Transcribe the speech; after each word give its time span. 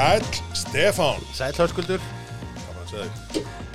Sæl 0.00 0.22
Stefán. 0.56 1.20
Sæl 1.36 1.52
að 1.52 1.90
þér. 1.90 2.04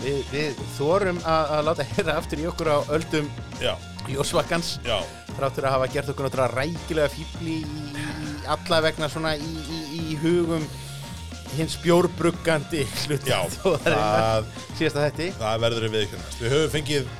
við, 0.01 0.23
við 0.31 0.61
þorum 0.73 1.19
að, 1.21 1.51
að 1.53 1.67
láta 1.67 1.85
heyra 1.91 2.15
aftur 2.17 2.41
í 2.41 2.47
okkur 2.49 2.69
á 2.73 2.77
öldum 2.95 3.27
já, 3.61 3.75
þráttur 5.35 5.67
að 5.69 5.75
hafa 5.75 5.89
gert 5.93 6.09
okkur 6.09 6.25
náttúrulega 6.25 6.63
rækilega 6.63 7.11
fíbli 7.13 7.59
í, 7.61 7.83
í 7.93 8.33
alla 8.55 8.81
vegna 8.87 9.11
svona 9.13 9.35
í, 9.37 9.51
í, 9.69 9.79
í 9.99 10.17
hugum 10.23 10.65
hins 11.53 11.77
já 13.29 13.37
þjóðarinnar. 13.59 14.17
það, 14.17 14.49
síðasta 14.79 15.05
þetti 15.05 15.31
það 15.37 15.63
verður 15.67 15.89
við 15.93 16.07
ekki 16.07 16.23
næst. 16.23 16.41
Við 16.41 16.55
höfum 16.57 16.75
fengið 16.79 17.13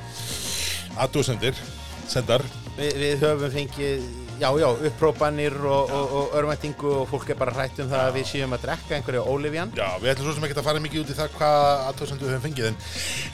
aðdóðsendir 1.06 1.66
Sendar. 2.10 2.42
Vi, 2.74 2.90
við 2.98 3.22
höfum 3.22 3.54
fengið, 3.54 4.10
já 4.40 4.48
já, 4.60 4.66
upprópanir 4.88 5.56
og, 5.64 5.90
og, 5.90 6.12
og 6.18 6.36
örvæntingu 6.38 6.92
og 7.00 7.08
fólk 7.10 7.30
er 7.32 7.38
bara 7.40 7.54
hrætt 7.56 7.80
um 7.82 7.88
það 7.90 8.02
að 8.04 8.18
við 8.18 8.28
séum 8.30 8.56
að 8.56 8.66
drekka 8.66 8.96
einhverju 8.98 9.24
ólifjan 9.32 9.72
Já, 9.76 9.88
við 10.02 10.12
ætlum 10.12 10.28
svo 10.28 10.36
sem 10.36 10.46
ekki 10.48 10.58
að 10.58 10.68
fara 10.68 10.82
mikið 10.84 11.02
út 11.02 11.12
í 11.12 11.16
það 11.16 11.34
hvað 11.38 11.82
aðdóðsendur 11.88 12.28
við 12.28 12.36
höfum 12.36 12.46
fengið 12.46 12.70
En 12.70 12.78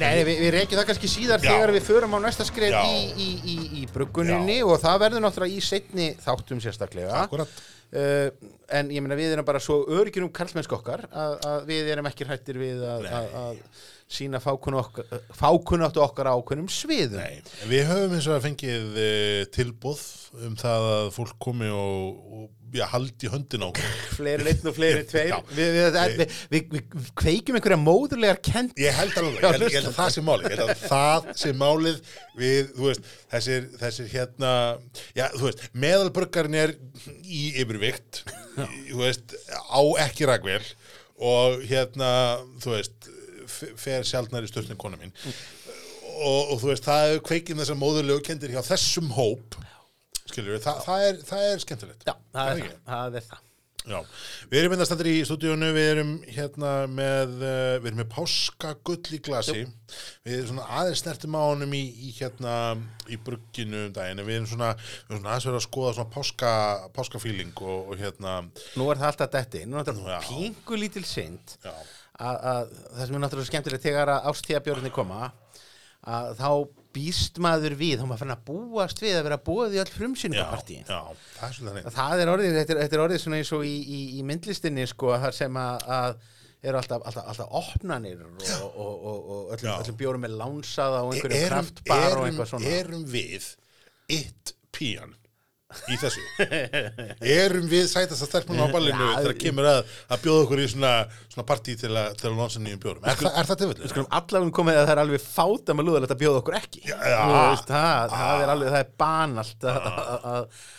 Nei, 0.03 0.25
við, 0.29 0.33
við 0.45 0.55
reykjum 0.57 0.81
það 0.81 0.89
kannski 0.93 1.13
síðar 1.13 1.45
Já. 1.45 1.51
þegar 1.51 1.75
við 1.77 1.87
förum 1.91 2.17
á 2.17 2.19
næsta 2.27 2.49
skrið 2.49 2.75
Já. 2.77 2.83
í, 2.87 3.05
í, 3.13 3.29
í, 3.43 3.57
í 3.83 3.87
brugguninni 3.93 4.59
og 4.67 4.81
það 4.83 5.05
verður 5.07 5.25
náttúrulega 5.27 5.59
í 5.59 5.65
setni 5.65 6.11
þáttum 6.23 6.63
sérstaklega. 6.63 7.23
Akkurat 7.25 7.63
uh, 7.97 8.29
en 8.73 8.93
ég 8.95 9.05
meina 9.05 9.19
við 9.19 9.35
erum 9.37 9.49
bara 9.49 9.63
svo 9.63 9.83
örgjur 9.99 10.27
um 10.27 10.33
karlmennsk 10.35 10.77
okkar 10.79 11.07
að, 11.11 11.39
að 11.49 11.67
við 11.71 11.91
erum 11.95 12.09
ekki 12.11 12.29
hrættir 12.29 12.61
við 12.63 12.85
að 12.89 13.09
sína 14.13 14.41
fákunnáttu 14.43 16.03
okkar 16.05 16.33
ákveðnum 16.33 16.69
sviðum. 16.73 17.23
Nei, 17.23 17.55
við 17.71 17.87
höfum 17.89 18.17
eins 18.17 18.29
og 18.29 18.37
að 18.37 18.49
fengið 18.49 18.99
e, 19.01 19.13
tilbúð 19.55 20.03
um 20.47 20.57
það 20.59 20.89
að 20.91 21.07
fólk 21.15 21.39
komi 21.43 21.69
og, 21.73 22.21
og 22.33 22.77
já, 22.77 22.85
haldi 22.93 23.31
höndin 23.33 23.65
á 23.65 23.71
fleiri 24.17 24.49
einn 24.53 24.69
og 24.71 24.77
fleiri 24.77 25.05
tveir. 25.09 25.35
Við, 25.53 25.79
við, 25.79 26.23
við, 26.53 26.77
við 26.77 27.09
kveikjum 27.21 27.59
einhverja 27.59 27.81
móðurlegar 27.81 28.41
kent 28.45 28.81
Ég 28.81 28.97
held 28.97 29.17
alveg, 29.21 29.39
ég 29.39 29.47
held, 29.49 29.67
ég 29.67 29.79
held 29.79 29.91
að 29.91 29.99
það 29.99 30.15
sé 30.15 30.25
málið, 30.29 30.47
ég 30.49 30.63
held 30.63 30.75
að 30.75 30.85
það 30.93 31.31
sé 31.43 31.55
málið 31.63 32.01
við, 32.39 32.73
þú 32.77 32.89
veist, 32.89 33.11
þessir, 33.35 33.69
þessir 33.83 34.11
hérna, 34.13 34.53
já, 35.19 35.27
þú 35.37 35.49
veist, 35.49 35.65
meðalbruggarinn 35.85 36.61
er 36.63 36.77
í 37.25 37.45
yfirvikt, 37.63 38.23
þú 38.57 39.03
veist, 39.03 39.37
á 39.53 39.83
ekki 40.07 40.29
ragvel 40.31 40.63
og 41.23 41.61
hérna, 41.69 42.13
þú 42.63 42.77
veist, 42.77 43.13
fer 43.53 44.09
sjaldnar 44.09 44.47
í 44.47 44.51
störnum 44.51 44.81
kona 44.81 45.01
mín. 45.01 45.15
Og, 46.13 46.53
og 46.53 46.59
þú 46.61 46.73
veist, 46.73 46.87
það 46.87 47.13
er 47.13 47.23
kveikin 47.27 47.63
þessar 47.63 47.81
móðurlegu 47.81 48.25
kendir 48.27 48.53
hjá 48.55 48.61
þessum 48.67 49.09
hóp, 49.17 49.57
skiljur 50.27 50.59
við, 50.59 50.67
það, 50.67 50.85
það, 50.89 51.07
er, 51.07 51.25
það 51.31 51.49
er 51.49 51.65
skemmtilegt. 51.65 52.05
Já, 52.07 52.15
það 52.35 52.53
er 52.53 52.61
það, 52.61 52.77
það. 52.93 53.19
er 53.23 53.31
það. 53.31 53.49
Já, 53.83 53.99
við 54.47 54.61
erum 54.61 54.73
hérna 54.77 54.85
standar 54.87 55.09
í 55.11 55.15
stúdíónu, 55.27 55.69
við 55.75 55.89
erum 55.91 56.11
hérna 56.31 56.71
með, 56.87 57.33
uh, 57.41 57.79
við 57.83 57.89
erum 57.91 57.99
með 57.99 58.11
páskagull 58.13 59.17
í 59.17 59.19
glasi, 59.27 59.65
við 60.23 60.37
erum 60.37 60.53
svona 60.53 60.67
aðeins 60.79 61.03
snertum 61.03 61.35
á 61.35 61.43
honum 61.43 61.75
í, 61.75 61.81
í 61.91 62.13
hérna, 62.15 62.53
í 63.11 63.19
brugginu 63.27 63.89
um 63.89 63.97
daginn, 63.97 64.23
við 64.23 64.39
erum 64.39 64.47
svona, 64.53 64.69
við 64.77 65.17
erum 65.17 65.25
svona 65.25 65.33
aðeins 65.33 65.49
verið 65.49 65.59
að 65.59 65.67
skoða 65.67 65.97
svona 65.97 66.15
páska, 66.15 66.53
páskafíling 66.95 67.65
og, 67.65 67.91
og 67.91 68.05
hérna, 68.05 68.37
Nú 68.79 68.87
er 68.87 69.03
það 69.03 69.11
alltaf 69.11 69.35
detti, 69.35 69.65
nú 69.67 69.81
er 69.81 69.91
þetta 69.91 70.23
pingu 70.29 70.79
lítil 70.79 71.05
synd. 71.09 71.57
Já, 71.67 71.75
að, 72.19 72.37
að 72.53 72.75
það 72.75 73.07
sem 73.07 73.17
er 73.17 73.25
náttúrulega 73.25 73.51
skemmtilegt 73.51 73.87
þegar 73.87 74.13
að 74.13 74.29
ástíðabjörnir 74.33 74.95
koma 74.95 75.31
að 76.03 76.33
þá 76.41 76.49
býst 76.93 77.39
maður 77.43 77.77
við 77.79 78.01
þá 78.01 78.07
maður 78.09 78.23
fann 78.25 78.35
að 78.35 78.45
búast 78.49 79.01
við 79.01 79.17
að 79.17 79.27
vera 79.29 79.39
búið 79.47 79.77
í 79.77 79.79
já, 79.79 79.85
frumsýningapartíin 79.95 80.87
það 80.89 81.89
það 81.95 82.23
er 82.25 82.33
orðið, 82.33 82.57
þetta 82.59 82.75
er, 82.75 82.81
þetta 82.83 82.99
er 82.99 83.05
orðið 83.07 83.23
svona 83.23 83.39
eins 83.41 83.53
og 83.57 83.65
í, 83.65 83.75
í, 83.81 84.01
í 84.19 84.25
myndlistinni 84.29 84.87
sko 84.91 85.15
þar 85.23 85.37
sem 85.37 85.61
að, 85.63 85.87
að 85.97 86.17
eru 86.63 86.79
alltaf, 86.79 87.07
alltaf, 87.07 87.31
alltaf 87.33 87.57
opnanir 87.63 88.21
og, 88.27 88.43
og, 88.67 88.93
og, 88.93 89.33
og 89.37 89.57
öllum, 89.57 89.73
öllum 89.79 89.99
bjórum 90.03 90.29
er 90.29 90.37
lánsaða 90.43 91.01
og 91.07 91.15
einhverju 91.15 91.49
kraftbar 91.49 92.05
og 92.05 92.13
erum, 92.13 92.29
eitthvað 92.29 92.53
svona. 92.53 92.77
erum 92.83 93.07
við 93.15 93.49
it 94.13 94.55
pían 94.75 95.17
í 95.93 95.99
þessu? 96.01 96.25
erum 97.43 97.67
við 97.71 97.87
sætast 97.93 98.25
að 98.27 98.31
stelpuna 98.31 98.67
á 98.67 98.75
ballinu 98.75 99.07
Já, 99.09 99.15
þegar 99.23 99.37
kemur 99.45 99.69
að, 99.73 99.81
að 100.13 100.23
bjóða 100.27 100.45
okkur 100.47 100.63
í 100.65 100.69
svona, 100.75 100.93
svona 101.33 101.47
partí 101.49 101.77
til 101.81 101.93
að, 101.93 102.13
til 102.21 102.29
að 102.31 102.37
lónsa 102.43 102.63
nýjum 102.65 102.83
bjórum? 102.85 103.09
Er, 103.09 103.25
er 103.33 103.51
það 103.51 103.63
tilfellu? 103.65 103.91
Skulum 103.95 104.11
allavega 104.21 104.57
komið 104.61 104.81
að 104.83 104.87
það 104.89 104.95
er 104.97 105.03
alveg 105.07 105.25
fáta 105.27 105.77
með 105.79 105.89
lúðalegt 105.91 106.15
að 106.17 106.23
bjóða 106.25 106.43
okkur 106.45 106.59
ekki 106.61 106.85
já. 106.91 106.97
Þú 107.01 107.41
veist, 107.41 107.73
það, 107.73 108.15
það 108.19 108.45
er 108.47 108.55
alveg, 108.57 108.73
það 108.77 108.85
er 108.87 108.95
banalt 109.05 109.69
að- 109.73 110.31
að- 110.37 110.71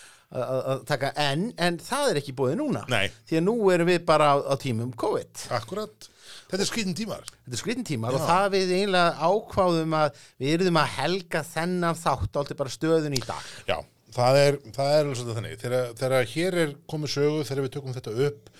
taka 0.90 1.12
en, 1.22 1.52
en 1.62 1.76
það 1.78 2.08
er 2.10 2.20
ekki 2.24 2.34
búið 2.34 2.56
núna 2.58 2.80
Nei. 2.90 3.06
því 3.30 3.38
að 3.38 3.44
nú 3.46 3.54
erum 3.70 3.90
við 3.92 4.00
bara 4.08 4.32
á, 4.34 4.36
á 4.50 4.54
tímum 4.58 4.90
COVID 4.98 5.44
Akkurat. 5.54 6.08
Þetta 6.50 6.64
er 6.66 6.70
skrítin 6.70 6.96
tímar. 6.98 7.22
þetta 7.46 7.54
er 7.54 7.62
skritin 7.62 7.86
tímar 7.86 8.16
Já. 8.16 8.18
og 8.18 8.26
það 8.30 8.48
við 8.56 8.72
eiginlega 8.80 9.30
ákváðum 9.30 9.94
að 10.00 10.20
við 10.42 10.56
erum 10.58 10.80
að 10.82 10.92
helga 10.98 11.44
þennan 11.46 12.00
þátt 12.02 12.40
aldrei 12.42 12.58
bara 12.64 12.74
stöðun 12.74 13.18
í 13.18 13.22
dag 13.26 13.52
Já, 13.70 13.78
það 14.14 14.42
er, 14.42 14.60
það 14.76 14.92
er 14.92 15.02
alveg 15.04 15.20
svolítið 15.20 15.40
þannig. 15.40 15.56
Þegar, 15.64 15.88
þegar 16.02 16.30
hér 16.34 16.60
er 16.64 16.76
komið 16.94 17.16
sögu, 17.16 17.48
þegar 17.50 17.66
við 17.66 17.74
tökum 17.78 17.98
þetta 17.98 18.16
upp 18.28 18.54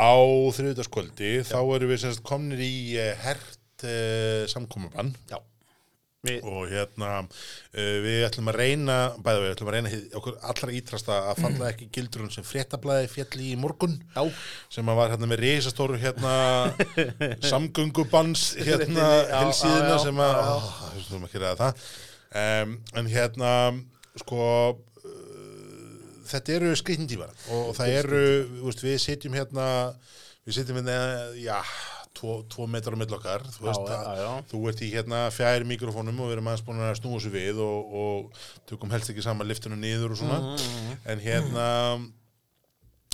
á 0.00 0.14
þriðutaskvöldi, 0.56 1.32
þá 1.50 1.60
erum 1.60 1.92
við 1.92 2.02
semst 2.04 2.24
komnir 2.26 2.64
í 2.64 2.74
uh, 3.00 3.14
hert 3.24 3.56
samkomabann 4.50 5.14
Já. 5.30 5.38
Við, 6.20 6.42
og 6.44 6.66
hérna 6.68 7.22
uh, 7.22 7.94
við 8.04 8.26
ætlum 8.26 8.50
að 8.52 8.58
reyna, 8.60 8.96
bæða 9.24 9.40
við 9.40 9.52
ætlum 9.54 9.70
að 9.70 9.76
reyna 9.78 9.92
okkur 10.18 10.34
allra 10.50 10.74
ítrasta 10.76 11.14
að 11.30 11.38
falla 11.46 11.70
ekki 11.70 11.86
gildrun 11.96 12.32
sem 12.34 12.44
fréttablaði 12.44 13.06
fjalli 13.08 13.46
í 13.54 13.56
morgun 13.56 13.94
Já. 14.12 14.26
sem 14.76 14.90
að 14.92 15.00
var 15.00 15.14
hérna 15.14 15.30
með 15.30 15.40
risastóru 15.46 15.96
hérna 16.02 16.34
samgöngubans 17.52 18.50
hérna 18.60 19.08
helsíðina 19.30 19.96
sem 20.04 20.20
að, 20.26 20.42
þú 20.92 21.00
veist 21.00 21.30
ekki 21.30 21.40
ræða 21.40 21.56
það. 21.62 21.88
Um, 22.30 22.76
en 23.00 23.10
hérna 23.10 23.54
sko 24.18 24.42
uh, 24.74 25.06
þetta 26.30 26.58
eru 26.58 26.74
skritin 26.78 27.08
tímar 27.10 27.30
og, 27.52 27.72
það 27.78 27.96
eru, 28.02 28.26
veist, 28.64 28.84
við 28.84 28.98
sitjum 29.04 29.38
hérna 29.38 29.66
við 30.46 30.60
sitjum 30.60 30.80
hérna, 30.80 30.98
já 31.38 31.58
tvo, 32.16 32.40
tvo 32.50 32.66
metrar 32.70 32.96
á 32.96 33.00
milli 33.00 33.16
okkar 33.16 33.44
þú 33.54 33.66
veist, 33.66 33.90
já, 33.90 34.14
já. 34.20 34.30
þú 34.50 34.60
ert 34.70 34.82
í 34.84 34.90
hérna 34.92 35.20
fjær 35.34 35.66
mikrofónum 35.68 36.22
og 36.22 36.30
við 36.30 36.36
erum 36.36 36.50
aðeins 36.50 36.64
búin 36.66 36.82
að 36.84 36.96
snúa 36.98 37.20
sér 37.22 37.34
við 37.34 37.60
og, 37.64 37.94
og 38.02 38.40
tökum 38.68 38.92
helst 38.94 39.12
ekki 39.12 39.24
saman 39.24 39.48
liftinu 39.48 39.78
niður 39.78 40.14
og 40.14 40.20
svona. 40.20 40.40
Mhm, 40.54 40.96
en 41.12 41.22
hérna 41.24 41.66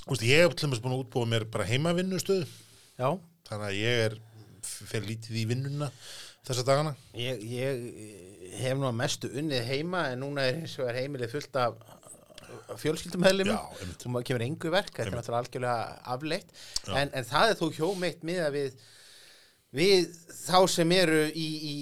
þú 0.04 0.14
veist, 0.14 0.26
ég 0.26 0.44
hef 0.44 0.56
dæmis 0.60 0.82
búin 0.82 0.96
að 0.96 1.04
útbúa 1.04 1.30
mér 1.30 1.46
bara 1.50 1.68
heimavinnustöð 1.68 2.46
já. 2.46 3.08
Þannig 3.46 3.68
að 3.68 3.80
ég 3.80 4.04
er 4.06 4.16
fyrir 4.66 5.10
lítið 5.12 5.42
í 5.42 5.44
vinnuna 5.52 5.90
þessa 6.46 6.64
dagana. 6.66 6.94
Ég, 7.18 7.42
ég 7.46 7.84
hef 8.62 8.78
nú 8.80 8.88
að 8.88 8.96
mestu 9.02 9.30
unnið 9.40 9.64
heima 9.70 10.06
en 10.12 10.20
núna 10.24 10.44
er 10.48 10.60
eins 10.62 10.74
og 10.80 10.88
er 10.90 10.98
heimilið 11.02 11.32
fullt 11.36 11.58
af 11.62 11.76
fjölskyldumheðlum 12.80 13.50
Já, 13.52 13.58
einmitt. 13.82 14.04
og 14.06 14.12
maður 14.14 14.26
kemur 14.30 14.44
engu 14.46 14.70
verk, 14.74 14.90
þetta 14.96 15.06
er 15.10 15.14
náttúrulega 15.16 15.42
algjörlega 15.42 15.98
afleitt. 16.16 16.48
En, 16.90 17.10
en 17.14 17.26
það 17.28 17.52
er 17.52 17.58
þó 17.60 17.66
hjómeitt 17.76 18.24
miða 18.26 18.48
við 18.54 18.80
við 19.76 20.08
þá 20.46 20.58
sem 20.72 20.92
eru 20.96 21.20
í, 21.28 21.46
í, 21.70 21.76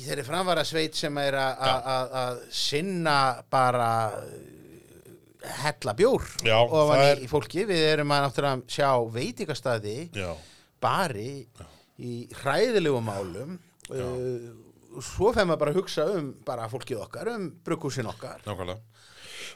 í 0.00 0.04
þeirri 0.06 0.24
framvarasveit 0.26 0.96
sem 0.98 1.18
er 1.22 1.36
að- 1.38 1.62
Já. 1.62 2.24
sinna 2.58 3.16
bara 3.52 3.90
uh, 4.18 5.46
hella 5.62 5.94
bjór 5.94 6.24
Já, 6.48 6.58
í, 6.66 7.00
er- 7.06 7.22
í 7.22 7.28
fólki, 7.30 7.64
við 7.68 7.84
erum 7.92 8.12
að 8.16 8.24
náttúrulega 8.26 8.76
sjá 8.76 8.90
veitingastæði 9.14 9.96
já, 10.16 10.30
bari 10.82 11.46
í 12.02 12.14
hræðilegu 12.42 13.00
málum 13.04 13.56
uh, 13.92 14.50
svo 15.04 15.32
fer 15.36 15.48
maður 15.48 15.62
bara 15.62 15.74
að 15.74 15.80
hugsa 15.80 16.06
um 16.16 16.30
bara 16.46 16.68
fólkið 16.72 17.02
okkar, 17.04 17.32
um 17.34 17.50
brukkúsin 17.66 18.08
okkar. 18.10 18.44
Nákvæmlega. 18.46 18.80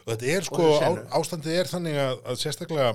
Og 0.01 0.13
þetta 0.13 0.29
er 0.35 0.47
sko, 0.47 0.67
á, 0.81 0.91
ástandið 1.19 1.57
er 1.61 1.69
þannig 1.69 1.97
að, 2.01 2.21
að 2.31 2.39
sérstaklega 2.41 2.91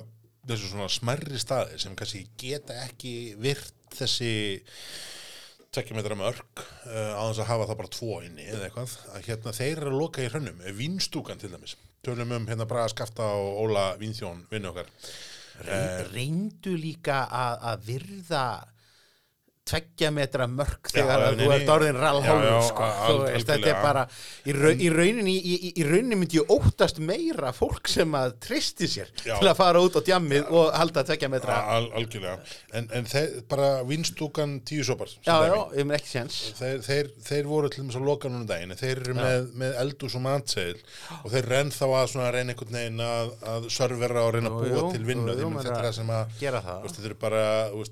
þessu 0.46 0.70
svona 0.70 0.88
smerri 0.92 1.40
staði 1.42 1.80
sem 1.82 1.94
kannski 1.98 2.22
geta 2.38 2.78
ekki 2.86 3.12
virt 3.42 3.74
þessi 3.96 4.32
tekjumetra 5.76 6.16
mörg 6.18 6.62
uh, 6.62 7.12
á 7.18 7.22
þess 7.28 7.42
að 7.42 7.50
hafa 7.50 7.66
það 7.68 7.80
bara 7.82 7.92
tvo 7.92 8.18
inni 8.24 8.46
eða 8.48 8.68
eitthvað, 8.68 8.94
að 9.12 9.26
hérna 9.28 9.54
þeir 9.56 9.72
eru 9.74 9.90
að 9.92 9.98
loka 10.00 10.24
í 10.24 10.30
hrönnum, 10.30 10.62
vínstúkan 10.78 11.40
til 11.42 11.52
dæmis. 11.52 11.76
Tölum 12.06 12.32
um 12.36 12.46
hérna 12.48 12.68
Braga 12.70 12.92
Skafta 12.92 13.26
og 13.34 13.64
Óla 13.64 13.88
Vínþjón 14.00 14.46
vinnu 14.50 14.70
okkar. 14.70 14.88
Reyn, 15.66 16.08
reyndu 16.12 16.74
líka 16.78 17.24
að, 17.32 17.54
að 17.72 17.86
virða 17.90 18.46
tveggja 19.66 20.10
metra 20.14 20.46
mörg 20.50 20.90
þegar 20.92 21.24
já, 21.24 21.28
þú 21.40 21.50
ert 21.56 21.72
orðin 21.74 21.98
rallhálfur 21.98 22.66
sko. 22.68 22.90
þetta 23.34 23.56
er 23.58 23.80
bara 23.82 24.04
í, 24.46 24.54
raun, 24.54 24.78
í, 24.78 24.90
rauninni, 24.94 25.34
í, 25.36 25.56
í, 25.72 25.86
rauninni 25.86 26.18
myndi 26.20 26.40
ég 26.40 26.52
óttast 26.54 27.00
meira 27.02 27.52
fólk 27.56 27.90
sem 27.90 28.14
að 28.16 28.36
tristi 28.46 28.88
sér 28.90 29.10
Já. 29.24 29.34
til 29.40 29.50
að 29.50 29.56
fara 29.58 29.82
út 29.82 29.98
á 29.98 30.00
djammið 30.06 30.52
og 30.54 30.70
halda 30.76 31.04
tveggja 31.08 31.30
metra. 31.32 31.58
Al, 31.76 31.88
algjörlega. 31.98 32.38
En, 32.78 32.88
en 32.94 33.08
þeir, 33.10 33.40
bara 33.50 33.70
vinstúkan 33.88 34.58
tíu 34.66 34.86
sopar 34.86 35.10
sem 35.10 35.26
já, 35.26 35.36
já, 35.50 35.84
með 35.84 35.98
ekki 35.98 36.12
séns. 36.12 36.38
Þeir, 36.60 36.80
þeir, 36.86 37.10
þeir 37.26 37.50
voru 37.50 37.72
til 37.72 37.82
þess 37.84 38.00
að 38.00 38.08
loka 38.10 38.30
núna 38.30 38.44
um 38.44 38.50
daginn 38.50 38.76
þeir 38.76 39.02
eru 39.02 39.16
með, 39.18 39.50
með 39.58 39.78
eldús 39.82 40.16
og 40.18 40.24
matseil 40.24 40.76
og 41.22 41.28
þeir 41.32 41.50
renn 41.52 41.72
þá 41.74 41.84
að 41.88 42.06
svona 42.12 42.30
reyna 42.34 42.54
einhvern 42.54 42.78
veginn 42.78 43.02
að, 43.06 43.32
að 43.52 43.68
servera 43.76 44.24
og 44.26 44.34
reyna 44.36 44.52
að 44.52 44.58
búa 44.62 44.80
jú, 44.80 44.86
til 44.94 45.04
vinnu 45.06 45.36
þetta 45.36 45.74
er 45.74 45.88
það 45.88 45.96
sem 45.98 46.12
að 46.16 46.36
þeir 46.40 47.08
eru 47.10 47.18
bara 47.20 47.44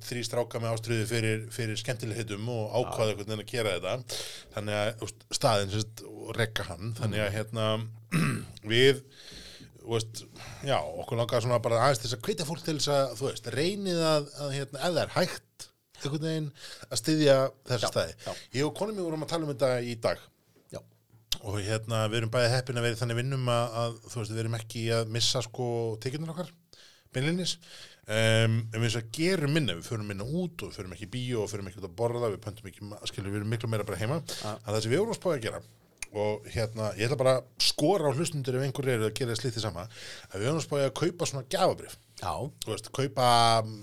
þrý 0.04 0.24
stráka 0.26 0.62
með 0.62 0.74
ástriði 0.74 1.06
fyrir, 1.10 1.44
fyrir 1.64 1.80
skemmtileg 1.80 2.20
hittum 2.22 2.50
og 2.52 2.74
ákvaða 2.78 3.14
einhvern 3.14 3.30
veginn 3.32 3.44
að 3.44 3.52
gera 3.52 3.76
þetta. 3.78 4.18
Þannig 4.54 4.80
að 4.80 5.14
staðinn 5.38 5.72
sérst, 5.74 6.04
rekka 6.38 6.68
hann. 6.68 6.92
Þannig 7.00 7.24
að 7.24 7.32
hérna 7.38 7.70
við 8.74 9.02
veist, 9.84 10.24
já, 10.64 10.78
okkur 10.80 11.20
langar 11.20 11.44
svona 11.44 11.60
bara 11.64 11.82
aðeins 11.84 12.02
þess 12.04 12.16
að 12.16 12.28
hvetja 12.28 12.48
fólk 12.48 12.64
til 12.64 12.76
þess 12.78 12.92
að 12.94 13.16
þú 13.18 13.28
veist, 13.28 13.50
reynið 13.54 14.02
að, 14.08 14.28
að 14.44 14.54
hérna, 14.58 14.82
það 14.84 15.00
er 15.02 15.14
hægt 15.18 15.66
einhvern 16.04 16.26
veginn 16.28 16.48
að 16.88 17.00
styðja 17.00 17.36
þessa 17.70 17.90
staði. 17.92 18.14
já. 18.24 18.32
Ég 18.58 18.68
og 18.68 18.74
konum 18.78 18.98
við 18.98 19.08
vorum 19.08 19.26
að 19.26 19.32
tala 19.34 19.46
um 19.46 19.52
þetta 19.52 19.70
í 19.84 19.94
dag. 20.04 20.24
Já, 20.72 20.80
og 21.42 21.58
hérna 21.60 22.04
við 22.08 22.20
erum 22.20 22.34
bæði 22.34 22.52
heppin 22.54 22.80
að 22.80 22.88
vera 22.88 23.00
þannig 23.00 23.20
vinnum 23.20 23.50
að, 23.52 23.78
að 23.82 23.98
þú 24.08 24.20
veist, 24.20 24.34
við 24.34 24.44
erum 24.44 24.58
ekki 24.60 24.84
að 24.98 25.14
missa 25.16 25.44
sko 25.44 25.68
tekjunum 26.04 26.34
okkar, 26.34 26.52
beinlinnis 27.14 27.58
um, 28.08 28.58
en 28.74 28.82
við 28.82 28.98
gerum 29.14 29.54
minna 29.54 29.76
við 29.78 29.88
förum 29.88 30.10
minna 30.10 30.26
út 30.26 30.64
og 30.64 30.70
við 30.72 30.80
förum 30.80 30.92
ekki 30.96 31.08
í 31.08 31.12
bíó 31.14 31.44
og 31.44 31.50
förum 31.52 31.70
ekki 31.70 31.80
út 31.80 31.88
að 31.88 31.96
borða, 32.00 32.32
við 32.32 32.42
pöntum 32.44 32.68
ekki, 32.70 32.90
skilur 33.10 33.32
við 33.32 33.40
erum 33.40 33.54
miklu 33.54 33.70
meira 33.72 33.86
bara 33.88 34.00
heima, 34.00 34.20
að 34.44 34.68
það 34.68 34.82
sem 34.84 34.94
við 34.94 35.02
vorum 35.02 35.14
að 35.14 35.20
spája 35.20 35.38
að 35.38 35.46
gera. 35.48 35.62
Og 36.14 36.44
hérna, 36.46 36.92
ég 36.94 37.08
ætla 37.08 37.18
bara 37.18 37.32
að 37.40 37.64
skora 37.66 38.12
á 38.12 38.14
hlustundur 38.14 38.60
ef 38.60 38.66
einhver 38.68 38.90
eru 38.92 39.08
að 39.08 39.16
gera 39.18 39.34
slítið 39.34 39.64
sama 39.64 39.88
að 39.88 40.36
við 40.36 40.46
vorum 40.46 40.60
að 40.60 40.66
spája 40.68 40.90
að 40.90 40.94
kaupa 41.00 41.26
svona 41.26 41.48
þú 42.62 42.70
veist, 42.70 42.90
kaupa 42.94 43.30
mm, 43.64 43.80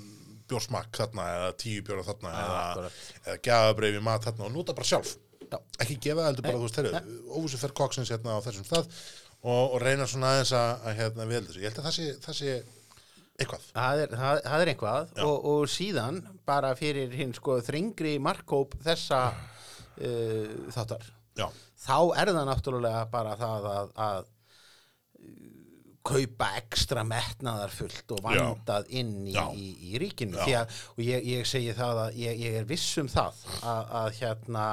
bjórsmakk 0.48 1.02
þarna 1.02 1.26
eða 1.34 1.50
tíu 1.60 1.84
bjóra 1.84 2.06
þarna 2.08 2.32
eða, 2.32 2.62
akkurat. 2.62 3.02
eða 3.26 3.42
gjafabrif 3.50 4.00
í 4.00 4.06
mat 4.08 4.30
þarna 4.30 4.48
og 4.48 4.56
nota 4.56 4.78
bara 4.78 4.88
sjálf. 4.94 5.18
Já. 5.52 5.58
ekki 5.84 5.98
gefa 6.06 6.30
heldur 6.30 6.46
bara, 6.46 6.60
þú 6.62 6.68
veist, 6.70 6.78
herru 6.80 7.18
óvissu 7.36 7.58
fer 7.60 7.74
koksins 7.76 8.12
hérna 8.14 8.38
á 8.40 8.44
þessum 8.46 8.64
stað 8.64 8.86
og, 9.42 9.74
og 9.74 9.82
reyna 9.84 10.06
svona 10.08 10.30
aðeins 10.32 10.54
að, 10.56 10.70
að 10.88 11.00
hérna 11.02 11.26
við 11.28 11.50
ég 11.58 11.66
held 11.68 11.82
að 11.82 11.88
það 11.90 11.96
sé, 11.98 12.06
það 12.24 12.38
sé 12.38 12.54
eitthvað 13.44 13.66
það 13.72 14.04
er, 14.06 14.16
það, 14.22 14.42
það 14.48 14.66
er 14.66 14.74
einhvað 14.74 15.16
Já. 15.16 15.24
og, 15.28 15.48
og 15.54 15.72
síðan 15.76 16.22
bara 16.48 16.74
fyrir 16.80 17.16
hinn 17.18 17.34
sko 17.38 17.60
þringri 17.66 18.18
markkóp 18.24 18.78
þessa 18.86 19.24
uh, 19.32 20.54
þáttar 20.74 21.10
já, 21.40 21.48
þá 21.86 21.98
er 22.22 22.34
það 22.36 22.46
náttúrulega 22.52 23.06
bara 23.14 23.38
það 23.40 23.70
að, 23.72 23.96
að 24.08 24.22
uh, 24.26 25.50
kaupa 26.02 26.48
ekstra 26.58 27.04
metnaðar 27.06 27.74
fullt 27.74 28.14
og 28.16 28.24
Já. 28.26 28.42
vandað 28.42 28.88
inn 28.98 29.16
í, 29.28 29.36
Já. 29.36 29.44
í, 29.54 29.68
í 29.92 30.00
ríkinu 30.02 30.40
Já. 30.50 30.64
Að, 30.64 30.80
og 30.96 31.04
ég, 31.06 31.28
ég 31.36 31.50
segi 31.50 31.76
það 31.78 32.06
að 32.08 32.22
ég, 32.24 32.40
ég 32.42 32.62
er 32.62 32.70
viss 32.70 32.96
um 33.02 33.10
það 33.12 33.44
að, 33.62 33.92
að 34.02 34.10
hérna 34.18 34.66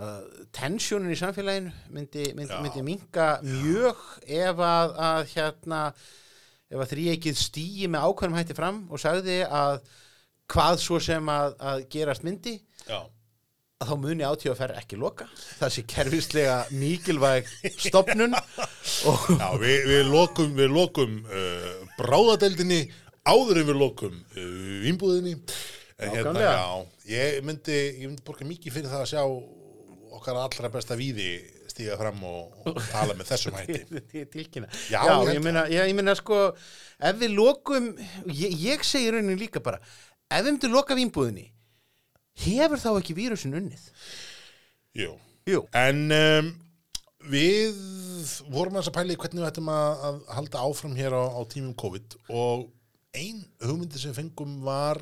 uh, 0.00 0.22
tensjónin 0.56 1.12
í 1.12 1.18
samfélaginu 1.20 1.74
myndi, 1.92 2.30
myndi, 2.38 2.54
Já. 2.54 2.62
myndi 2.64 2.84
minka 2.86 3.28
mjög 3.44 4.02
ef 4.24 4.64
að, 4.72 4.96
að 5.10 5.22
hérna 5.34 5.82
ef 6.72 6.80
að 6.80 6.92
þrýekið 6.94 7.40
stýi 7.40 7.88
með 7.92 8.06
ákveðnum 8.08 8.38
hætti 8.40 8.56
fram 8.56 8.78
og 8.90 9.02
sagði 9.02 9.42
að 9.44 9.82
hvað 10.52 10.78
svo 10.82 11.00
sem 11.02 11.28
að, 11.32 11.56
að 11.60 11.84
gerast 11.92 12.24
myndi 12.26 12.54
já, 12.86 12.98
að 13.82 13.90
þá 13.90 13.94
muni 14.02 14.26
átíðaferð 14.26 14.80
ekki 14.80 14.98
loka. 15.00 15.28
Það 15.60 15.74
sé 15.76 15.84
kerfislega 15.92 16.56
mikilvæg 16.76 17.50
stopnun 17.86 18.36
já 18.36 19.48
við, 19.60 19.78
við 19.90 20.10
lokum, 20.12 20.52
við 20.58 20.74
lokum 20.74 21.20
uh, 21.26 21.70
bráðadeldinni 22.00 22.82
áður 23.28 23.62
en 23.62 23.70
við 23.70 23.80
lokum 23.84 24.18
uh, 24.18 24.76
vínbúðinni 24.82 25.36
en 26.02 26.14
hérna, 26.16 26.40
já, 26.42 26.54
ég 27.12 27.42
myndi 27.46 27.80
myndi 28.02 28.24
borga 28.26 28.46
mikið 28.48 28.78
fyrir 28.78 28.90
það 28.90 29.04
að 29.04 29.12
sjá 29.12 29.22
okkar 30.12 30.40
allra 30.42 30.70
besta 30.72 30.96
víði 30.98 31.28
stíga 31.72 31.96
fram 32.00 32.22
og, 32.28 32.54
og 32.68 32.78
tala 32.92 33.16
með 33.18 33.30
þessum 33.32 33.56
hætti 33.58 34.22
tilkynna 34.36 34.68
Já, 34.92 35.00
Já, 35.08 35.14
ég 35.32 35.42
meina, 35.44 35.64
ég, 35.72 35.92
meina 35.98 36.14
sko 36.18 36.40
ef 36.52 37.18
við 37.22 37.34
lokum 37.38 37.90
ég, 38.30 38.54
ég 38.68 38.84
segi 38.86 39.08
í 39.10 39.14
rauninni 39.16 39.38
líka 39.40 39.62
bara 39.64 39.80
ef 39.82 40.42
við 40.44 40.52
myndum 40.54 40.76
loka 40.76 40.96
vínbúðinni 40.98 41.48
hefur 42.44 42.80
þá 42.80 42.90
ekki 42.96 43.16
vírusin 43.18 43.56
unnið 43.58 43.88
Jú. 44.96 45.14
Jú, 45.48 45.64
En 45.74 46.04
um, 46.12 46.52
við 47.32 47.78
vorum 48.52 48.76
að 48.78 48.88
í 49.14 49.16
hvernig 49.16 49.40
við 49.40 49.48
ættum 49.48 49.70
að, 49.72 50.04
að 50.08 50.18
halda 50.36 50.62
áfram 50.66 50.96
hér 50.98 51.16
á, 51.16 51.22
á 51.34 51.40
tímum 51.50 51.74
COVID 51.78 52.16
og 52.30 52.68
ein 53.16 53.42
hugmyndi 53.62 54.00
sem 54.00 54.14
fengum 54.16 54.60
var 54.64 55.00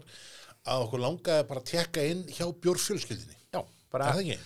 að 0.69 0.87
okkur 0.87 1.03
langaði 1.05 1.47
bara 1.49 1.63
að 1.63 1.69
tekka 1.73 2.05
inn 2.05 2.23
hjá 2.29 2.47
bjórfjölskyldinni. 2.63 3.37
já, 3.53 3.61
Er 3.61 3.93
bara 3.93 4.11
það 4.15 4.23
ekki? 4.25 4.39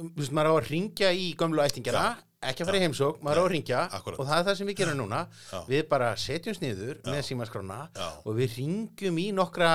Um, 0.00 0.10
þú 0.10 0.22
veist, 0.22 0.34
maður 0.36 0.52
á 0.52 0.54
að 0.56 0.70
ringja 0.70 1.12
í 1.16 1.28
gömlu 1.38 1.62
ættingjara 1.64 2.06
ekki 2.46 2.62
að 2.62 2.68
fara 2.68 2.78
í 2.78 2.84
heimsók, 2.84 3.22
maður 3.24 3.40
á 3.40 3.44
að 3.46 3.52
ringja 3.54 3.80
akkúrat. 3.96 4.20
og 4.20 4.28
það 4.28 4.38
er 4.38 4.46
það 4.46 4.58
sem 4.58 4.68
við 4.70 4.78
gerum 4.80 4.98
núna 5.00 5.22
Já. 5.32 5.58
við 5.70 5.86
bara 5.90 6.10
setjumst 6.20 6.62
niður 6.62 7.00
með 7.06 7.22
símaskrána 7.30 7.78
og 8.22 8.36
við 8.36 8.58
ringjum 8.60 9.20
í 9.22 9.26
nokkra 9.34 9.70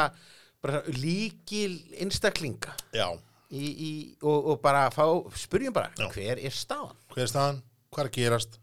bara 0.62 0.84
líkil 0.94 1.74
einstaklinga 2.00 2.76
Já. 2.94 3.08
í, 3.50 3.64
í, 3.66 3.92
og, 4.22 4.54
og 4.54 4.62
bara 4.64 4.86
fá, 4.94 5.04
spurjum 5.42 5.74
bara 5.76 5.90
hver 6.14 6.40
er 6.40 6.54
staðan 6.56 6.96
Hver 7.12 7.26
er 7.26 7.32
staðan? 7.34 7.64
Hvað 7.92 8.08
er 8.08 8.14
gerast? 8.20 8.60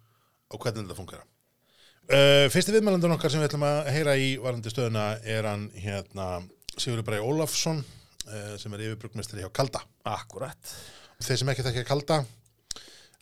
Og 0.55 0.63
hvernig 0.63 0.87
þetta 0.87 0.97
fungera? 0.97 1.27
Uh, 2.09 2.47
fyrsti 2.49 2.73
viðmælandur 2.73 3.13
okkar 3.19 3.35
sem 3.35 3.43
við 3.43 3.51
ætlum 3.51 3.67
að 3.69 3.91
heyra 3.93 4.15
í 4.17 4.31
varandi 4.41 4.71
stöðuna 4.73 5.09
er 5.29 5.45
hann 5.45 5.67
hérna 5.77 6.29
Sigurður 6.79 7.05
Bræði 7.11 7.27
Ólafsson 7.27 7.83
uh, 7.83 8.55
sem 8.57 8.73
er 8.73 8.87
yfirbrugmestari 8.87 9.45
hjá 9.45 9.51
Kalda. 9.53 9.83
Akkurat 10.09 10.73
Þeir 11.19 11.39
sem 11.41 11.49
ekki 11.51 11.63
þekkja 11.67 11.83
Kalda. 11.87 12.17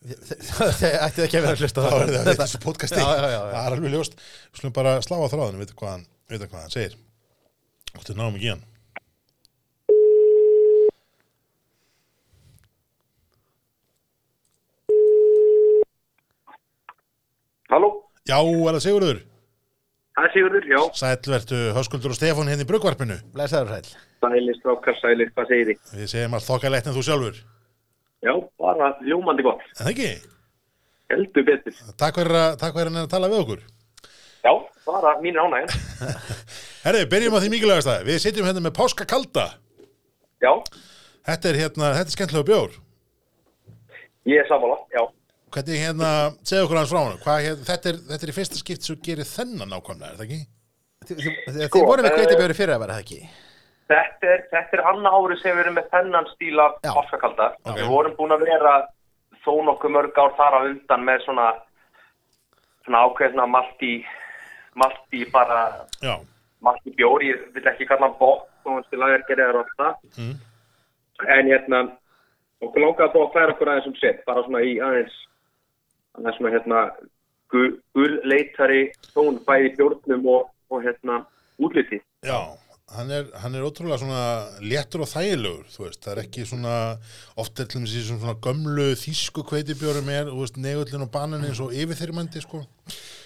Það 0.06 0.82
ætti 1.06 1.22
ekki 1.25 1.38
að 1.38 1.46
vera 1.46 1.52
að 1.56 1.62
hlusta 1.64 1.81
á 1.81 1.87
er 1.87 1.94
það. 1.94 2.02
að 2.02 2.10
þetta. 2.12 2.25
veit 2.28 2.40
þessu 2.43 2.58
podcasti. 2.62 2.98
Já, 3.00 3.06
já, 3.16 3.28
já, 3.32 3.38
það 3.54 3.60
er 3.62 3.76
alveg 3.76 3.94
ljóst. 3.94 4.19
Við 4.52 4.60
slum 4.60 4.75
bara 4.76 4.93
slá 5.06 5.16
á 5.16 5.26
þráðinu, 5.32 5.62
vita 5.62 5.76
hvað 5.81 5.93
hann 5.94 6.04
vita 6.34 6.48
hvað 6.50 6.60
hann 6.66 6.75
segir. 6.75 6.98
Og 7.94 8.02
þetta 8.02 8.19
náum 8.20 8.37
ekki 8.37 8.50
í 8.50 8.52
hann. 8.52 8.64
Halló, 17.70 17.88
Já, 18.28 18.37
er 18.42 18.76
það 18.76 18.82
Sigurður? 18.84 19.19
það 20.16 20.26
er 20.28 20.32
Sigurður, 20.34 20.69
já, 20.70 20.78
Sælvertu 21.00 21.58
Höskuldur 21.76 22.12
og 22.14 22.19
Stefán 22.19 22.49
hérna 22.50 22.64
í 22.64 22.69
brugvarpinu. 22.69 23.16
Blessaður 23.34 23.72
sæl 23.75 23.90
sælir, 24.26 24.56
strákar, 24.60 24.96
sælir, 25.00 25.32
hvað 25.34 25.50
segir 25.50 25.69
þið? 25.70 25.92
Við 26.00 26.10
segjum 26.12 26.37
allt 26.38 26.46
þokkalegt 26.49 26.88
en 26.90 26.96
þú 26.96 27.04
sjálfur 27.08 27.40
Já, 28.24 28.32
bara 28.60 28.94
ljómandi 29.04 29.44
gott, 29.44 29.64
það 29.76 29.92
ekki? 29.92 30.11
heldur 31.12 31.44
betur. 31.46 31.75
Takk 32.00 32.16
fyrir 32.20 32.38
að, 32.40 32.56
takk 32.61 32.78
fyrir 32.78 32.96
að 33.02 33.11
tala 33.12 33.28
við 33.30 33.42
okkur 33.44 33.61
Já, 34.46 34.52
bara 34.87 35.12
mínir 35.23 35.42
ánægjan. 35.42 35.70
Herri, 36.87 37.04
byrjum 37.11 37.37
á 37.37 37.40
því 37.42 37.52
mikilvægast 37.52 37.90
það 37.90 38.08
Við 38.08 38.18
sitjum 38.23 38.49
hérna 38.49 38.62
með 38.64 38.75
páska 38.78 39.06
kalda 39.08 39.46
Já, 40.42 40.52
Þetta 41.26 41.50
er 41.50 41.61
hérna, 41.62 41.92
þetta 41.99 42.11
er 42.12 42.16
skemmtilega 42.16 42.50
bjór 42.50 42.76
ég 44.26 44.42
er 44.42 44.49
sammála, 44.50 44.76
já. 44.90 45.02
Hvernig 45.54 45.78
hérna, 45.78 46.11
segja 46.42 46.66
okkur 46.66 46.80
hans 46.80 46.92
frá 46.92 47.00
hann 47.04 47.18
Hvað, 47.23 47.42
hérna, 47.46 47.66
þetta, 47.70 47.90
er, 47.92 47.99
þetta 48.11 48.26
er 48.26 48.32
í 48.32 48.37
fyrsta 48.37 48.61
skipt 48.61 48.87
sem 48.87 49.02
gerir 49.06 49.28
þennan 49.30 49.70
nákvæmlega, 49.70 50.12
er 50.12 50.20
það 50.20 50.26
ekki? 50.26 50.40
Þið 51.06 51.20
þið 51.26 51.68
Sko, 51.68 51.82
voru 51.87 52.06
með 52.06 52.16
eh, 52.16 52.54
fyrir 52.58 52.75
að 52.75 52.82
vera 52.82 52.96
það 52.96 53.04
ekki 53.04 53.20
Þetta 53.87 54.31
er, 54.33 54.40
þetta 54.50 54.76
er 54.76 54.83
annað 54.90 55.16
ári 55.16 55.37
sem 55.38 55.55
við 55.55 55.62
erum 55.62 55.76
með 55.78 55.90
þennan 55.93 56.28
stíl 56.33 56.62
af 56.62 56.78
Já. 56.83 56.90
páskakaldar. 56.90 57.59
Ok. 57.62 57.76
Við 57.78 57.90
vorum 57.93 58.16
búin 58.19 58.35
að 58.35 58.47
vera 58.49 58.73
þó 59.45 59.52
nokkuð 59.69 59.95
mörg 59.95 60.19
ár 60.19 60.35
þar 60.38 60.57
á 60.59 60.61
undan 60.66 61.05
með 61.07 61.23
svona, 61.23 61.47
svona 62.87 63.02
ákveðna 63.07 63.47
malti, 63.50 63.93
malti 64.75 65.23
bara, 65.31 65.61
Já, 66.02 66.16
malti 66.66 66.95
bjór, 66.99 67.23
ég 67.23 67.47
vil 67.55 67.71
ekki 67.71 67.87
kalla 67.87 68.09
hann 68.09 68.19
bótt, 68.19 68.49
þó 68.64 68.73
hann 68.75 68.88
til 68.90 69.02
að 69.02 69.14
er 69.14 69.25
gerðið 69.31 69.55
rotta. 69.55 69.93
Mm. 70.19 70.35
En 71.37 71.52
hérna, 71.52 71.83
okkur 72.66 72.88
að 72.90 73.14
búa 73.14 73.28
að 73.28 73.33
færa 73.38 73.55
okkur 73.55 73.73
aðeins 73.73 73.90
um 73.93 73.99
sett, 74.02 74.26
bara 74.26 74.43
svona 74.49 74.66
í 74.66 74.76
aðeins, 74.83 75.16
aðeins 76.19 76.40
svona 76.40 76.55
hérna, 76.57 76.85
gul, 77.55 77.71
gulleitari 77.95 78.85
tón 79.12 79.38
bæði 79.47 79.71
í 79.71 79.75
bjórnum 79.78 80.31
og, 80.35 80.50
og 80.75 80.83
hérna, 80.83 81.23
útliti. 81.62 82.02
Já, 82.26 82.40
hann 82.95 83.11
er, 83.11 83.26
hann 83.43 83.57
er 83.57 83.64
ótrúlega 83.66 83.99
svona 83.99 84.23
léttur 84.62 85.02
og 85.02 85.11
þægilegur, 85.11 85.66
þú 85.73 85.85
veist, 85.85 86.00
það 86.05 86.12
er 86.12 86.21
ekki 86.23 86.47
svona, 86.47 86.75
oft 87.43 87.59
er 87.59 87.66
til 87.66 87.81
dæmis 87.81 87.97
í 87.99 88.05
svona, 88.07 88.23
svona 88.23 88.40
gömlu 88.47 88.87
þýsku 89.00 89.45
kveitibjórum 89.50 90.11
er, 90.14 90.31
þú 90.31 90.43
veist, 90.45 90.61
negullin 90.62 91.07
og 91.07 91.12
bananin 91.14 91.50
eins 91.50 91.62
og 91.64 91.75
yfirþyrmandi, 91.75 92.45
sko. 92.45 92.62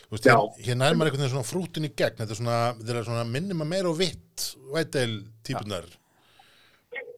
Þú 0.09 0.17
veist, 0.17 0.31
hér, 0.31 0.41
hér 0.65 0.81
nærmar 0.81 1.11
einhvern 1.11 1.27
veginn 1.27 1.35
svona 1.35 1.51
frútin 1.51 1.91
í 1.91 1.93
gegn, 1.93 2.23
þetta 2.23 2.37
er 2.37 2.41
svona, 2.41 2.59
þetta 2.81 2.97
er 2.97 3.09
svona 3.11 3.27
minnum 3.29 3.65
að 3.67 3.73
meira 3.75 3.93
og 3.93 4.01
vitt, 4.01 4.49
vætel 4.73 5.17
típunar. 5.47 5.93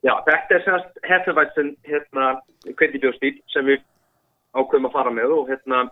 Já, 0.02 0.16
þetta 0.26 0.58
er 0.58 0.64
semast 0.66 1.02
Hefnvætsen 1.06 1.74
hérna 1.86 2.32
kveitibjóðstíl 2.74 3.36
sem 3.54 3.68
við 3.70 3.84
ákveðum 4.58 4.88
að 4.90 4.96
fara 4.96 5.12
með 5.14 5.34
og 5.36 5.50
hérna 5.52 5.84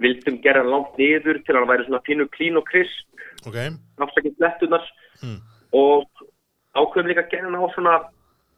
vildum 0.00 0.38
gera 0.44 0.62
hann 0.62 0.72
langt 0.72 0.96
niður 0.98 1.40
til 1.44 1.54
að 1.54 1.60
hann 1.60 1.70
væri 1.72 1.86
svona 1.88 2.02
pínu 2.08 2.26
klín 2.36 2.56
og 2.60 2.66
krisp, 2.70 3.06
Ok, 3.46 3.56
afsakið 4.04 4.34
slettunar 4.36 4.84
Mm. 5.20 5.36
og 5.76 6.08
ákveðum 6.76 7.08
líka 7.10 7.24
að 7.26 7.30
gera 7.30 7.48
hann 7.50 7.60
á 7.60 7.64
svona 7.74 7.94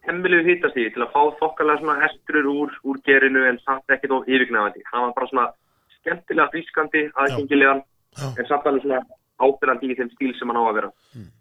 hemmilegu 0.07 0.45
hittastíði 0.49 0.93
til 0.95 1.03
að 1.05 1.13
fá 1.15 1.23
þokkalega 1.41 1.79
svona 1.81 2.07
estrur 2.09 2.47
úr, 2.51 2.71
úr 2.87 2.99
gerinu 3.07 3.43
en 3.49 3.59
samt 3.67 3.87
ekkert 3.91 4.15
of 4.17 4.27
yfirgnæfandi. 4.27 4.83
Hann 4.93 5.07
var 5.09 5.13
bara 5.17 5.29
svona 5.31 5.47
skemmtilega 6.01 6.51
frískandi, 6.55 7.03
aðgengilegan 7.15 7.83
en 8.39 8.47
samt 8.49 8.67
alveg 8.67 8.83
svona 8.83 9.03
ábyrrandi 9.43 9.91
í 9.91 9.97
þeim 9.99 10.11
stíl 10.15 10.33
sem 10.39 10.51
hann 10.51 10.59
á 10.59 10.65
að 10.67 10.75
vera. 10.79 10.91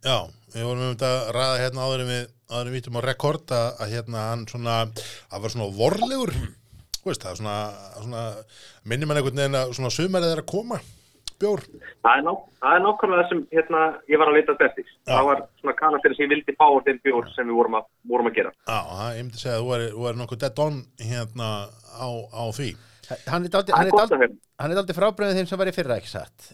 já, 0.06 0.18
við 0.54 0.64
vorum 0.66 0.86
um 0.88 0.94
þetta 0.96 1.10
að 1.12 1.34
ræða 1.38 1.60
hérna 1.62 1.86
áður 1.86 2.04
en 2.06 2.12
við, 2.14 2.24
áður 2.52 2.62
en 2.66 2.72
við 2.72 2.78
vítum 2.80 2.98
á 2.98 3.02
rekord 3.06 3.54
að, 3.58 3.84
hérna 3.94 4.26
hann 4.30 4.46
svona, 4.50 4.76
að 5.34 5.42
var 5.42 5.54
svona 5.54 5.70
vorlegur, 5.78 6.34
þú 6.34 6.48
veist 7.10 7.26
það, 7.26 7.38
svona, 7.42 7.56
svona 8.00 8.24
minnum 8.88 9.12
hann 9.12 9.22
einhvern 9.22 9.42
veginn 9.42 9.60
að 9.62 9.74
svona 9.78 9.94
sumarið 9.96 10.34
er 10.36 10.42
að 10.44 10.50
koma, 10.52 10.80
bjór. 11.42 11.64
Það 12.06 12.14
er, 12.20 12.24
ná, 12.28 12.32
það 12.62 12.78
er 12.78 12.86
nákvæmlega 12.86 13.24
það 13.24 13.32
sem 13.32 13.44
hérna, 13.58 13.82
ég 14.14 14.22
var 14.22 14.32
að 14.32 14.38
leita 14.38 14.58
eftir. 14.68 14.88
Já. 14.92 15.12
Það 15.12 15.28
var 15.32 15.44
svona 15.62 15.76
karakter 15.82 16.16
sem 16.16 16.26
ég 16.26 16.32
vildi 16.36 16.58
fá 16.60 16.66
úr 16.70 16.88
þeim 16.88 17.02
bjór 17.08 17.30
sem 17.36 17.50
við 17.50 17.60
vorum 17.62 17.78
að, 17.82 17.90
vorum 18.14 18.32
að 18.32 18.38
gera. 18.38 18.56
Já, 18.62 18.80
það, 18.92 19.12
ég 19.18 19.28
myndi 19.28 19.44
segja 19.44 19.58
að 19.58 19.66
þú 19.66 19.76
er, 19.78 19.86
þú 19.98 20.08
er 20.12 20.22
nokkuð 20.22 20.42
dead 20.46 20.64
on 20.68 20.82
hérna 21.02 21.52
á, 21.98 22.10
á 22.12 22.44
því. 22.58 22.72
Hann 23.28 23.46
er 23.48 23.52
er 23.52 23.76
er 23.76 23.92
að 23.92 24.72
er 24.72 24.78
daldi 24.78 24.96
frábröðið 24.96 25.42
þeim 25.42 25.48
sem 25.50 25.60
var 25.60 25.72
í 25.72 25.76
fyrra 25.76 25.98
ekki 26.00 26.14
satt 26.14 26.52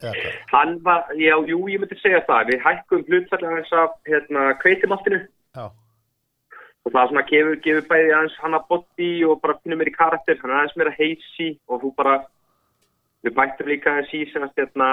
hvað 0.00 0.16
Hann 0.50 0.78
var, 0.84 1.04
já, 1.14 1.36
jú, 1.46 1.60
ég 1.68 1.80
myndi 1.80 1.98
segja 2.00 2.22
það. 2.28 2.52
Við 2.52 2.62
hækkum 2.64 3.04
hlutfallega 3.08 3.56
hans 3.58 3.72
af 3.76 3.96
hérna, 4.08 4.46
kveitimaltinu 4.62 5.20
já, 5.20 5.64
og 6.90 6.96
það 6.96 7.08
svona 7.12 7.22
gefur, 7.30 7.56
gefur 7.64 7.84
bæði 7.90 8.10
aðeins 8.16 8.38
hann 8.42 8.56
að 8.58 8.64
body 8.72 9.10
og 9.30 9.40
bara 9.44 9.58
finnum 9.62 9.78
mér 9.78 9.90
í 9.92 9.94
karakter. 9.94 10.38
Hann 10.42 10.50
er 10.50 10.56
aðeins 10.60 10.76
meira 10.80 10.94
heisi 10.98 11.48
og 11.70 11.84
þú 11.84 11.92
bara, 11.96 12.16
við 13.22 13.36
bættum 13.36 13.70
líka 13.70 13.94
í 14.10 14.24
sem 14.32 14.42
að 14.42 14.58
hérna, 14.58 14.88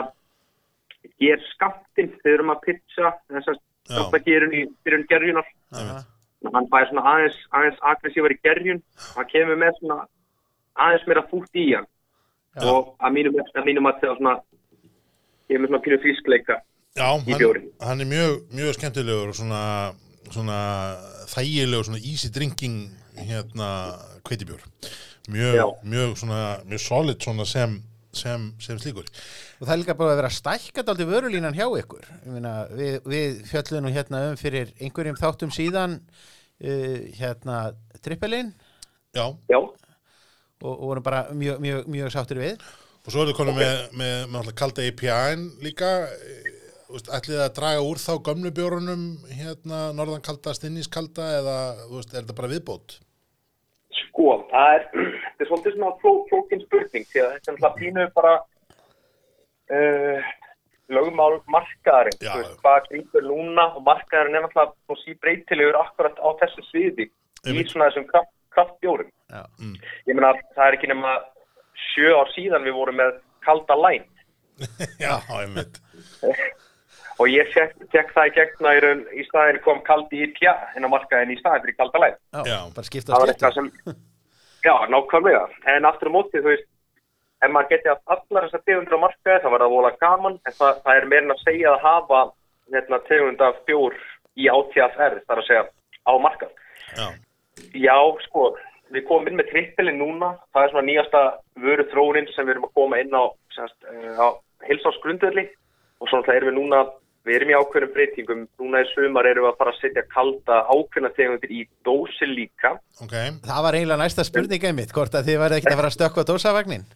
ger 1.22 1.42
skaftinn 1.54 2.12
þegar 2.22 2.28
við 2.28 2.36
erum 2.38 2.54
að 2.54 2.62
pitcha 2.68 3.12
þess 3.32 3.50
að 3.50 3.58
Já. 3.58 3.96
skaftagerun 3.96 4.54
í 4.54 4.62
byrjun 4.86 5.08
gerjunar. 5.10 5.48
Aha. 5.74 6.00
hann 6.54 6.68
fær 6.72 6.86
svona 6.90 7.04
aðeins, 7.12 7.38
aðeins 7.52 7.80
aggressívar 7.82 8.34
í 8.36 8.40
gerjun 8.46 8.82
hann 9.16 9.30
kemur 9.32 9.58
með 9.58 9.80
svona 9.80 9.96
aðeins 10.78 11.08
meira 11.10 11.24
fútt 11.32 11.56
í 11.58 11.66
hann 11.74 11.88
Já. 12.58 12.68
og 12.72 12.94
að 13.02 13.16
mínum, 13.18 13.40
að 13.42 13.66
mínum 13.66 13.90
að 13.90 14.02
það 14.04 14.18
svona 14.20 14.34
kemur 15.50 15.72
svona 15.72 15.82
pínu 15.88 15.98
frískleika 16.04 16.60
Já, 16.98 17.08
Í 17.14 17.32
hann, 17.32 17.40
bjórinn. 17.42 17.72
hann 17.82 18.02
er 18.02 18.10
mjög, 18.12 18.36
mjög 18.60 18.78
skemmtilegur 18.78 19.32
og 19.34 19.36
svona, 19.40 19.62
svona 20.34 20.60
þægilegur, 21.32 21.90
svona 21.90 22.02
easy 22.02 22.32
drinking 22.34 22.88
hérna 23.18 23.70
kveitibjór. 24.28 24.64
Mjög, 25.28 25.74
mjög 25.84 26.16
svona, 26.22 26.42
mjög 26.68 26.84
solid 26.84 27.24
svona 27.24 27.46
sem, 27.48 27.76
sem, 28.16 28.48
sem 28.64 28.80
slíkur. 28.80 29.10
og 29.60 29.66
það 29.68 29.74
er 29.74 29.82
líka 29.82 29.98
bara 30.00 30.14
að 30.14 30.22
vera 30.22 30.32
stækkat 30.32 30.92
aldrei 30.94 31.10
vörulínan 31.10 31.58
hjá 31.58 31.68
ykkur. 31.68 32.08
Meina, 32.30 32.54
við, 32.72 33.02
við 33.04 33.44
fjöllum 33.50 33.88
nú 33.88 33.92
hérna 33.96 34.24
um 34.32 34.40
fyrir 34.40 34.72
einhverjum 34.80 35.20
þáttum 35.20 35.52
síðan 35.52 36.00
uh, 36.00 36.98
hérna 37.20 37.60
trippelin 38.02 38.54
Já, 39.16 39.34
já, 39.50 39.58
og, 39.58 40.74
og 40.74 40.84
vorum 40.92 41.04
bara 41.04 41.26
mjög, 41.34 41.60
mjög, 41.64 41.88
mjög 41.90 42.12
sáttir 42.14 42.42
við. 42.42 42.68
Og 43.08 43.14
svo 43.14 43.24
er 43.24 43.32
það 43.32 43.38
konum 43.40 43.58
með, 43.58 43.78
með, 43.98 44.16
með 44.34 44.50
kalda 44.60 44.84
API-n 44.84 45.46
líka, 45.64 45.92
ætlið 46.88 47.42
að 47.44 47.56
draga 47.58 47.84
úr 47.84 48.00
þá 48.00 48.14
gömlu 48.24 48.54
bjórunum 48.56 49.04
hérna 49.34 49.90
norðan 49.98 50.24
kalda, 50.24 50.54
stinniskalda 50.56 51.28
eða, 51.42 51.58
veist, 51.92 52.14
er 52.14 52.24
þetta 52.24 52.38
bara 52.38 52.54
viðbót? 52.54 53.00
sko 54.18 54.28
það 54.52 54.74
er, 54.76 54.86
þetta 55.24 55.46
er 55.46 55.52
svolítið 55.52 55.78
svona 55.78 55.94
fló, 56.02 56.14
flókin 56.32 56.66
spurning 56.66 57.08
því 57.12 57.24
að 57.24 57.32
þetta 57.36 57.52
er 57.52 57.58
náttúrulega 57.58 57.80
pínu 57.82 58.08
bara 58.18 58.34
uh, 59.78 60.34
lögmál 60.98 61.38
markaðarinn 61.54 62.20
Já. 62.24 62.32
Þú 62.32 62.42
veist, 62.42 62.58
hvað 62.64 62.90
grípur 62.90 63.28
núna 63.28 63.70
og 63.76 63.86
markaðarinn 63.88 64.40
er 64.40 64.46
náttúrulega 64.48 64.76
nú 64.76 65.00
síbreytilegur 65.04 65.80
akkurat 65.84 66.20
á 66.20 66.28
þessu 66.42 66.68
sviði 66.72 67.10
í 67.48 67.66
svona 67.70 67.90
þessum 67.90 68.08
kraft, 68.12 68.34
kraftbjórum 68.56 69.12
Já. 69.32 69.44
ég 70.10 70.14
meina 70.18 70.36
það 70.56 70.64
er 70.68 70.80
ekki 70.80 70.92
nema 70.92 71.18
sjö 71.92 72.16
ár 72.18 72.32
síðan 72.34 72.66
við 72.66 72.80
vorum 72.80 72.98
með 73.00 73.20
kalda 73.46 73.78
læn 73.78 74.08
Já, 75.04 75.20
einmitt. 75.38 75.78
og 77.18 77.32
ég 77.32 77.50
fekk, 77.54 77.76
fekk 77.94 78.14
það 78.16 78.30
í 78.30 78.34
gegna 78.38 78.74
í 78.78 78.82
raun 78.86 79.04
í 79.14 79.26
staðin 79.28 79.62
kom 79.66 79.84
kaldi 79.88 80.24
í 80.26 80.32
tja 80.38 80.56
en 80.76 80.86
á 80.86 80.90
markaðin 80.94 81.34
í 81.34 81.40
staðin 81.42 81.66
fyrir 81.66 81.78
kalda 81.82 82.04
læn 82.04 82.18
Já, 82.46 82.60
bara 82.76 82.90
skipta 82.90 83.14
það 83.14 83.24
var 83.24 83.32
sléttu 83.32 83.48
eitthvað 83.48 83.58
sem 83.58 83.98
já, 84.68 84.76
nákvæmlega, 84.94 85.46
en 85.74 85.88
aftur 85.90 86.12
á 86.12 86.16
móti 86.18 86.42
þú 86.42 86.52
veist, 86.52 86.68
ef 87.44 87.54
maður 87.54 87.72
geti 87.74 87.92
haft 87.94 88.16
allar 88.16 88.48
þessar 88.48 88.66
tegundir 88.66 88.98
á 88.98 89.06
markaði, 89.06 89.42
það 89.44 89.54
var 89.54 89.66
það 89.66 89.76
vola 89.76 89.94
gaman 90.02 90.40
en 90.44 90.58
það, 90.60 90.82
það 90.86 91.02
er 91.02 91.10
meirinn 91.14 91.36
að 91.36 91.44
segja 91.46 91.74
að 91.74 91.86
hafa 91.86 92.24
hérna, 92.74 93.02
tegund 93.08 93.44
af 93.48 93.62
bjór 93.70 93.98
í 94.38 94.50
það 94.50 95.06
er 95.08 95.22
að 95.34 95.48
segja 95.48 95.64
á 96.08 96.14
markað. 96.22 96.52
Já, 96.98 97.08
Já, 97.74 97.98
sko, 98.28 98.52
við 98.94 99.06
komum 99.08 99.30
inn 99.30 99.40
með 99.40 99.52
trippelin 99.52 100.00
núna, 100.00 100.34
það 100.54 100.64
er 100.64 100.74
svona 100.74 100.88
nýjasta 100.88 101.22
vöru 101.64 101.86
þróunin 101.92 102.30
sem 102.34 102.46
við 102.46 102.56
erum 102.56 102.68
að 102.68 102.76
koma 102.78 103.00
inn 103.02 103.18
á, 103.18 103.24
semst, 103.56 103.78
uh, 103.90 104.14
á 104.22 104.28
heilsásgrundverli 104.68 105.48
og 106.02 106.10
svona 106.12 106.28
það 106.28 106.40
erum 106.40 106.52
við 106.52 106.58
núna, 106.60 106.84
við 107.28 107.38
erum 107.38 107.52
í 107.52 107.58
ákveðnum 107.58 107.94
breytingum, 107.96 108.44
núna 108.62 108.84
í 108.84 108.88
sumar 108.94 109.28
erum 109.30 109.46
við 109.46 109.52
að 109.52 109.58
fara 109.62 109.74
að 109.74 109.82
setja 109.82 110.04
kalda 110.14 110.60
ákveðna 110.72 111.12
tegundir 111.18 111.54
í 111.54 111.64
dósi 111.88 112.30
líka. 112.30 112.78
ok. 113.04 113.16
Það 113.48 113.66
var 113.66 113.78
eiginlega 113.78 114.02
næsta 114.04 114.26
spurninga 114.28 114.72
mitt, 114.78 114.94
hvort 114.96 115.18
að 115.18 115.30
þið 115.30 115.42
værið 115.44 115.60
ekkert 115.60 115.74
að 115.74 115.82
fara 115.82 115.92
að 115.92 115.98
stökkva 115.98 116.28
dósavagnin 116.32 116.88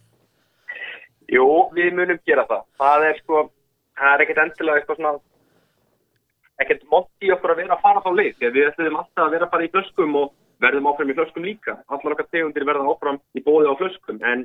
Jú, 1.32 1.44
við 1.72 1.94
munum 1.96 2.18
gera 2.28 2.44
það. 2.48 2.64
Það 2.80 3.04
er 3.08 3.20
sko, 3.22 3.42
það 3.96 4.14
er 4.14 4.24
ekkert 4.24 4.40
endilega 4.42 4.80
eitthvað 4.80 4.98
svona, 4.98 5.12
ekkert 6.60 6.82
mótt 6.92 7.24
í 7.24 7.30
okkur 7.32 7.54
að 7.54 7.62
vera 7.62 7.76
að 7.78 7.84
fara 7.86 8.02
þá 8.04 8.10
leið, 8.18 8.34
því 8.36 8.48
að 8.48 8.58
við 8.58 8.66
ætlum 8.68 8.98
alltaf 9.00 9.24
að 9.24 9.36
vera 9.38 9.48
bara 9.54 9.64
í 9.64 9.70
flöskum 9.72 10.18
og 10.20 10.34
verðum 10.62 10.90
áfram 10.90 11.12
í 11.12 11.16
flöskum 11.16 11.46
líka. 11.46 11.78
Allar 11.88 12.16
okkar 12.16 12.28
tegundir 12.28 12.68
verða 12.68 12.90
áfram 12.92 13.22
í 13.32 13.44
bóði 13.46 13.72
á 13.72 13.74
flöskum, 13.80 14.20
en 14.20 14.44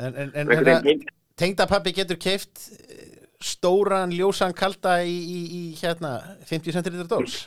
En, 0.00 0.14
en, 0.16 0.30
en, 0.32 1.02
tengdapappi 1.36 1.92
getur 1.92 2.16
keift 2.20 2.62
stóran 3.40 4.12
ljósan 4.14 4.52
kalda 4.56 4.98
í, 5.04 5.14
í, 5.16 5.40
í 5.58 5.62
hérna 5.80 6.14
50 6.48 6.76
cm 6.76 7.02
dós 7.10 7.38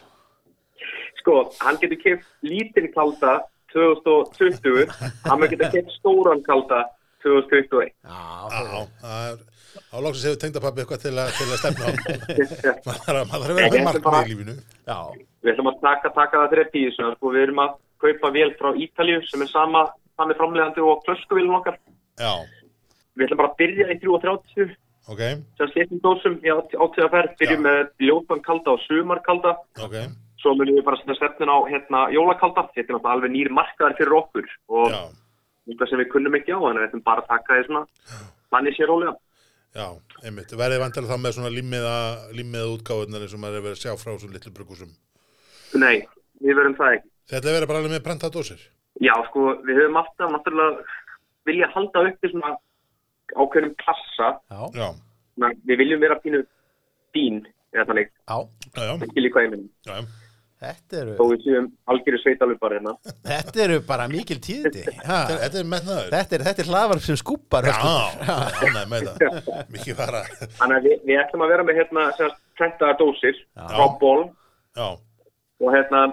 Sko, 1.21 1.37
hann 1.63 1.77
getur 1.79 1.99
keft 2.01 2.25
lítinn 2.43 2.89
kalda 2.93 3.37
2020, 3.73 4.89
hann 5.23 5.39
mun 5.39 5.49
getur 5.53 5.69
keft 5.71 5.93
stóran 5.95 6.41
kalda 6.45 6.81
2021. 7.23 7.93
Já, 8.03 8.81
það 8.99 9.29
er, 9.29 9.37
á 9.79 9.97
loksins 10.03 10.25
hefur 10.27 10.41
tengdapappi 10.41 10.83
eitthvað 10.83 11.05
til 11.05 11.13
að, 11.23 11.29
til 11.37 11.47
að 11.47 11.61
stefna 11.61 11.85
á. 11.87 11.91
maður 12.89 12.99
þarf 13.05 13.21
að- 13.21 13.29
maður 13.31 13.45
þarf 13.45 13.53
að 13.53 13.77
vera 13.77 13.85
markmið 13.87 14.19
í 14.19 14.33
lífinu. 14.33 14.55
já, 14.91 14.97
Við 15.43 15.53
ætlum 15.53 15.69
að 15.71 15.79
taka, 15.87 16.11
taka 16.17 16.41
það 16.43 16.51
þrepp 16.57 16.75
í 16.75 16.83
þessu, 16.89 17.07
sko, 17.15 17.31
við 17.37 17.45
erum 17.47 17.63
að 17.63 17.71
kaupa 18.03 18.33
vél 18.35 18.51
frá 18.59 18.69
Ítalíu 18.85 19.23
sem 19.29 19.45
er 19.47 19.51
sama, 19.53 19.85
sami 20.19 20.35
framleiðandi 20.41 20.83
og 20.83 21.01
flöskuvélum 21.07 21.55
okkar. 21.61 21.79
Já, 22.19 22.33
Við 23.15 23.25
ætlum 23.29 23.39
bara 23.45 23.53
að 23.53 23.59
byrja 23.63 23.87
í 23.93 23.97
3.30 24.03 24.75
ok, 25.11 25.23
sem 25.59 25.71
slittum 25.73 26.01
dósum 26.03 26.37
í 26.43 26.51
átíðaferð, 26.53 27.35
byrjum 27.39 27.65
með 27.65 27.81
ljótan 28.07 28.43
kalda 28.45 28.75
og 28.75 28.83
sumarkalda, 28.85 29.55
ok. 29.83 29.97
svo 30.41 30.55
munum 30.59 30.79
við 30.79 30.87
bara 30.87 31.17
stefnin 31.17 31.51
á 31.51 31.57
hérna 31.71 32.05
jólakalda, 32.13 32.67
þetta 32.75 32.95
er 32.95 33.11
alveg 33.15 33.33
nýr 33.33 33.51
markaðar 33.55 33.97
fyrir 33.99 34.17
okkur 34.21 34.49
og 34.79 34.95
eitthvað 35.67 35.91
sem 35.91 36.01
við 36.03 36.09
kunnum 36.13 36.39
ekki 36.39 36.55
á, 36.55 36.59
þannig 36.59 36.79
að 36.79 36.83
við 36.83 36.89
ætlum 36.89 37.05
bara 37.07 37.23
að 37.23 37.31
taka 37.31 37.59
því 37.59 37.67
svona, 37.69 37.85
manni 38.55 38.75
sér 38.75 38.91
rólega. 38.91 39.15
já, 39.73 39.87
einmitt. 40.21 40.51
Verðið 40.53 40.83
vantilega 40.83 41.15
þá 41.15 41.23
með 41.23 41.35
svona 41.37 41.53
límiða, 41.53 41.97
límiða 42.37 42.73
útgáðunar 42.75 43.25
eins 43.25 43.33
og 43.33 43.41
maður 43.41 43.59
er 43.59 43.65
verið 43.67 43.79
að 43.79 43.83
sjá 43.83 43.93
frá 43.97 44.11
svona 44.13 44.37
litlu 44.37 44.53
brukusum. 44.53 44.91
Nei, 45.81 46.03
við 46.43 46.59
verum 46.59 46.75
það 46.77 46.99
ekki. 46.99 47.09
Þetta 47.31 47.49
er 47.49 47.55
verið 47.57 47.71
bara 47.71 47.79
alveg 47.81 47.95
með 47.95 48.03
prentað 48.05 48.35
dósir. 48.35 48.67
Já, 49.01 49.15
sko, 49.29 49.47
við 49.65 49.79
höfum 49.81 49.97
alltaf 50.03 50.29
vilja 51.47 51.67
halda 51.73 52.03
svona 52.21 52.53
ákveðnum 53.35 53.75
klassa. 53.83 54.31
já, 54.51 54.61
Já, 54.79 54.89
Svona, 55.33 55.53
við 55.65 55.79
viljum 55.81 56.01
vera 56.03 56.19
pínu 56.21 56.43
bín, 57.15 57.39
eða 57.73 57.87
þannig, 57.89 58.11
já 58.29 58.35
já, 58.75 58.83
já, 58.85 58.93
ekki 59.07 59.23
líka 59.23 59.41
einminn. 59.45 59.69
já, 59.87 59.95
já. 60.01 60.05
Þetta 60.63 60.95
eru, 61.01 61.13
Þó 61.19 61.23
við 61.27 61.41
séum 61.43 61.65
algjöru 61.91 62.19
sveitalupar 62.21 62.71
hérna. 62.77 62.91
þetta 63.27 63.63
eru 63.65 63.79
bara 63.83 64.05
mikil 64.07 64.37
ha, 65.03 65.17
Þetta 65.27 65.59
er- 65.59 65.65
metnaður. 65.67 66.05
Þetta 66.13 66.37
er, 66.37 66.43
þetta 66.47 66.63
er 66.63 66.69
hlaðvarp 66.69 67.03
sem 67.03 67.17
skúpar 67.19 67.67
Já, 67.67 67.73
Höskuldur. 67.73 68.21
já. 69.19 69.65
Mikið 69.75 69.97
fara. 69.99 70.21
Þannig 70.61 70.77
að 70.77 70.87
við, 70.87 70.95
við 71.09 71.19
ætlum 71.25 71.43
að 71.43 71.51
vera 71.51 71.65
með 71.67 71.79
hérna 71.81 72.05
semast 72.15 72.39
prentaðar 72.61 72.99
dósir 73.01 73.41
frá 73.57 73.85
ból 73.99 74.21
Já, 74.77 74.87
og 75.59 75.75
hérna 75.75 76.05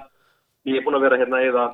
ég 0.67 0.81
er 0.81 0.85
búin 0.89 0.99
að 0.99 1.07
vera 1.07 1.21
hérna 1.23 1.45
eða 1.47 1.69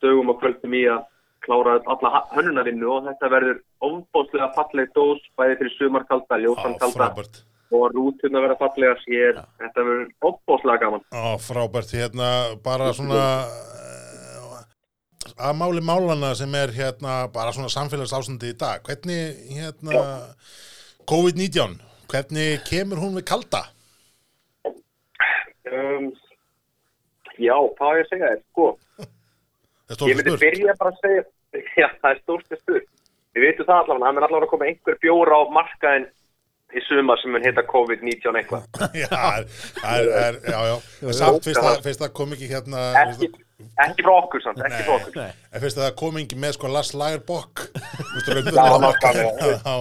dögum 0.00 0.32
og 0.32 0.40
kvöldum 0.40 0.78
í 0.80 0.84
að 0.94 1.04
klára 1.44 1.78
alla 1.92 2.22
hönnunavinnu 2.34 2.90
og 2.90 3.08
þetta 3.08 3.30
verður 3.32 3.58
ofbóðslega 3.84 4.50
falleg 4.56 4.94
dós 4.96 5.20
bæði 5.38 5.58
fyrir 5.60 5.74
sumarkalda, 5.78 6.38
já, 6.38 6.46
ljósankalda 6.46 6.96
frábært. 6.96 7.42
og 7.74 7.84
rútuna 7.94 8.42
verða 8.44 8.58
fallegar 8.62 9.02
hér, 9.04 9.42
þetta 9.60 9.86
verður 9.88 10.08
opbóðslega 10.30 10.82
gaman. 10.84 11.06
Á, 11.12 11.24
frábært, 11.42 11.94
hérna, 11.96 12.30
bara 12.64 12.92
svona 12.96 13.22
eh, 13.44 13.94
að 15.36 15.56
máli 15.60 15.84
málana 15.84 16.34
sem 16.38 16.54
er 16.58 16.74
hérna 16.74 17.24
bara 17.34 17.54
svona 17.54 17.72
samfélags 17.72 18.14
ástandi 18.16 18.52
í 18.54 18.58
dag. 18.58 18.84
Hvernig, 18.86 19.40
hérna, 19.56 20.04
COVID-19, 21.10 21.80
hvernig 22.10 22.62
kemur 22.68 23.02
hún 23.02 23.18
við 23.18 23.28
kalda? 23.32 23.66
Um, 25.64 26.12
já, 27.40 27.56
hvað 27.56 27.90
er 27.90 27.98
ég 27.98 28.06
að 28.06 28.10
segja 28.12 28.30
þér? 28.30 28.42
Sko, 28.52 28.66
er 29.00 29.10
ég 29.92 30.18
myndi 30.18 30.32
spurt. 30.32 30.42
byrja 30.44 30.74
bara 30.80 30.92
að 30.92 31.00
segja, 31.04 31.24
já, 31.82 31.88
það 32.00 32.10
er 32.10 32.20
stórst 32.24 32.58
spurt. 32.62 32.90
Við 33.34 33.48
veitum 33.48 33.66
það 33.68 33.80
allavega, 33.80 34.04
það 34.04 34.14
mun 34.14 34.26
allavega 34.28 34.46
að 34.46 34.52
koma 34.52 34.68
einhver 34.70 35.00
bjór 35.02 35.32
á 35.34 35.40
markaðin 35.54 36.06
í 36.74 36.82
sumar 36.88 37.20
sem 37.20 37.30
mun 37.34 37.44
heita 37.44 37.62
COVID-19 37.70 38.38
eitthvað. 38.40 38.64
Já, 39.04 39.10
er, 39.10 39.44
það 39.78 39.98
er, 39.98 40.08
er, 40.20 40.38
já, 40.48 40.60
já. 40.70 40.76
En 41.04 41.16
Samt 41.18 41.46
fyrst 41.46 41.62
að, 41.62 41.76
fyrst 41.84 42.02
að 42.06 42.14
kom 42.18 42.34
ekki 42.34 42.48
hérna, 42.50 42.80
Ekki, 43.02 43.28
ekki 43.84 44.06
frá 44.06 44.14
okkur 44.16 44.42
samt, 44.42 44.62
ekki 44.66 44.80
frá 44.86 44.94
okkur. 44.96 45.18
Nei. 45.20 45.44
en 45.52 45.62
fyrst 45.62 45.78
að 45.78 45.86
það 45.86 45.94
kom 46.00 46.18
ekki 46.22 46.38
með 46.42 46.56
sko 46.56 46.72
Lars 46.74 46.90
Lagerbokk, 46.98 47.62
þú 47.76 48.08
veist, 48.16 48.32
raunverulega 48.32 48.80
nákvæmlega. 48.86 49.54
þá 49.62 49.74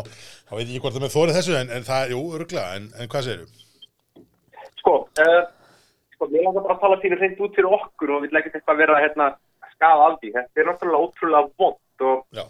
þá 0.54 0.54
veit 0.60 0.70
ég 0.76 0.84
hvort 0.84 0.94
það 0.98 1.06
með 1.06 1.16
þórið 1.16 1.38
þessu, 1.40 1.56
en, 1.58 1.74
en 1.78 1.88
það, 1.88 2.14
jú, 2.14 2.22
örgulega, 2.38 2.78
en, 2.78 2.88
en 3.00 3.10
hvað 3.10 3.26
segirðu? 3.26 3.48
Sko, 4.84 4.96
uh, 5.24 5.42
sko, 6.14 6.30
mér 6.30 6.46
langar 6.46 6.68
bara 6.68 6.78
að 6.78 6.84
tala 6.86 7.00
fyrir 7.02 7.22
hreint 7.24 7.42
út 7.42 7.58
fyrir 7.58 7.74
okkur 7.80 8.14
og 8.18 8.26
við 8.28 8.38
leggum 8.38 8.54
eitthvað 8.60 8.76
að 8.76 8.84
vera 8.84 9.02
hérna 9.02 9.30
skafa 9.84 10.10
af 10.10 10.20
því. 10.22 10.32
Þetta 10.38 10.62
er 10.62 10.70
náttúrulega 10.70 11.08
ótrúlega 11.08 11.50
vond 11.60 12.08
og 12.08 12.25
Já, 12.40 12.46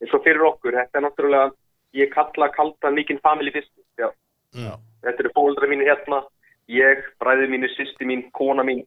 eins 0.00 0.14
og 0.16 0.24
fyrir 0.24 0.46
okkur, 0.48 0.76
þetta 0.78 0.98
er 0.98 1.04
náttúrulega, 1.06 1.52
ég 1.98 2.12
kalla 2.14 2.48
kalda 2.54 2.92
mikinn 2.94 3.20
family 3.24 3.52
business. 3.52 4.16
Þetta 5.00 5.22
eru 5.24 5.32
fóldra 5.36 5.68
mínir 5.70 5.88
hérna, 5.88 6.22
ég, 6.68 7.04
bræðið 7.22 7.52
mínir, 7.54 7.72
sýsti 7.76 8.06
mín, 8.08 8.26
kona 8.36 8.64
mín 8.66 8.82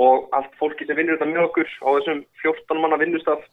og 0.00 0.28
allt 0.34 0.54
fólki 0.58 0.86
sem 0.88 0.96
vinnur 0.98 1.18
þetta 1.18 1.30
með 1.30 1.44
okkur 1.46 1.68
á 1.86 1.88
þessum 1.94 2.22
14 2.42 2.80
manna 2.82 2.96
vinnustaf 2.98 3.44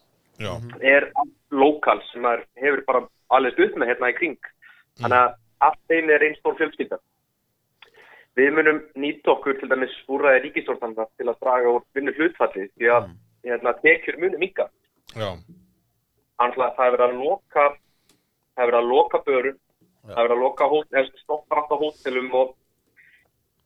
já, 0.41 0.49
er 0.81 1.11
lokal 1.53 1.99
sem 2.09 2.25
er, 2.25 2.41
hefur 2.57 2.81
bara 2.87 3.01
alveg 3.29 3.53
stuð 3.53 3.77
með 3.77 3.91
hérna 3.91 4.09
í 4.09 4.15
kring. 4.17 4.49
Þannig 4.97 5.19
að 5.19 5.35
allt 5.67 5.81
þeim 5.91 6.09
er 6.09 6.25
einn 6.25 6.37
stór 6.39 6.57
fjölskylda. 6.57 6.97
Við 8.39 8.53
munum 8.55 8.79
nýta 8.95 9.33
okkur 9.33 9.57
til 9.59 9.67
dæmis 9.71 9.95
úrræði 10.07 10.45
ríkistórnanda 10.45 11.07
til 11.19 11.27
að 11.27 11.39
draga 11.43 11.73
úr 11.75 11.83
vinnu 11.95 12.13
hlutfalli 12.15 12.69
því 12.77 12.91
að 12.95 13.09
hérna, 13.43 13.73
tekjur 13.83 14.19
munum 14.21 14.39
minka. 14.39 14.69
já, 15.15 15.29
Þannig 16.39 16.63
að 16.65 16.75
það 16.77 16.85
er 16.85 16.95
verið 16.95 17.05
að 17.07 17.17
loka, 17.21 17.65
það 18.55 18.69
verið 18.69 18.79
að 18.79 18.91
loka 18.91 19.21
börum, 19.25 19.57
það 20.07 20.21
verið 20.21 20.35
að 20.35 20.43
loka 20.45 20.69
hótel, 20.71 21.09
stoppar 21.21 21.61
alltaf 21.61 21.83
hótelum 21.83 22.31
og 22.39 22.53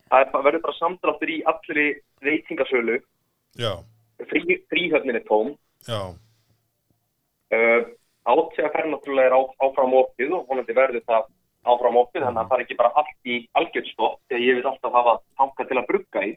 það 0.10 0.24
er 0.26 0.48
verður 0.48 0.64
bara 0.66 0.80
samdráttur 0.80 1.32
í 1.32 1.38
allri 1.52 1.86
veitingasölu, 2.26 2.98
já, 3.62 3.72
frí, 4.32 4.60
fríhöfnin 4.74 5.22
er 5.22 5.26
tóm, 5.30 5.54
já, 5.88 6.02
uh, 7.54 7.82
átíðaferð 8.26 8.92
náttúrulega 8.92 9.30
er 9.30 9.38
á, 9.38 9.42
áfram 9.70 9.94
opið 10.02 10.34
og 10.40 10.50
vonandi 10.50 10.76
verður 10.76 11.06
það 11.06 11.30
áfram 11.66 12.00
opið, 12.02 12.26
þannig 12.26 12.42
að 12.42 12.50
það 12.50 12.58
er 12.58 12.64
ekki 12.66 12.78
bara 12.80 12.92
allt 13.02 13.30
í 13.30 13.38
algjörðstopp, 13.60 14.18
því 14.28 14.38
að 14.38 14.46
ég 14.46 14.60
vil 14.60 14.70
alltaf 14.72 14.98
hafa 15.00 15.16
tanka 15.42 15.68
til 15.70 15.80
að 15.80 15.88
brugga 15.90 16.26
í, 16.26 16.34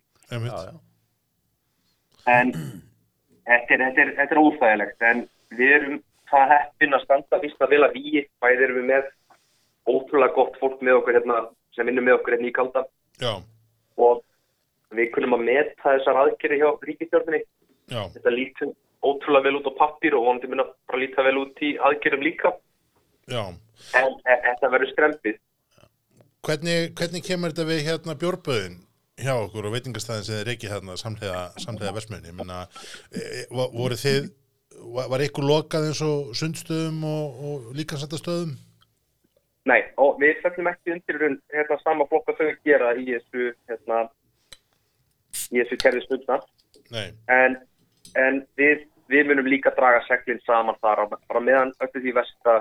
en 2.29 2.55
þetta 3.49 3.75
er, 3.75 3.85
þetta 3.85 4.03
er, 4.05 4.15
þetta 4.21 4.35
er 4.35 4.43
óþægilegt, 4.43 5.07
en 5.11 5.23
við 5.59 5.75
erum 5.79 6.01
það 6.29 6.55
heppin 6.55 6.97
að 6.97 7.05
standa 7.05 7.43
fyrst 7.45 7.63
að 7.65 7.75
vilja 7.75 7.93
víi, 7.95 8.25
bæði 8.43 8.67
erum 8.67 8.81
við 8.81 8.91
með 8.93 9.13
ótrúlega 9.89 10.37
gott 10.37 10.59
fólk 10.61 10.83
með 10.85 10.99
okkur 11.01 11.19
hérna, 11.19 11.39
sem 11.77 11.89
vinnur 11.89 12.05
með 12.05 12.19
okkur 12.19 12.37
hérna 12.37 12.51
í 12.51 12.57
kalda 12.57 12.85
já, 13.23 13.33
og 14.09 14.25
við 14.97 15.13
kunum 15.15 15.39
að 15.39 15.47
meta 15.49 15.95
þessar 15.95 16.21
aðgerði 16.25 16.61
hjá 16.63 16.69
ríkistjórninni, 16.91 17.41
já, 17.93 18.03
þetta 18.17 18.35
lítur 18.35 18.75
ótrúlega 19.05 19.47
vel 19.47 19.61
út 19.61 19.71
á 19.71 19.79
pappir 19.79 20.17
og 20.19 20.27
vonandi 20.27 20.51
mun 20.51 20.65
að 20.65 20.75
bara 20.91 21.01
líta 21.05 21.25
vel 21.25 21.39
út 21.45 21.65
í 21.65 21.75
aðgerðum 21.89 22.27
líka, 22.27 22.53
já. 23.31 23.43
En 23.97 24.19
þetta 24.27 24.73
verður 24.73 24.93
skrempið. 24.93 25.39
Hvernig, 26.49 26.93
hvernig 26.99 27.25
kemur 27.27 27.53
þetta 27.53 27.67
við 27.69 27.81
hérna 27.89 28.15
bjórböðin 28.19 28.77
hjá 29.19 29.33
okkur 29.35 29.67
og 29.69 29.75
veitingastæðin 29.75 30.27
sem 30.27 30.37
þið 30.39 30.47
reykið 30.49 30.75
hérna 30.75 30.95
samlega? 31.01 32.33
Menna, 32.39 32.61
e, 33.11 33.19
e, 33.19 33.47
vo- 33.51 33.71
voru 33.75 33.99
þið, 33.99 34.29
var, 34.95 35.25
ykkur 35.27 35.49
lokað 35.49 35.89
eins 35.89 36.03
og 36.07 36.31
sundstöðum 36.39 37.03
og, 37.09 37.41
og 37.49 37.73
líkansættastöðum? 37.81 38.55
Nei, 39.69 39.83
og 40.01 40.17
við 40.23 40.39
fellum 40.45 40.71
ekki 40.71 40.95
undir 40.95 41.19
raun, 41.21 41.41
hérna 41.53 41.77
sama 41.83 42.07
flokka 42.09 42.37
þau 42.39 42.53
gera 42.65 42.95
í 42.97 43.09
þessu 43.11 43.51
hérna, 43.69 44.05
í 45.53 45.59
þessu 45.61 45.77
kerfi 45.83 46.05
stundna 46.07 46.39
en, 47.35 47.59
en 48.17 48.39
við, 48.57 48.87
við 49.13 49.29
munum 49.29 49.51
líka 49.51 49.75
draga 49.77 50.01
seglinn 50.07 50.41
saman 50.47 50.79
þar 50.81 51.05
á, 51.05 51.07
meðan 51.43 51.75
öllu 51.85 52.01
því 52.07 52.15
versta 52.17 52.55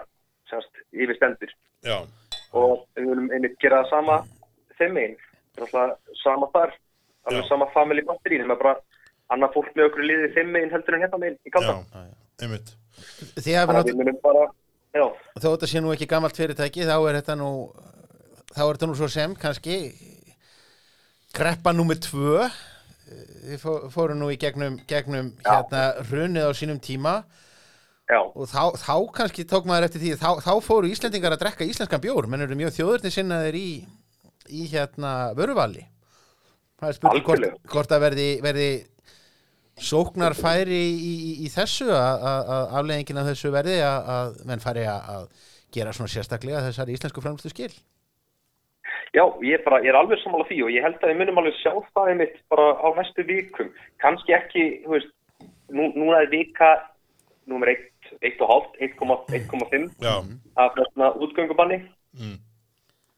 semst, 0.50 0.82
yfir 0.94 1.16
stendur. 1.18 1.52
Já, 1.86 1.98
og 2.58 2.86
við 2.98 3.10
munum 3.12 3.32
einmitt 3.36 3.58
gera 3.62 3.84
það 3.84 3.90
sama 3.94 4.18
þeim 4.80 5.00
einn, 5.04 5.16
það 5.58 5.64
er 5.64 5.66
alltaf 5.68 6.22
sama 6.24 6.50
þar 6.56 6.76
Já. 7.28 7.42
sama 7.50 7.66
family 7.74 8.02
battery 8.08 8.38
nema 8.40 8.56
bara 8.56 8.76
annað 9.36 9.54
fólk 9.58 9.74
með 9.76 9.90
okkur 9.90 10.06
liðið 10.08 10.36
þeim 10.38 10.56
einn 10.62 10.70
heldur 10.72 10.96
en 10.96 11.02
hérna 11.04 11.18
meginn 11.20 11.40
í 11.44 11.50
já, 11.50 11.54
kaldan 11.58 12.12
einmitt, 12.42 12.70
þannig 13.44 13.90
við 13.90 13.98
munum 14.00 14.20
bara 14.24 14.46
já, 14.96 15.06
þó 15.42 15.48
þetta 15.50 15.68
sé 15.74 15.82
nú 15.84 15.92
ekki 15.92 16.08
gamalt 16.08 16.38
fyrirtæki 16.40 16.86
þá 16.88 16.96
er 17.10 17.18
þetta 17.20 17.36
nú 17.42 17.50
þá 18.56 18.62
er 18.64 18.78
þetta 18.78 18.88
nú 18.92 18.96
svo 19.02 19.10
sem 19.12 19.36
kannski 19.36 19.76
greppa 21.36 21.74
númer 21.76 22.00
tvö. 22.02 22.48
Þið 23.48 23.60
fó- 23.62 23.90
fóru 23.92 24.16
nú 24.18 24.28
í 24.34 24.38
gegnum, 24.40 24.80
gegnum 24.88 25.30
hérna 25.46 25.84
hrunið 26.10 26.48
á 26.48 26.52
sínum 26.58 26.80
tíma 26.84 27.22
já, 28.08 28.20
og 28.24 28.50
þá, 28.50 28.63
þá 28.80 28.96
kannski 29.20 29.48
tók 29.48 29.70
maður 29.70 29.89
eftir 29.89 30.04
því 30.04 30.17
þá, 30.22 30.30
þá 30.46 30.52
fóru 30.65 30.91
Íslendingar 30.91 31.36
að 31.36 31.43
drekka 31.46 31.67
íslenskan 31.67 32.04
bjór. 32.04 32.30
Menn 32.32 32.46
eru 32.46 32.58
mjög 32.60 32.76
þjóðurni 32.78 33.13
sinnaðir 33.13 33.60
í 33.60 33.70
í 34.48 34.67
hérna 34.72 35.34
vöruvali. 35.38 35.84
Það 36.78 36.89
er 36.89 36.98
spurning 36.98 37.26
hvort, 37.26 37.67
hvort 37.72 37.93
að 37.93 38.04
verði, 38.06 38.30
verði 38.43 38.70
sóknar 39.78 40.36
færi 40.38 40.78
í, 40.78 41.12
í, 41.13 41.32
í 41.46 41.52
þessu 41.54 41.89
að 41.93 42.26
afleggingin 42.80 43.22
af 43.22 43.30
þessu 43.32 43.52
verði 43.54 43.78
að, 43.86 44.41
menn 44.50 44.63
fari 44.63 44.88
að, 44.89 45.30
gera 45.76 45.91
svona 45.91 46.12
sérstaklega 46.12 46.63
þessari 46.63 46.93
íslensku 46.96 47.22
framlustu 47.22 47.52
skil. 47.52 47.74
Já, 49.15 49.24
ég 49.43 49.63
bara, 49.65 49.82
ég 49.84 49.91
er 49.91 49.98
alveg 50.00 50.22
sammála 50.22 50.46
því 50.48 50.62
og 50.63 50.72
ég 50.72 50.86
held 50.86 51.02
að 51.02 51.12
við 51.12 51.20
munum 51.20 51.41
alveg 51.41 51.58
sjá 51.60 51.74
það 51.96 52.12
einmitt 52.13 52.38
bara 52.52 52.70
á 52.80 52.88
næstu 52.96 53.26
vikum. 53.28 53.72
Kanski 54.02 54.36
ekki, 54.38 54.63
þú 54.86 54.93
veist, 54.96 55.12
nú, 55.76 55.89
núna 55.96 56.22
er 56.24 56.32
vika 56.32 56.72
nummer 57.52 57.72
1, 57.72 57.84
1,5, 58.22 58.67
1,5 58.82 59.88
já, 60.02 60.13
af 60.58 60.76
þessna 60.78 61.12
útgöngubanni. 61.24 61.80
mm, 62.20 62.38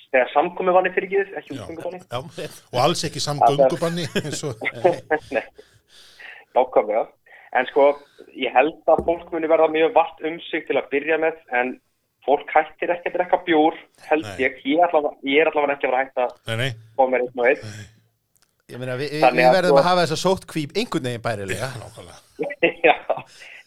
Þegar 0.10 0.30
samkomi 0.34 0.72
banni 0.74 0.90
fyrir 0.96 1.06
ekki 1.10 1.36
ekki 1.38 1.56
já, 1.56 1.62
útgöngubanni. 1.64 2.00
já, 2.10 2.50
og 2.74 2.80
alls 2.84 3.04
ekki 3.06 3.22
samgöngubanni 3.22 4.08
eins 4.24 4.44
og, 4.44 4.56
Nei, 5.36 5.44
nákvæmlega. 6.56 7.04
En 7.60 7.66
sko, 7.70 7.86
ég 8.38 8.54
held 8.54 8.76
að 8.94 9.04
fólk 9.08 9.30
muni 9.34 9.48
verða 9.50 9.70
mjög 9.74 9.94
vart 9.96 10.20
um 10.26 10.36
sig 10.50 10.66
til 10.68 10.78
að 10.78 10.90
byrja 10.92 11.18
með, 11.22 11.38
en 11.58 11.72
fólk 12.26 12.50
hættir 12.54 12.92
ekki 12.94 13.10
að 13.10 13.16
drekka 13.18 13.40
bjór, 13.48 13.78
held 14.10 14.26
Nei. 14.28 14.36
ég. 14.44 14.60
Ég 14.70 14.82
er 14.84 14.90
allavega, 14.90 15.16
ég 15.26 15.42
er 15.42 15.50
allavega 15.50 15.78
ekki 15.78 15.88
að 15.88 15.94
vera 15.94 16.04
hægt 16.04 16.20
að 16.26 16.36
nei, 16.52 16.58
nei, 16.62 16.72
fá 16.98 17.04
mér 17.10 17.24
einn 17.26 17.42
og 17.42 17.48
einn. 17.50 17.88
ég 18.70 18.78
meina 18.84 18.98
við, 19.00 19.16
við, 19.18 19.48
verðum 19.56 19.72
sko- 19.74 19.82
að 19.82 19.88
hafa 19.90 20.02
þess 20.04 20.14
að 20.18 20.22
sótt 20.26 20.46
kvíp 20.52 20.76
einhvern 20.78 21.08
veginn 21.10 21.24
bærilega 21.26 21.70
nákvæmlega, 21.80 22.20
Já, 22.90 22.94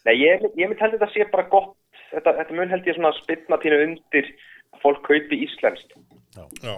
nei, 0.08 0.16
ég, 0.18 0.46
ég 0.58 0.70
mynd 0.70 0.80
held 0.82 0.96
þetta 0.96 1.10
sé 1.12 1.26
bara 1.32 1.48
gott, 1.52 1.76
þetta, 2.10 2.36
þetta 2.40 2.56
mun 2.58 2.72
held 2.72 2.88
ég 2.88 2.98
svona 2.98 3.12
spilna 3.20 3.58
pínu 3.62 3.80
undir 3.86 4.30
að 4.72 4.82
fólk 4.84 5.04
kaupi 5.06 5.42
íslenskt. 5.46 5.94
Já, 6.62 6.74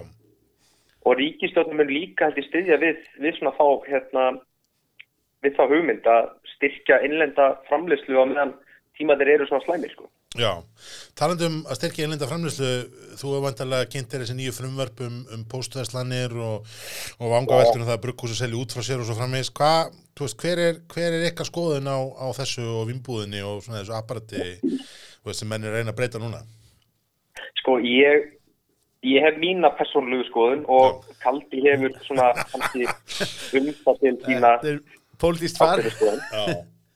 og 1.05 1.17
ríkistjóðnum 1.19 1.81
mun 1.81 1.93
líka 1.93 2.29
held 2.29 2.41
ég 2.41 2.49
styðja 2.49 2.81
við, 2.81 3.01
við 3.21 3.37
svona 3.37 3.53
þá, 3.57 3.67
hérna, 3.89 4.25
við 5.45 5.57
þá 5.57 5.63
hugmynd 5.71 6.07
að 6.09 6.29
styrkja 6.55 7.01
innlenda 7.05 7.51
framleyslu 7.69 8.17
á 8.17 8.25
meðan 8.25 8.55
tímaðir 8.97 9.35
eru 9.35 9.49
svona 9.49 9.65
slæmir, 9.67 9.93
sko. 9.93 10.09
Já. 10.39 10.51
Talandi 11.17 11.47
um 11.47 11.57
að 11.65 11.79
styrkja 11.79 12.05
einlenda 12.05 12.29
framlýslu, 12.29 12.71
þú 13.15 13.29
hefur 13.31 13.45
vantarlega 13.45 13.89
kynnt 13.91 14.11
þér 14.11 14.25
þessi 14.25 14.37
nýju 14.37 14.55
frumvörp 14.57 15.03
um, 15.07 15.21
um 15.35 15.45
póstverslanir 15.51 16.35
og, 16.35 16.67
og 17.19 17.31
vangaveltunum 17.31 17.87
það 17.87 17.97
að 17.97 18.03
brugghúsi 18.05 18.37
selja 18.39 18.59
út 18.59 18.75
frá 18.75 18.85
sér 18.85 19.01
og 19.01 19.09
svo 19.09 19.17
framvegis. 19.17 19.53
Hvað, 19.55 19.95
þú 20.17 20.27
veist, 20.27 20.39
hver 20.43 20.63
er, 20.65 20.81
hver 20.91 21.09
er 21.09 21.27
eitthvað 21.29 21.51
skoðun 21.51 21.89
á, 21.89 21.99
á 22.03 22.27
þessu 22.37 22.67
og 22.81 22.87
vimbúðinni 22.91 23.43
og 23.47 23.63
svona 23.65 23.81
þessu 23.81 23.97
veist, 25.25 25.41
sem 25.41 25.49
menn 25.49 25.65
er 25.65 25.73
að 25.73 25.81
reyna 25.81 25.93
að 25.93 25.99
breyta 25.99 26.21
núna? 26.21 26.41
Sko, 27.61 27.77
ég, 27.81 28.27
ég 29.05 29.25
hef 29.25 29.39
mína 29.41 29.71
persónulegu 29.79 30.27
skoðun 30.29 30.65
og 30.71 31.05
Kaldi 31.23 31.63
hefur 31.65 31.95
svona 32.05 32.31
kannski 32.51 32.85
um 32.85 33.71
það 33.81 34.03
til 34.03 34.15
sína 34.25 34.53
þetta 34.61 34.75
pólitískt 35.21 35.61
far 35.61 35.81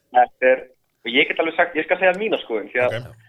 Þetta 0.09 0.47
er, 0.51 0.61
og 1.05 1.11
ég 1.13 1.27
get 1.29 1.41
alveg 1.41 1.57
sagt, 1.57 1.75
ég 1.77 1.85
skal 1.85 1.99
segja 2.01 2.15
mína 2.17 2.39
skoðun, 2.41 2.69
því 2.71 2.81
að 2.81 2.95
ok, 2.97 3.27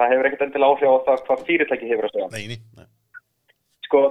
það 0.00 0.14
hefur 0.14 0.28
ekkert 0.28 0.46
endilega 0.46 0.74
áhrif 0.74 0.88
á 0.90 1.04
það 1.06 1.22
hvað 1.28 1.44
fyrirtæki 1.50 1.90
hefur 1.90 2.08
að 2.08 2.16
segja. 2.16 2.28
neini, 2.34 2.88
Sko, 3.86 4.02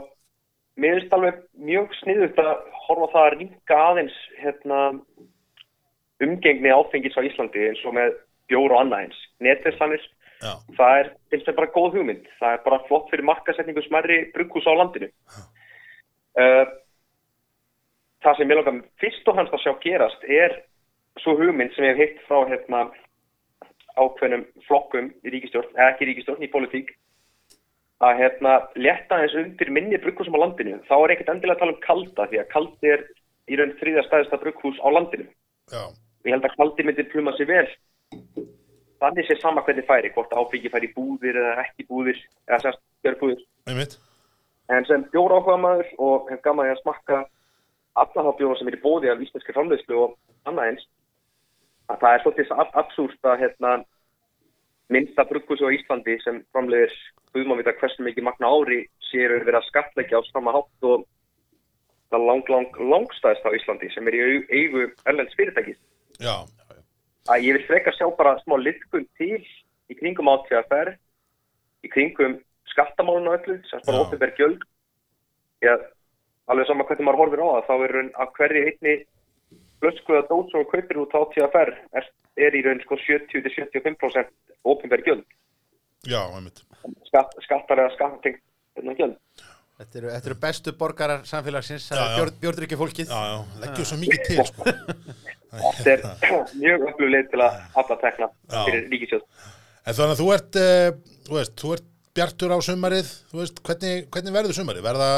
mér 0.80 0.98
finnst 1.00 1.16
alveg 1.18 1.42
mjög 1.70 1.98
sniðut 2.04 2.42
að 2.44 2.54
horfa 2.86 3.12
það 3.14 3.26
að 3.26 3.36
ringa 3.38 3.82
aðeins 3.90 4.18
hérna, 4.44 4.80
umgengni 6.26 6.74
áfengis 6.76 7.18
á 7.18 7.26
Íslandi 7.26 7.70
eins 7.70 7.84
og 7.88 7.96
með 7.96 8.18
bjór 8.52 8.76
og 8.76 8.82
annað 8.84 9.06
eins. 9.06 9.22
Netverslanir, 9.46 10.04
það 10.78 10.98
er 11.00 11.12
finnst 11.32 11.50
mér 11.50 11.58
bara 11.62 11.74
góð 11.78 11.98
hugmynd. 11.98 12.28
Það 12.42 12.58
er 12.58 12.64
bara 12.68 12.84
flott 12.90 13.10
fyrir 13.12 13.28
markasetningu 13.30 13.86
smerri 13.86 14.20
brugghús 14.36 14.68
á 14.68 14.74
landinu. 14.76 15.10
Uh, 16.40 16.66
það 18.24 18.38
sem 18.38 18.52
ég 18.52 18.60
langar 18.60 18.82
fyrst 19.02 19.32
og 19.32 19.40
hans 19.40 19.54
að 19.56 19.64
sjá 19.64 19.74
gerast 19.84 20.28
er 20.28 20.60
svo 21.24 21.36
hugmynd 21.40 21.74
sem 21.76 21.88
ég 21.88 21.96
hef 21.96 22.04
heitt 22.04 22.26
frá 22.28 22.44
hérna, 22.52 22.90
ákveðnum 23.98 24.46
flokkum 24.68 25.12
í 25.26 25.34
ríkistjórn, 25.34 25.72
eða 25.76 25.94
ekki 25.94 26.10
ríkistjórn, 26.10 26.44
í 26.44 26.52
politík 26.52 26.94
að 28.00 28.22
hérna, 28.22 28.54
leta 28.80 29.18
eins 29.20 29.36
undir 29.36 29.72
minni 29.76 29.98
brugghúsum 30.00 30.38
á 30.40 30.44
landinu. 30.44 30.78
Þá 30.88 30.96
er 30.98 31.14
ekkert 31.16 31.34
endilega 31.34 31.58
að 31.58 31.64
tala 31.64 31.76
um 31.76 31.82
kalda 31.84 32.28
því 32.32 32.40
að 32.40 32.52
kaldi 32.54 32.94
er 32.94 33.04
í 33.50 33.58
raun 33.60 33.74
þriðja 33.82 34.06
stæðista 34.08 34.40
brugghús 34.40 34.80
á 34.80 34.88
landinu. 34.94 35.28
já, 35.74 35.84
Ég 36.26 36.36
held 36.36 36.46
að 36.48 36.56
kaldi 36.56 36.86
myndi 36.86 37.08
pluma 37.12 37.34
sér 37.36 37.50
vel. 37.50 37.68
Þannig 39.00 39.28
sé 39.28 39.36
sama 39.40 39.64
hvernig 39.64 39.88
færi, 39.88 40.12
hvort 40.16 40.32
ábyggi 40.36 40.72
færi 40.72 40.92
búðir 40.96 41.40
eða 41.40 41.64
ekki 41.64 41.88
búðir, 41.88 42.20
eða 42.48 42.62
sérst 42.64 42.82
björgbúðir. 43.04 43.44
einmitt. 43.68 43.98
En 44.70 44.86
sem 44.86 45.06
bjór 45.14 45.34
áhuga 45.34 45.58
maður 45.58 45.88
og 45.98 46.32
hef 46.32 46.42
gaman 46.46 46.70
að 46.70 46.82
smakka 46.84 47.24
alla 47.96 48.26
þá 48.26 48.32
bjóra 48.38 48.58
sem 48.60 48.68
er 48.68 48.78
í 48.78 48.82
bóði 48.84 49.12
af 49.12 49.22
íslenski 49.24 49.56
framleiðslu 49.56 49.98
og 49.98 50.18
annað 50.46 50.72
eins, 50.72 50.84
að 51.90 52.02
það 52.02 52.16
er 52.16 52.24
svolítið 52.24 52.52
ab 52.64 52.76
absúrt 52.82 53.30
að 53.30 53.40
hérna, 53.44 53.72
minnsta 54.94 55.26
brugghúsi 55.30 55.66
á 55.66 55.76
Íslandi 55.76 56.18
sem 56.24 56.42
framleiðir 56.54 56.94
guðmávita 57.34 57.76
hversu 57.78 58.06
mikið 58.06 58.26
magna 58.26 58.50
ári 58.50 58.80
séu 59.10 59.30
verið 59.30 59.60
að 59.60 59.68
skatleggja 59.70 60.22
á 60.22 60.30
sama 60.30 60.54
hátt 60.56 60.88
og 60.90 61.06
það 62.10 62.26
lang, 62.26 62.50
lang, 62.50 62.80
langstæðist 62.94 63.46
á 63.46 63.56
Íslandi 63.58 63.92
sem 63.94 64.10
er 64.10 64.18
í 64.18 64.24
eigu 64.50 64.88
erlends 65.06 65.38
fyrirtækis. 65.38 65.78
Já, 66.18 66.42
að 67.30 67.46
ég 67.46 67.58
vil 67.58 67.68
frekar 67.68 67.96
sjá 67.98 68.08
bara 68.18 68.38
smá 68.42 68.58
litkun 68.58 69.06
til 69.20 69.38
í 69.90 69.98
kringum 69.98 70.30
átíðaferð, 70.32 70.98
í 71.86 71.92
kringum 71.94 72.40
skattamálun 72.70 73.30
og 73.30 73.38
öllu, 73.40 73.60
sem 73.70 73.82
bara 73.86 74.04
óttið 74.04 74.26
gjöld. 74.38 74.66
Já, 75.66 75.76
alveg 76.50 76.70
sama 76.70 76.86
hvernig 76.88 77.06
maður 77.06 77.24
horfir 77.24 77.46
á 77.46 77.50
það, 77.50 77.66
þá 77.70 77.74
er 77.86 77.96
raun 77.96 78.12
að 78.16 78.36
hverju 78.38 78.66
einni 78.66 78.96
flösku 79.84 80.16
eða 80.16 80.28
dót 80.30 80.52
sem 80.52 80.64
þú 80.64 80.72
kaupir 80.74 81.02
út 81.04 81.16
átíðaferð 81.20 81.78
er, 82.00 82.10
er 82.48 82.58
í 82.58 82.64
raun 82.66 82.82
sko 82.84 82.98
70-75% 83.04 84.34
ópenbær 84.68 85.06
gjöld, 85.06 85.24
já, 86.08 86.22
einmitt. 86.28 86.64
Skatt, 87.08 87.36
skattar 87.46 87.84
eða 87.86 87.96
skattengt 87.96 88.44
gjöld. 89.00 89.18
Þetta 89.80 90.00
eru, 90.02 90.10
þetta 90.12 90.28
eru 90.28 90.36
bestu 90.44 90.72
borgarar 90.76 91.22
samfélagsins, 91.28 91.86
Já, 91.88 92.00
já. 92.02 92.16
björn, 92.18 92.34
björnrykki 92.42 92.78
fólkið. 92.80 93.12
Já, 93.14 93.20
já, 93.32 93.60
leggjum 93.62 93.88
svo 93.88 93.98
mikið 94.02 94.26
til, 94.28 94.44
sko. 94.50 94.74
Þetta 95.80 95.94
er 95.96 96.04
mjög 96.64 96.84
öflugleið 96.92 97.30
til 97.32 97.40
að 97.46 97.62
alla 97.80 97.98
tekna 98.04 98.28
fyrir 98.52 98.90
ríkisjóð. 98.92 99.24
En 99.88 99.96
þannig 99.96 100.12
að 100.18 100.20
þú 100.20 100.28
ert, 100.36 100.60
uh, 100.60 101.16
þú 101.30 101.38
veist, 101.40 101.56
þú 101.64 101.72
ert 101.78 101.88
bjartur 102.20 102.52
á 102.52 102.60
sumarið, 102.64 103.12
veist, 103.34 103.62
hvernig, 103.66 104.08
hvernig 104.14 104.36
verður 104.36 104.58
sumarið? 104.58 104.84
Verða, 104.86 105.12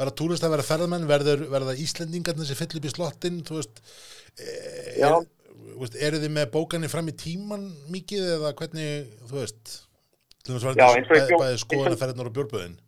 verða 0.00 0.14
túrista, 0.16 0.50
verða 0.52 0.68
ferðamenn, 0.68 1.08
verður, 1.10 1.44
verða 1.52 1.76
Íslendingarnir 1.84 2.48
sem 2.48 2.58
fyll 2.58 2.80
upp 2.80 2.88
í 2.88 2.92
slottin, 2.92 3.42
þú 3.44 3.58
veist, 3.58 3.82
Já. 4.96 5.10
er, 5.12 5.98
eru 6.08 6.22
þið 6.22 6.32
með 6.38 6.48
bókanir 6.54 6.92
fram 6.92 7.10
í 7.12 7.16
tíman 7.20 7.68
mikið 7.92 8.32
eða 8.38 8.54
hvernig, 8.58 9.12
þú 9.28 9.40
veist, 9.42 9.76
Já, 10.48 10.88
bæði 11.12 11.60
skoðanaferðnar 11.60 12.30
og 12.30 12.36
bjórböðin? 12.38 12.78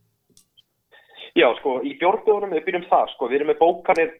Já, 1.36 1.46
sko, 1.60 1.76
í 1.84 1.92
bjórnbjóðunum 2.00 2.54
við 2.56 2.66
byrjum 2.66 2.86
það, 2.88 3.10
sko, 3.14 3.28
við 3.28 3.40
erum 3.40 3.50
með 3.52 3.60
bókanir 3.60 4.14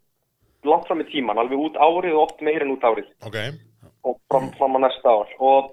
langt 0.68 0.90
fram 0.90 1.00
í 1.00 1.07
tíman, 1.09 1.40
alveg 1.40 1.62
út 1.70 1.79
árið 1.81 2.18
og 2.18 2.26
oft 2.26 2.42
meir 2.44 2.61
en 2.61 2.74
út 2.74 2.85
árið 2.85 3.09
Ok, 3.24 3.38
og 4.05 4.18
fram, 4.29 4.50
fram 4.59 4.76
á 4.76 4.79
næsta 4.85 5.14
ár 5.14 5.33
og 5.40 5.72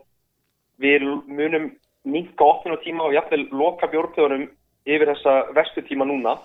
við 0.82 1.04
munum 1.28 1.68
minka 2.08 2.46
opnum 2.46 2.78
tíma 2.84 3.08
og 3.08 3.16
jafnvel 3.16 3.48
loka 3.52 3.90
bjórnbjóðunum 3.92 4.48
yfir 4.88 5.12
þessa 5.12 5.34
vestu 5.58 5.84
tíma 5.88 6.08
núna. 6.08 6.38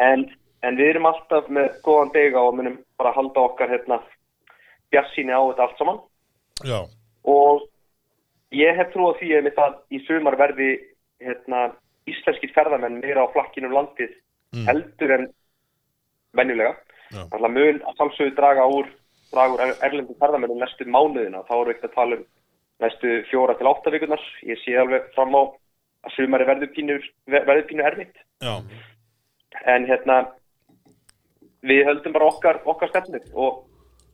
En, 0.00 0.24
en 0.64 0.78
við 0.78 0.94
erum 0.94 1.10
alltaf 1.10 1.48
með 1.52 1.74
góðan 1.84 2.14
dega 2.14 2.40
og 2.40 2.56
munum 2.56 2.78
bara 3.00 3.12
halda 3.16 3.44
okkar 3.50 3.72
hérna 3.72 4.00
bjassíni 4.90 5.32
á 5.32 5.40
þetta 5.50 5.66
allt 5.66 5.78
saman. 5.78 6.00
Já, 6.64 6.80
og 7.24 7.66
ég 8.56 8.76
hef 8.76 8.92
trú 8.92 9.10
á 9.12 9.18
því 9.20 9.34
að 9.38 9.50
það 9.58 9.76
í 9.90 10.00
sumar 10.06 10.36
verði 10.40 10.70
hérna, 11.20 11.70
íslenskir 12.08 12.52
ferðamenn 12.56 13.00
meira 13.00 13.24
á 13.28 13.32
flakkinu 13.32 13.70
um 13.70 13.76
landið 13.76 14.16
heldur 14.66 15.16
en 15.16 15.28
venjulega. 16.36 16.74
Þannig 17.10 17.80
að 17.82 17.96
sjálfsögðu 17.98 18.34
draga 18.36 18.66
úr, 18.70 18.90
úr 19.34 19.62
erlendum 19.82 20.18
ferðamennum 20.20 20.60
næstu 20.62 20.86
mánuðina. 20.86 21.42
Þá 21.48 21.54
erum 21.56 21.68
við 21.68 21.76
ekki 21.76 21.88
að 21.88 21.96
tala 21.96 22.18
um 22.18 22.26
næstu 22.80 23.14
fjóra 23.30 23.54
til 23.58 23.68
átta 23.70 23.92
vikunar. 23.92 24.22
Ég 24.46 24.60
sé 24.64 24.76
alveg 24.80 25.10
fram 25.14 25.34
á 25.36 25.42
að 26.06 26.14
sumari 26.16 26.46
verður 26.48 26.70
pínu, 26.74 26.98
verður 27.28 27.66
pínu 27.68 27.84
erfitt. 27.84 28.16
já, 28.42 28.54
En 29.66 29.84
hérna, 29.86 30.20
við 31.66 31.84
höldum 31.88 32.12
bara 32.14 32.28
okkar, 32.30 32.60
okkar 32.64 32.88
stefnu 32.88 33.20
og 33.34 33.66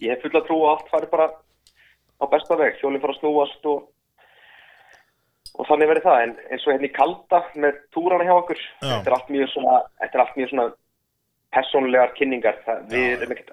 ég 0.02 0.10
hef 0.14 0.24
fulla 0.24 0.42
trú 0.46 0.62
að 0.64 0.72
allt 0.72 0.88
fari 0.90 1.10
bara 1.12 1.28
á 2.18 2.24
besta 2.32 2.56
veg. 2.56 2.78
Hjólinn 2.80 3.00
fara 3.00 3.14
að 3.14 3.20
snúast 3.20 3.68
og, 3.70 3.84
og 5.54 5.68
þannig 5.68 5.90
verður 5.92 6.06
það. 6.08 6.22
En 6.24 6.34
eins 6.50 6.66
og 6.66 6.72
hérna 6.74 6.88
í 6.90 6.96
kalda 6.96 7.42
með 7.54 7.78
túrana 7.94 8.26
hjá 8.26 8.34
okkur, 8.34 8.60
Já. 8.82 8.88
þetta 8.96 9.10
er 9.10 9.16
allt 9.18 9.32
mjög 9.36 9.52
svona, 9.54 9.76
þetta 10.00 10.18
er 10.18 10.24
allt 10.24 10.36
mjög 10.40 10.52
svona 10.52 10.66
persónulegar 11.56 12.14
kynningar. 12.18 12.58
Það, 12.66 12.82
við 12.90 13.06
erum 13.16 13.36
ekkert, 13.36 13.52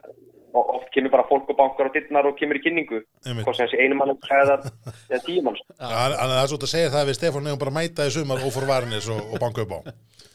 og 0.53 0.73
oft 0.77 0.89
kemur 0.93 1.13
bara 1.13 1.25
fólk 1.29 1.49
og 1.49 1.57
bankar 1.57 1.89
á 1.89 1.91
dittnar 1.95 2.27
og 2.29 2.37
kemur 2.37 2.59
í 2.59 2.63
kynningu. 2.63 3.01
Hvort 3.41 3.57
sem 3.57 3.65
þessi 3.65 3.81
einu 3.81 3.97
mann 3.97 4.13
eða, 4.13 4.59
tíu 5.25 5.41
mann. 5.45 5.57
Þannig 5.79 6.19
að 6.19 6.33
það 6.33 6.41
er 6.41 6.51
svo 6.51 6.59
að 6.59 6.73
segja 6.73 6.93
það 6.93 7.09
við 7.09 7.17
Stefán 7.19 7.47
nefnum 7.47 7.63
bara 7.63 7.73
að 7.73 7.79
mæta 7.79 8.07
í 8.07 8.13
sumar 8.13 8.45
og 8.45 8.53
fór 8.53 8.69
varnis 8.69 9.09
og, 9.09 9.23
og 9.33 9.41
banka 9.41 9.65
upp 9.65 9.73
á. 9.73 9.79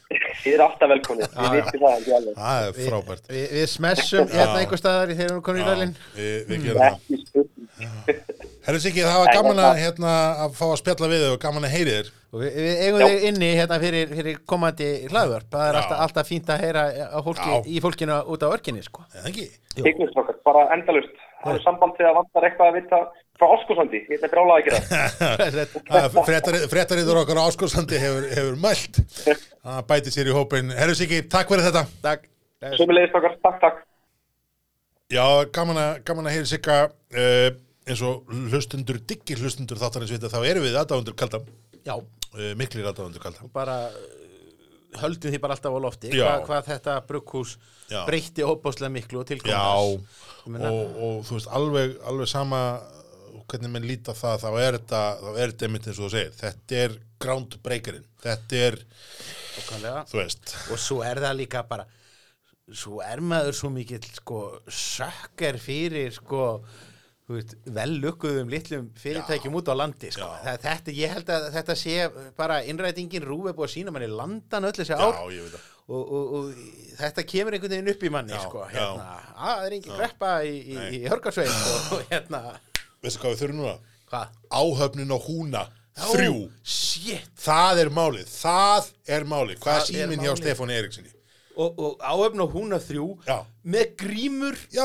Þið 0.08 0.54
eru 0.54 0.64
alltaf 0.64 0.88
velkomni. 0.88 1.26
Ég 1.28 1.50
viti 1.52 1.80
það 1.82 1.94
ekki 1.98 2.12
alveg. 2.16 2.36
Það 2.38 2.66
er 2.66 2.76
frábært. 2.78 3.26
Við, 3.28 3.42
við 3.52 3.66
smessum 3.68 4.30
hérna 4.32 4.60
einhver 4.62 4.80
staðar 4.80 5.10
í 5.12 5.16
þegar 5.18 5.34
við 5.34 5.42
komum 5.44 5.60
í 5.60 5.66
dælinn. 5.66 5.92
við, 6.16 6.38
við 6.48 6.62
gerum 6.64 6.80
það. 6.80 6.96
Ekki. 7.18 8.38
Herru 8.68 8.80
Siggi, 8.80 9.04
það 9.04 9.20
var 9.20 9.30
gaman 9.36 9.60
að, 9.66 9.74
hérna, 9.82 10.14
að 10.46 10.56
fá 10.56 10.64
að 10.68 10.78
spjalla 10.80 11.10
við 11.12 11.26
og 11.28 11.36
gaman 11.44 11.68
að 11.68 11.74
heyri 11.76 11.92
þér. 11.98 12.10
Og 12.32 12.40
við, 12.42 12.56
við 12.56 12.82
eigum 12.86 13.04
þig 13.04 13.28
inni 13.28 13.50
hérna 13.58 13.78
fyrir, 13.84 14.16
fyrir 14.16 14.40
komandi 14.48 14.88
hlaðvörp. 15.12 15.50
Það 15.52 15.68
er 15.68 15.80
alltaf, 15.82 16.02
alltaf 16.06 16.32
fínt 16.32 16.52
að 16.52 16.64
heyra 16.64 16.82
á 17.12 17.18
fólki, 17.28 17.60
í 17.68 17.84
fólkinu 17.84 18.18
út 18.32 18.44
á 18.44 18.48
örkinni, 18.48 18.84
sko. 18.88 19.04
Eða 19.12 19.30
ekki? 19.32 19.46
Tegnust 19.76 20.20
okkar, 20.24 20.40
bara 20.48 20.66
endalust. 20.76 21.20
Það 21.44 21.54
er 21.54 21.64
samband 21.68 21.96
til 22.00 22.08
að 22.08 22.16
vantar 22.18 22.48
eitthvað 22.48 22.72
að 22.72 22.80
vita 22.80 23.00
frá 23.38 23.46
Óskursandi. 23.54 24.00
Ég 24.10 24.18
ætla 24.18 24.30
brála 24.32 24.56
að 24.58 24.66
gera 24.66 24.80
það. 24.88 26.18
Fréttariður 26.72 27.20
okkar 27.22 27.40
á 27.40 27.46
áskóðsandi 27.48 28.00
hefur, 28.02 28.26
hefur 28.34 28.58
mælt. 28.62 29.00
Það 29.24 29.80
bæti 29.92 30.14
sér 30.14 30.30
í 30.32 30.34
hópin. 30.36 30.74
Herru 30.74 30.96
Siggi, 30.98 31.22
takk 31.30 31.50
fyrir 31.52 31.68
þetta. 31.68 31.84
Takk. 32.04 32.26
Takk, 32.58 33.58
takk. 33.62 33.80
Já, 35.08 35.24
gaman 35.54 35.78
að, 35.80 35.92
gaman 36.08 36.26
að 36.28 36.34
heyri 36.36 36.50
Sigga. 36.50 36.78
Uh, 37.14 37.48
eins 37.88 38.02
og 38.04 38.28
hlustundur, 38.52 38.98
diggir 39.08 39.40
hlustundur 39.40 39.78
þáttarins 39.80 40.12
vita, 40.12 40.28
þá 40.28 40.42
erum 40.44 40.66
við 40.66 40.76
aðdáðundur 40.82 41.18
kalda. 41.18 41.44
Já, 41.86 41.96
Uh, 42.28 42.50
miklir 42.60 42.84
aðdáðundur 42.84 43.22
kalda. 43.24 43.46
bara 43.54 43.74
uh, 43.88 44.98
höldum 45.00 45.32
því 45.32 45.38
bara 45.40 45.54
alltaf 45.56 45.72
á 45.72 45.80
lofti. 45.80 46.10
Já. 46.12 46.26
Hva, 46.26 46.42
hvað 46.44 46.66
þetta 46.74 46.96
brugghús 47.08 47.54
breytti 48.04 48.44
óbáslega 48.44 48.90
miklu 48.92 49.22
og 49.22 49.30
tilkomast. 49.30 50.04
Og, 50.44 50.98
og 51.08 51.14
þú 51.24 51.38
veist, 51.38 51.48
alveg, 51.56 51.94
alveg 52.04 52.28
sama 52.28 52.60
hvernig 53.48 53.72
menn 53.74 53.86
líta 53.88 54.14
það, 54.16 54.42
þá 54.44 54.48
er 54.62 54.78
þetta, 54.78 55.02
þá 55.22 55.28
er 55.34 55.52
þetta 55.52 55.68
einmitt 55.68 55.86
eins 55.88 56.00
og 56.00 56.06
þú 56.06 56.10
segir. 56.16 56.34
Þetta 56.42 56.82
er 56.84 56.98
groundbreakerinn. 57.24 58.08
Þetta 58.22 58.64
er, 58.68 58.80
Nákvæmlega. 59.58 60.02
þú 60.10 60.20
veist, 60.22 60.56
og 60.72 60.82
svo 60.82 61.00
er 61.06 61.22
það 61.24 61.40
líka 61.42 61.64
bara 61.68 61.88
svo 62.76 63.00
er 63.04 63.22
maður 63.24 63.56
svo 63.56 63.70
mikill 63.72 64.04
sko 64.18 64.42
sökker 64.68 65.56
fyrir 65.62 66.12
sko 66.12 66.42
þú 67.28 67.36
veist, 67.36 67.54
vel 67.76 67.94
lukkuðum 68.02 68.52
litlum 68.52 68.90
fyrirtækjum 68.98 69.56
út 69.60 69.70
á 69.72 69.74
landi 69.76 70.10
sko. 70.12 70.28
Já. 70.44 70.54
þetta, 70.64 70.94
ég 70.96 71.12
held 71.16 71.32
að 71.32 71.48
þetta 71.56 71.76
sé 71.76 71.96
bara 72.36 72.60
innrætingin 72.68 73.24
er 73.24 73.32
búið 73.32 73.66
að 73.66 73.74
sína 73.74 73.92
manni 73.94 74.08
landan 74.12 74.68
öll 74.68 74.76
þessi 74.76 74.96
já, 74.96 75.00
ár 75.00 75.18
og, 75.88 76.00
og, 76.02 76.32
og 76.38 76.48
þetta 76.98 77.24
kemur 77.28 77.56
einhvern 77.56 77.74
veginn 77.74 77.92
upp 77.94 78.02
í 78.04 78.12
manni 78.12 78.34
Já, 78.36 78.42
sko, 78.44 78.64
já. 78.68 78.76
hérna, 78.76 79.06
að 79.32 79.52
það 79.52 79.66
er 79.68 79.76
engin 79.78 79.98
greppa 80.00 80.32
í, 80.44 80.56
í, 80.58 80.80
í 80.98 81.02
hörgarsveit 81.08 81.52
og, 81.52 81.86
og 81.96 82.10
hérna 82.12 82.42
Veistu 83.04 83.20
hvað 83.22 83.34
við 83.34 83.42
þurfum 83.42 83.60
núna? 83.62 83.76
hvað? 84.08 84.32
Áhöfnin 84.62 85.12
á 85.14 85.18
húna, 85.20 85.62
þrjú. 86.08 86.38
Shit. 86.64 87.28
Það 87.44 87.82
er 87.84 87.90
málið, 87.94 88.30
það 88.32 88.88
er 89.18 89.26
málið. 89.28 89.60
Hvað 89.62 89.74
er 89.74 89.78
Það 89.78 89.84
er 89.84 89.88
síminn 89.92 90.24
hjá 90.24 90.30
málið. 90.32 90.42
Stefáni 90.44 90.78
Erikssoni? 90.80 91.12
Og, 91.58 91.74
og 91.82 92.02
áöfn 92.06 92.40
og 92.44 92.52
hún 92.54 92.70
að 92.76 92.84
þrjú 92.86 93.06
Já. 93.26 93.36
með 93.66 93.88
grímur 93.98 94.54
Já, 94.70 94.84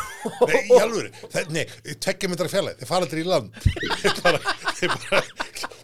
nei, 0.48 0.62
í 0.72 0.78
alvöru, 0.80 1.10
það, 1.34 1.50
nei, 1.52 1.64
tekja 2.00 2.30
myndra 2.32 2.46
fjarlæð, 2.48 2.78
þeir 2.80 2.88
fara 2.88 3.04
aldrei 3.04 3.20
í 3.20 3.26
land, 3.28 3.58
þeir 4.00 4.22
bara, 4.24 4.54
þeir 4.78 4.94
bara 4.94 5.20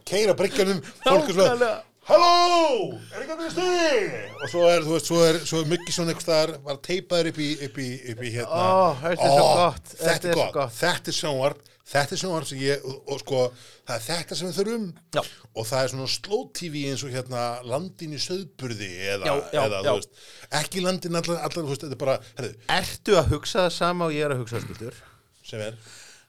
keira 0.08 0.36
bryggjanum, 0.38 0.80
fólk 1.04 1.28
er 1.28 1.36
svo, 1.36 1.44
Nákvæmlega. 1.44 1.70
Halló, 2.08 2.96
er 3.12 3.20
ekki 3.26 3.36
að 3.36 3.52
stuði? 3.52 4.22
Og 4.40 4.48
svo 4.54 4.64
er, 4.72 4.86
þú 4.88 4.94
veist, 4.96 5.10
svo 5.12 5.20
er, 5.28 5.38
svo 5.46 5.60
er 5.60 5.68
mikið 5.74 5.94
svona 5.98 6.14
einhvers 6.14 6.24
staðar, 6.30 6.54
var 6.64 6.80
teipaður 6.88 7.28
upp 7.34 7.42
í, 7.44 7.50
upp 7.68 7.76
í, 7.84 7.90
upp 8.14 8.24
í 8.24 8.32
hérna. 8.38 8.64
Ó, 8.64 8.80
þetta 9.04 9.28
er 9.28 9.36
svo 9.36 9.52
gott, 9.60 9.92
Þetta 10.00 10.32
er 10.32 10.40
svo 10.40 10.48
gott. 10.56 10.74
þetta 10.80 11.12
er 11.12 11.18
sjónvarp, 11.20 11.60
þetta 11.90 12.14
er 12.16 12.20
sjónvarp 12.22 12.48
sem 12.50 12.60
ég, 12.62 12.84
og, 12.86 13.00
og 13.10 13.22
sko, 13.22 13.40
það 13.88 13.96
er 13.96 14.04
þetta 14.06 14.38
sem 14.38 14.50
við 14.50 14.58
þurfum. 14.60 14.86
Já. 15.16 15.22
Og 15.50 15.68
það 15.70 15.82
er 15.86 15.92
svona 15.94 16.08
slow 16.14 16.44
TV 16.60 16.84
eins 16.90 17.04
og 17.06 17.14
hérna 17.14 17.44
landin 17.66 18.14
í 18.16 18.20
söðburði 18.22 18.90
eða, 19.16 19.26
Já, 19.26 19.34
eða 19.64 19.82
já. 19.86 19.90
veist, 19.96 20.22
ekki 20.60 20.84
landin 20.86 21.18
allar, 21.20 21.42
allar, 21.48 21.66
veist, 21.72 21.84
þetta 21.86 21.98
er 21.98 22.02
bara, 22.04 22.16
herðu, 22.38 22.54
Ertu 22.78 23.18
að 23.18 23.32
hugsa 23.34 23.64
það 23.66 23.74
sama 23.80 24.06
og 24.10 24.14
ég 24.16 24.26
er 24.28 24.36
að 24.36 24.42
hugsa 24.44 24.62
skildur? 24.64 25.02
Sem 25.50 25.62
er, 25.66 25.78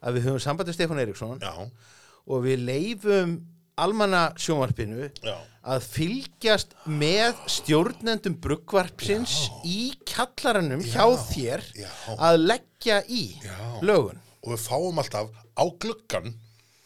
að 0.02 0.17
við 0.17 0.28
höfum 0.32 0.43
sambandið 0.47 0.78
Stefán 0.80 1.02
Eiríksson 1.04 1.41
já, 1.43 1.54
og 2.26 2.45
við 2.47 2.63
leifum 2.65 3.38
almanna 3.82 4.24
sjónvarpinu 4.41 5.08
að 5.62 5.86
fylgjast 5.93 6.74
með 6.89 7.38
stjórnendum 7.50 8.36
bruggvarpsins 8.43 9.36
í 9.65 9.91
kjallaranum 10.10 10.82
hjá 10.86 11.06
þér 11.30 11.63
að 12.17 12.41
leggja 12.50 13.00
í 13.10 13.24
lögun. 13.86 14.19
Og 14.41 14.54
við 14.54 14.63
fáum 14.65 15.01
alltaf 15.01 15.30
á 15.54 15.63
gluggan 15.82 16.32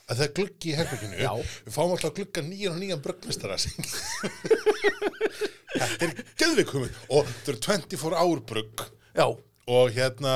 að 0.05 0.19
það 0.19 0.25
er 0.27 0.33
gluggi 0.37 0.71
í 0.71 0.75
herbygginu 0.77 1.17
Já. 1.23 1.31
við 1.65 1.73
fáum 1.73 1.93
alltaf 1.95 2.11
á 2.13 2.17
gluggan 2.19 2.49
nýjan 2.51 2.75
og 2.75 2.81
nýjan 2.83 3.03
brugmestara 3.05 3.57
þetta 5.75 6.07
er 6.07 6.13
geðvikumið 6.39 6.99
og 7.09 7.29
þetta 7.29 7.53
eru 7.53 7.61
24 7.65 8.19
ár 8.21 8.43
brugg. 8.51 8.85
Og 9.65 9.95
hérna 9.95 10.35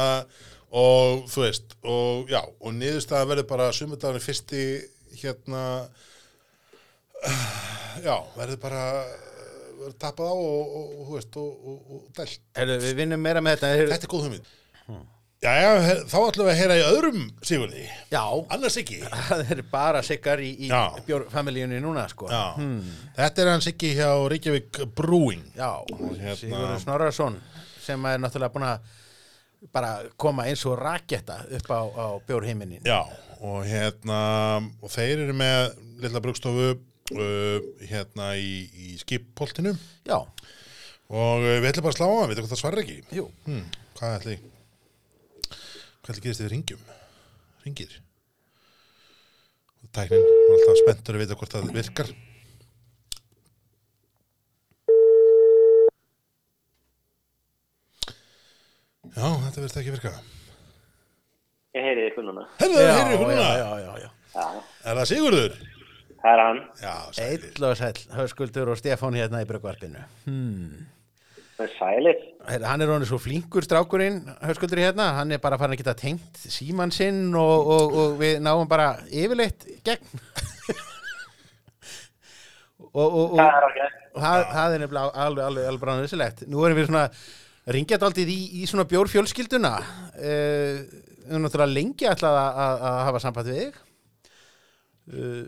og 0.69 1.25
þú 1.29 1.43
veist 1.45 1.75
og 1.85 2.29
já, 2.31 2.41
og 2.41 2.75
niðurstaða 2.77 3.29
verður 3.31 3.49
bara 3.49 3.71
sumudagurinn 3.75 4.23
fyrsti 4.25 4.63
hérna 5.21 5.63
já, 8.05 8.15
verður 8.37 8.59
bara 8.61 8.83
verður 9.79 9.95
tapað 10.01 10.29
á 10.29 10.35
og, 10.35 10.73
og, 10.79 10.89
og, 10.89 11.05
þú 11.07 11.15
veist, 11.17 11.39
og, 11.39 11.71
og, 11.71 11.79
og 11.95 12.11
dælt. 12.17 12.41
Við 12.85 12.93
vinnum 12.99 13.23
meira 13.23 13.41
með 13.43 13.57
þetta. 13.57 13.93
Þetta 13.95 14.09
er 14.09 14.13
góð 14.13 14.27
hugmynd 14.27 14.53
já, 15.43 15.51
já, 15.63 15.69
þá 16.09 16.15
ætlum 16.19 16.47
við 16.47 16.51
að 16.53 16.59
heyra 16.59 16.75
í 16.79 16.83
öðrum 16.89 17.19
Sigurði, 17.47 17.83
já, 18.11 18.21
annars 18.55 18.77
ekki. 18.81 18.97
Það 19.29 19.53
er 19.55 19.61
bara 19.71 20.01
sikkar 20.05 20.41
í, 20.43 20.49
í 20.65 20.69
Já. 20.71 20.81
bjórfamilíunni 21.07 21.79
núna, 21.83 22.03
sko. 22.11 22.27
Já, 22.31 22.43
þetta 23.17 23.43
er 23.45 23.51
hans 23.53 23.69
ekki 23.71 23.93
hjá 23.97 24.09
Reykjavík 24.33 24.81
Brewing. 24.97 25.45
Já, 25.55 25.71
hérna- 26.19 26.35
Sigurður 26.41 26.81
Snorrason 26.83 27.39
sem 27.85 28.05
er 28.11 28.19
náttúrulega 28.21 28.53
búin 28.57 28.67
að 28.69 28.91
bara 29.75 29.93
koma 30.19 30.45
eins 30.47 30.61
og 30.69 30.77
raketta 30.79 31.41
upp 31.57 31.71
á, 31.71 31.81
á 31.87 32.05
bjórheiminnin. 32.27 32.83
Já, 32.87 33.01
og 33.43 33.63
hérna 33.67 34.19
og 34.83 34.91
þeir 34.93 35.25
eru 35.25 35.35
með 35.39 35.73
lilla 36.03 36.21
brugstofu 36.23 36.69
uh, 36.75 37.65
hérna 37.89 38.33
í, 38.39 38.53
í 38.75 38.93
skippoltinu 39.01 39.73
Já, 40.07 40.19
og 40.19 41.43
uh, 41.43 41.57
við 41.63 41.69
ætlum 41.73 41.87
bara 41.89 41.95
að 41.95 41.99
slá 41.99 42.07
á 42.07 42.15
hann, 42.21 42.29
við 42.31 42.39
hvað 42.43 42.53
það 42.53 42.61
svarar 42.61 42.83
ekki? 42.85 42.97
Jú, 43.17 43.25
hmm, 43.47 43.65
Hvað 43.99 44.15
ætli 44.19 44.37
hvað 46.09 46.23
gerist 46.25 46.41
þið 46.41 46.51
ringjum? 46.55 46.85
Ringir 47.65 47.91
Tæknin, 49.95 50.25
maður 50.25 50.49
er 50.49 50.57
alltaf 50.57 50.79
spenntur 50.83 51.17
að 51.17 51.21
vita 51.23 51.37
hvort 51.39 51.53
það 51.55 51.69
virkar 51.77 52.09
Já, 59.09 59.29
þetta 59.45 59.63
verður 59.63 59.81
ekki 59.81 59.93
virka 59.95 60.11
Ég 61.77 61.85
heyri. 61.85 62.05
Herðu, 62.09 62.79
já, 62.81 62.93
heyrðu 62.97 63.13
já, 63.13 63.19
núna 63.21 63.33
já, 63.37 63.67
já, 63.79 63.91
já. 64.01 64.07
Já, 64.33 64.45
Er 64.89 64.97
það 64.99 65.09
Sigurður? 65.11 65.57
það 66.19 66.31
er 66.33 66.41
hann. 66.43 66.61
Já, 66.81 66.93
sælir 67.15 67.43
Eill 67.45 67.67
og 67.69 67.75
sæll, 67.79 67.99
höskuldur 68.17 68.71
og 68.73 68.79
Stefán 68.79 69.15
hérna 69.17 69.43
í 69.43 69.47
bruggvarpinu. 69.49 70.01
Það 70.25 70.33
er 70.33 70.98
sælir. 71.75 72.19
Hann 72.63 72.81
er 72.81 73.05
svo 73.07 73.19
flinkur 73.21 73.65
strákurinn, 73.65 74.21
höskuldur 74.47 74.79
hérna, 74.79 75.11
hann 75.17 75.31
er 75.31 75.41
bara 75.43 75.57
farin 75.59 75.75
að 75.75 75.81
geta 75.83 75.95
tengt 75.97 76.39
síman 76.39 76.91
sinn 76.95 77.35
og, 77.35 77.67
og, 77.75 77.97
og 78.01 78.15
við 78.21 78.39
náum 78.45 78.69
bara 78.69 78.93
yfirleitt 79.11 79.67
gegn. 79.85 80.07
og, 82.93 83.05
og, 83.05 83.25
og, 83.33 83.37
Það 83.37 83.57
er 83.59 83.67
og 84.19 84.23
það, 84.23 84.45
það 84.53 84.73
er 84.73 84.83
nefnilega 84.83 85.25
alveg, 85.25 85.43
alveg, 85.45 85.69
alveg 85.69 85.83
bara 85.83 85.97
nöðsilegt. 85.99 86.47
Nú 86.49 86.63
erum 86.65 86.79
við 86.79 86.89
svona 86.89 87.05
ringjað 87.75 88.07
aldrei 88.07 88.25
í, 88.25 88.39
í 88.61 88.65
svona 88.69 88.87
bjórfjölskylduna. 88.89 89.75
Uh, 90.15 90.81
við 91.29 91.35
erum 91.35 91.45
náttúrulega 91.45 91.75
lengi 91.75 92.09
ætlað 92.09 92.39
að, 92.41 92.59
að, 92.65 92.83
að 92.89 92.99
hafa 93.09 93.23
samband 93.25 93.51
við 93.51 93.61
þig. 93.61 93.79
Uh, 95.09 95.45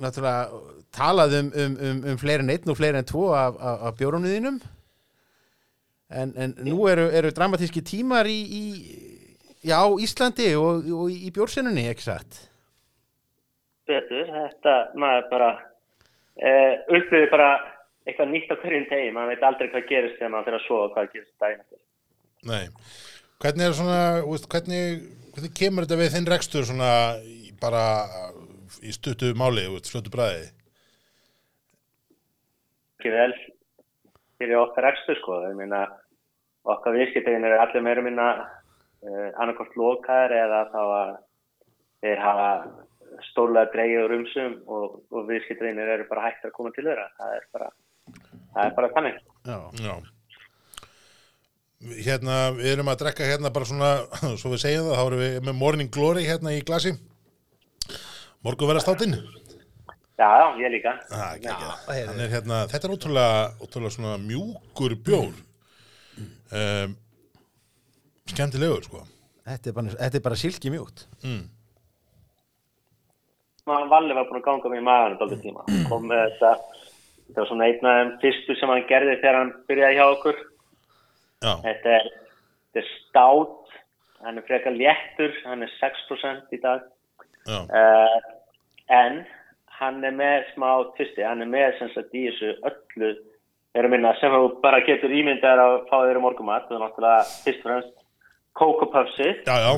náttúrulega 0.00 0.66
talað 0.96 1.38
um, 1.38 1.50
um, 1.54 1.78
um, 1.86 2.04
um 2.10 2.18
fleiri 2.18 2.44
en 2.44 2.52
einn 2.56 2.72
og 2.72 2.78
fleiri 2.78 2.98
en 2.98 3.06
tvo 3.06 3.30
af, 3.36 3.58
af, 3.60 3.88
af 3.88 3.98
bjórunum 4.00 4.30
þínum. 4.32 4.60
En, 6.10 6.32
en 6.34 6.54
nú 6.66 6.88
eru, 6.90 7.06
eru 7.14 7.30
dramatíski 7.30 7.82
tímar 7.86 8.26
í, 8.26 8.38
í 8.42 8.62
já, 9.62 9.78
Íslandi 10.02 10.48
og, 10.58 10.88
og 10.90 11.10
í 11.12 11.30
bjórsinnunni, 11.34 11.86
ekki 11.92 12.08
satt? 12.08 12.40
Betur, 13.90 14.26
þetta, 14.26 14.74
maður 14.98 15.28
bara 15.30 15.50
uh, 15.54 16.74
upplifir 16.88 17.30
bara 17.30 17.52
eitthvað 18.08 18.32
nýtt 18.32 18.50
á 18.50 18.56
hverjum 18.58 18.88
tegi. 18.90 19.12
Maður 19.14 19.32
veit 19.34 19.46
aldrei 19.46 19.70
hvað 19.70 19.88
gerist 19.90 20.18
þegar 20.18 20.34
maður 20.34 20.48
fyrir 20.48 20.60
að 20.60 20.66
sofa 20.66 20.82
og 20.82 20.96
hvað 20.96 21.14
gerist 21.14 21.44
daginn 21.44 21.64
eftir. 21.64 21.80
Nei. 22.50 22.64
Hvernig 23.40 23.66
er 23.66 23.76
svona, 23.76 24.00
þú 24.20 24.34
veist, 24.34 24.48
hvernig, 24.52 25.04
hvernig 25.34 25.54
kemur 25.56 25.86
þetta 25.86 26.00
við 26.00 26.12
þinn 26.16 26.30
rekstur 26.30 26.66
svona 26.68 26.90
í, 27.22 27.54
bara 27.60 27.84
í 28.82 28.94
stuttu 28.96 29.30
máli, 29.38 29.66
þú 29.68 29.76
veist, 29.76 29.92
fljótu 29.92 30.12
bræði? 30.12 30.50
Ekki 33.00 33.14
vel 33.14 33.32
fyrir 34.40 34.60
okkar 34.60 34.88
ekstur 34.90 35.18
sko. 35.20 35.40
Ég 35.46 35.56
meina, 35.58 35.84
okkar 36.68 36.96
viðskiptegin 36.96 37.46
er 37.46 37.58
allir 37.60 37.84
meira 37.84 38.04
minna 38.04 38.28
uh, 38.40 39.28
annarkort 39.40 39.76
lokaðir 39.78 40.36
eða 40.40 40.62
þá 40.72 40.80
að 40.84 41.10
þeir 42.00 42.22
hafa 42.24 42.52
stórlega 43.30 43.72
dreigið 43.74 44.06
úr 44.06 44.16
umsum 44.20 44.56
og, 44.70 44.96
og 45.12 45.28
viðskiptegin 45.28 45.82
eru 45.82 46.06
bara 46.08 46.28
hægt 46.28 46.46
að 46.46 46.54
koma 46.56 46.72
til 46.74 46.86
þeirra. 46.86 47.10
Það 47.18 47.36
er 47.36 47.44
bara, 47.56 47.68
það 48.54 48.64
er 48.64 48.74
bara 48.78 48.92
þannig. 48.96 49.20
Já. 49.50 49.58
Já. 49.84 49.94
Hérna, 51.80 52.34
við 52.58 52.74
erum 52.74 52.90
að 52.92 53.02
drekka 53.04 53.28
hérna 53.28 53.52
bara 53.54 53.68
svona, 53.68 53.92
svo 54.40 54.54
við 54.54 54.64
segjum 54.64 54.90
það, 54.90 54.98
þá 54.98 55.04
erum 55.06 55.22
við 55.24 55.38
með 55.48 55.60
Morning 55.60 55.92
Glory 55.92 56.26
hérna 56.28 56.56
í 56.56 56.64
glasi. 56.64 56.96
Morgun 58.44 58.70
verða 58.70 58.84
státinn. 58.86 59.16
Já, 60.20 60.32
ég 60.60 60.74
líka. 60.74 60.96
Ah, 61.16 61.30
já, 61.40 61.54
er 61.96 62.34
hérna, 62.34 62.64
þetta 62.68 62.88
er 62.88 62.92
ótrúlega, 62.92 63.38
ótrúlega 63.64 63.94
svona 63.94 64.18
mjúkur 64.20 64.96
bjór. 65.06 65.38
Um, 66.50 66.98
skemmtilegur, 68.28 68.84
sko. 68.84 69.06
Þetta 69.48 69.72
er 69.72 69.76
bara, 69.78 69.94
þetta 70.02 70.20
er 70.20 70.24
bara 70.26 70.38
silki 70.38 70.72
mjúkt. 70.74 71.06
Mm. 71.24 71.48
maður 73.70 73.90
Valli 73.92 74.16
var 74.16 74.28
búin 74.28 74.40
að 74.40 74.46
ganga 74.46 74.72
mig 74.72 74.80
í 74.80 74.86
maðan 74.86 75.16
dálítið 75.20 75.42
tíma 75.44 75.64
kom 75.90 76.06
með 76.10 76.22
þetta 76.26 76.52
þetta 76.60 77.40
var 77.40 77.50
svona 77.50 77.68
einn 77.68 77.90
af 77.90 77.98
þeim 77.98 78.12
fyrstu 78.24 78.56
sem 78.58 78.72
hann 78.72 78.86
gerði 78.88 79.16
þegar 79.20 79.38
hann 79.38 79.52
byrjaði 79.70 79.98
hjá 79.98 80.04
okkur 80.06 80.40
Já, 81.40 81.52
þetta 81.64 81.92
er, 81.96 82.08
þetta 82.70 82.82
er 82.82 82.88
stát 82.94 83.76
hann 84.24 84.40
er 84.40 84.48
frekar 84.48 84.76
léttur 84.76 85.36
hann 85.46 85.66
er 85.66 85.74
6% 85.78 86.56
í 86.56 86.62
dag 86.64 86.86
já, 87.48 87.60
uh, 87.64 88.18
en 89.00 89.22
hann 89.80 90.04
er 90.04 90.14
með 90.16 90.46
smá 90.54 90.70
tvisti 90.96 91.24
hann 91.24 91.44
er 91.44 91.50
með 91.50 91.78
sem 91.78 91.92
sagt 91.94 92.16
í 92.16 92.26
þessu 92.28 92.52
öllu 92.70 93.10
er 93.76 93.86
að 93.86 93.92
minna 93.94 94.12
sem 94.20 94.34
þú 94.34 94.48
bara 94.64 94.82
getur 94.86 95.14
ímyndar 95.14 95.62
að 95.62 95.76
fá 95.90 95.96
þér 96.02 96.20
um 96.20 96.26
morgumat 96.26 96.66
það 96.68 96.76
er 96.76 96.84
náttúrulega 96.84 97.28
fyrst 97.44 97.64
og 97.64 97.70
fremst 97.70 97.96
já. 99.46 99.70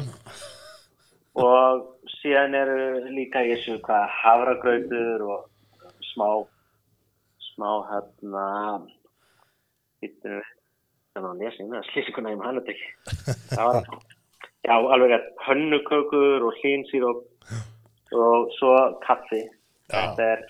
og 1.47 2.09
síðan 2.19 2.57
eru 2.63 2.79
líka 3.13 3.45
í 3.45 3.53
þessu 3.55 3.79
hvað 3.87 4.09
havragrautur 4.23 5.27
og 5.29 5.47
smá 6.13 6.29
smá 7.53 7.71
hérna 7.91 8.47
hittum 10.03 10.41
við 10.41 10.51
þannig 11.13 11.31
að 11.31 11.45
lesa 11.45 11.63
inn 11.63 11.77
að 11.77 11.91
slísikuna 11.93 12.33
ég 12.33 12.41
maður 12.41 12.51
hann 12.51 12.75
ekki 12.75 13.37
það 13.53 13.69
var 13.69 13.93
já 14.63 14.75
alveg 14.95 15.17
að 15.19 15.29
pönnukökur 15.45 16.49
og 16.49 16.59
hlínsýróp 16.63 17.29
og 18.13 18.51
svo 18.59 18.73
kaffi. 19.05 19.43
Þetta 19.93 20.23
er 20.35 20.41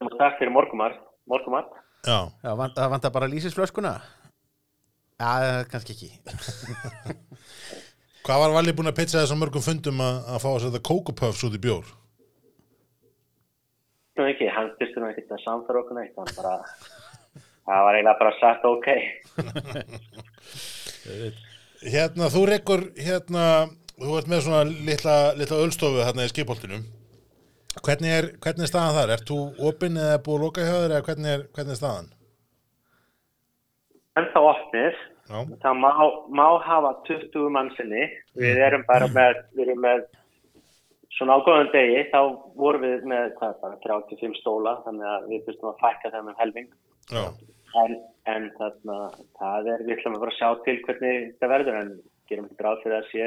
það 0.00 0.16
takk 0.20 0.34
fyrir 0.40 0.52
morgumat 0.54 0.94
morgumat 1.30 1.68
já. 2.06 2.18
Já, 2.42 2.50
vant, 2.58 2.74
það 2.76 2.92
vantar 2.96 3.12
bara 3.16 3.30
lýsisflöskuna 3.32 3.94
Já, 5.16 5.64
kannski 5.72 5.92
ekki 5.96 6.10
Hvað 8.26 8.40
var 8.42 8.50
Valli 8.56 8.72
búin 8.74 8.90
að 8.90 8.98
pitcha 8.98 9.20
þessum 9.22 9.38
mörgum 9.38 9.62
fundum 9.62 10.00
að, 10.02 10.16
að 10.34 10.40
fá 10.42 10.48
að 10.50 10.62
setja 10.64 10.80
kókupöfs 10.88 11.44
út 11.46 11.54
í 11.54 11.60
bjór? 11.62 11.86
Nú 14.18 14.22
ekki, 14.26 14.46
hann 14.50 14.72
byrstu 14.80 14.98
nú 14.98 15.06
ekkert 15.12 15.30
að 15.36 15.44
samfara 15.44 15.78
okkur 15.84 15.94
neitt, 16.00 16.16
hann 16.18 16.32
bara, 16.34 16.54
það 17.68 17.80
var 17.86 17.94
eiginlega 18.00 18.20
bara 18.24 18.34
sagt 18.40 18.62
ok. 18.66 18.88
Hérna, 21.94 22.26
þú 22.32 22.42
rekkur, 22.50 22.82
hérna, 22.98 23.44
þú 24.02 24.18
ert 24.20 24.30
með 24.30 24.44
svona 24.46 24.62
litla, 24.88 25.16
litla 25.38 25.64
ölstofu 25.64 26.04
hérna 26.04 26.26
í 26.26 26.32
skipholtinu 26.32 26.82
Hvernig 27.84 28.08
er, 28.08 28.26
hvernig 28.40 28.64
er 28.64 28.70
staðan 28.70 28.94
þar? 28.96 29.10
Ert 29.16 29.28
þú 29.28 29.38
opinn 29.68 29.98
eða 30.00 30.20
búið 30.24 30.38
að 30.38 30.44
loka 30.46 30.64
hjá 30.64 30.76
þér 30.76 30.94
eða 30.94 31.06
hvernig 31.08 31.32
er, 31.32 31.42
hvernig 31.56 31.74
er 31.74 31.80
staðan? 31.80 32.06
En 34.16 34.28
þá 34.32 34.38
opnir, 34.40 35.00
Já, 35.26 35.40
það 35.60 35.80
má, 35.82 35.90
má 36.40 36.46
hafa 36.64 36.92
20 37.08 37.50
mannsinni. 37.52 38.06
Við 38.40 38.62
erum 38.64 38.86
bara 38.88 39.10
með, 39.12 39.42
við 39.58 39.66
erum 39.66 39.82
með 39.84 40.06
svona 41.18 41.36
á 41.36 41.44
góðan 41.44 41.68
degi, 41.74 42.00
þá 42.14 42.20
vorum 42.56 42.86
við 42.86 43.04
með, 43.12 43.28
hvað 43.36 43.52
er 43.52 43.60
bara, 43.66 43.78
35 43.84 44.40
stóla, 44.40 44.74
þannig 44.86 45.10
að 45.12 45.28
við 45.34 45.44
fyrstum 45.50 45.70
að 45.72 45.80
fækka 45.84 46.12
þeim 46.14 46.32
um 46.32 46.40
helming. 46.40 46.72
já, 47.12 47.24
En, 47.76 47.98
en 48.32 48.44
þarna, 48.56 48.98
það 49.36 49.66
er, 49.74 49.82
við 49.84 49.98
ætlum 49.98 50.14
að 50.16 50.22
bara 50.24 50.36
sjá 50.38 50.48
til 50.64 50.78
hvernig 50.86 51.32
það 51.42 51.50
verður, 51.52 51.80
en 51.82 51.90
gerum 52.30 52.46
ekki 52.48 52.64
ráð 52.64 52.78
fyrir 52.86 52.96
að 52.96 53.10
sé 53.10 53.26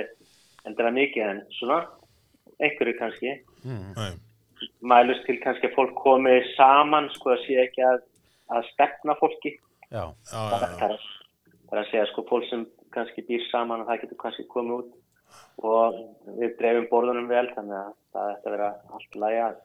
endilega 0.69 0.95
mikið, 0.95 1.23
en 1.33 1.41
svona, 1.57 1.79
einhverju 2.59 2.97
kannski. 2.99 3.35
nei, 3.65 4.11
Mælust 4.83 5.23
til 5.27 5.37
kannski 5.39 5.69
að 5.69 5.75
fólk 5.77 5.93
komi 5.95 6.33
saman, 6.57 7.07
sko, 7.15 7.31
að 7.35 7.45
sé 7.45 7.59
ekki 7.63 7.83
að, 7.87 8.01
að 8.51 8.65
stefna 8.73 9.15
fólki. 9.19 9.53
Já, 9.89 10.03
Það 10.29 10.65
er, 10.89 10.95
er 11.71 11.81
að 11.81 11.91
segja, 11.91 12.07
sko, 12.11 12.25
fólk 12.27 12.47
sem 12.49 12.65
kannski 12.93 13.23
býr 13.27 13.45
saman 13.49 13.83
og 13.83 13.89
það 13.89 14.03
getur 14.03 14.21
kannski 14.23 14.45
komið 14.51 14.81
út 14.81 14.95
og 15.69 15.97
við 16.39 16.55
dreifum 16.59 16.87
borðunum 16.91 17.27
vel, 17.29 17.47
þannig 17.55 17.77
að 17.79 17.91
það 18.13 18.31
ætti 18.33 18.47
að 18.47 18.55
vera 18.55 18.69
allt 18.97 19.17
lagi 19.23 19.41
að, 19.45 19.57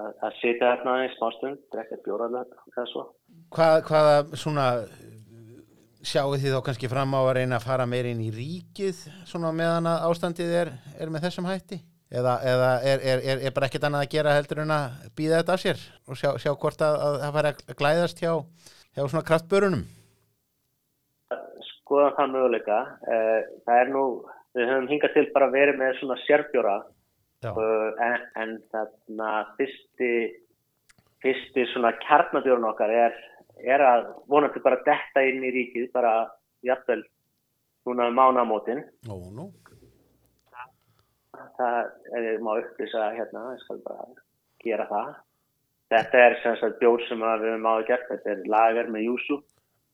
að, 0.00 0.10
að 0.28 0.36
sitja 0.40 0.70
þarna 0.70 0.96
í 1.04 1.08
smá 1.14 1.26
stund, 1.38 1.62
drekka 1.74 2.00
bjóraðlega, 2.04 2.66
það 2.76 2.90
svo. 2.92 3.04
hvað, 3.56 3.78
hvaða 3.88 4.42
svona 4.44 4.66
sjáu 6.04 6.36
þið 6.36 6.54
þá 6.56 6.60
kannski 6.68 6.90
fram 6.92 7.16
á 7.16 7.20
að 7.22 7.32
reyna 7.38 7.58
að 7.58 7.66
fara 7.66 7.88
meir 7.88 8.10
inn 8.10 8.22
í 8.24 8.30
ríkið 8.34 9.02
svona 9.28 9.52
meðan 9.56 9.90
að 9.90 10.06
ástandið 10.10 10.54
er, 10.60 10.72
er 11.00 11.12
með 11.12 11.28
þessum 11.28 11.50
hætti? 11.50 11.80
Eða, 12.14 12.36
eða 12.46 12.70
er, 12.86 13.00
er, 13.02 13.24
er, 13.24 13.40
er 13.48 13.54
bara 13.56 13.66
ekkert 13.66 13.88
annað 13.88 14.04
að 14.04 14.12
gera 14.12 14.36
heldur 14.36 14.60
en 14.62 14.70
að 14.70 15.10
býða 15.18 15.40
þetta 15.40 15.56
af 15.56 15.62
sér 15.64 15.84
og 16.06 16.20
sjá, 16.20 16.30
sjá 16.38 16.52
hvort 16.52 16.84
að, 16.84 17.00
að 17.00 17.20
það 17.24 17.36
fara 17.38 17.52
að 17.54 17.78
glæðast 17.80 18.22
hjá, 18.22 18.32
hjá 18.94 19.02
svona 19.02 19.26
kraftbörunum? 19.26 19.86
skoðan 21.84 22.16
það 22.16 22.32
möguleika. 22.34 22.78
Eh, 23.12 23.40
Það 23.66 23.80
er 23.80 23.92
nú, 23.92 24.04
við 24.56 24.70
höfum 24.70 24.88
hingað 24.90 25.14
til 25.16 25.26
bara 25.34 25.50
verið 25.52 25.80
með 25.80 25.98
svona 26.00 26.16
sérbjóra 26.24 26.76
en, 27.44 28.22
en 28.40 28.54
þarna 28.72 29.30
fyrsti, 29.58 30.12
fyrsti 31.20 31.66
svona 31.72 31.92
kjarnabjórn 32.00 32.64
okkar 32.70 32.92
er, 32.92 33.18
er 33.62 33.80
að 33.84 34.06
vonandi 34.30 34.62
bara 34.64 34.80
detta 34.86 35.22
inn 35.22 35.44
í 35.44 35.52
ríkið, 35.54 35.90
bara 35.92 36.14
jafnvel 36.66 37.02
núna 37.86 38.08
um 38.08 38.16
mánamótin. 38.18 38.82
Ó, 39.08 39.14
nú. 39.34 39.50
Það 41.58 41.78
er, 42.16 42.26
má 42.42 42.54
upplýsa 42.60 43.10
hérna, 43.14 43.44
ég 43.54 43.62
skal 43.64 43.80
bara 43.84 44.06
gera 44.64 44.86
það. 44.90 45.14
Þetta 45.92 46.22
er 46.26 46.36
sem 46.42 46.56
sagt 46.58 46.78
bjór 46.80 47.02
sem 47.08 47.20
við 47.20 47.44
höfum 47.44 47.68
áður 47.70 47.86
gert, 47.90 48.08
þetta 48.10 48.30
er 48.34 48.44
lager 48.50 48.90
með 48.90 49.06
júsú. 49.10 49.40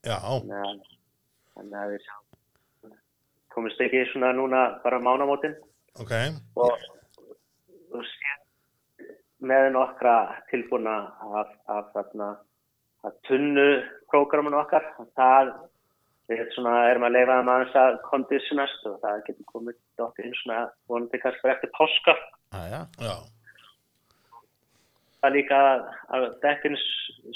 já, 0.06 0.16
Þannig 0.20 1.76
að- 1.76 1.90
við 1.92 2.00
sjáum 2.06 2.30
komist 3.50 3.80
ekki 3.82 4.04
svona 4.12 4.30
núna 4.32 4.60
bara 4.84 5.00
mánamótin 5.02 5.56
ok, 6.00 6.12
og, 6.56 6.78
og 7.92 8.04
sé 8.06 8.36
með 9.42 9.72
nokkra 9.74 10.14
tilbúna 10.52 10.94
af, 11.40 11.50
af 11.66 11.90
þarna 11.96 12.28
að 13.06 13.18
tunnu 13.28 13.66
prógramun 14.12 14.58
okkar 14.60 14.86
það 15.18 15.52
við 16.30 16.42
svona, 16.54 16.74
erum 16.90 17.06
að 17.08 17.16
leifa 17.16 17.38
það 17.40 17.52
aðeins 17.54 17.78
að 17.80 17.98
konditionast 18.06 18.86
og 18.86 18.98
það 19.02 19.22
getur 19.26 19.48
komið 19.50 19.78
dottir 19.98 20.28
inn 20.28 20.36
svona 20.42 20.60
vonandi 20.90 21.20
kannski 21.22 21.50
eftir 21.50 21.72
páska. 21.74 22.14
Æja, 22.54 22.84
já, 23.02 23.14
það 25.20 25.30
er 25.30 25.36
líka 25.36 25.62
að 26.16 26.28
dekkin 26.44 26.78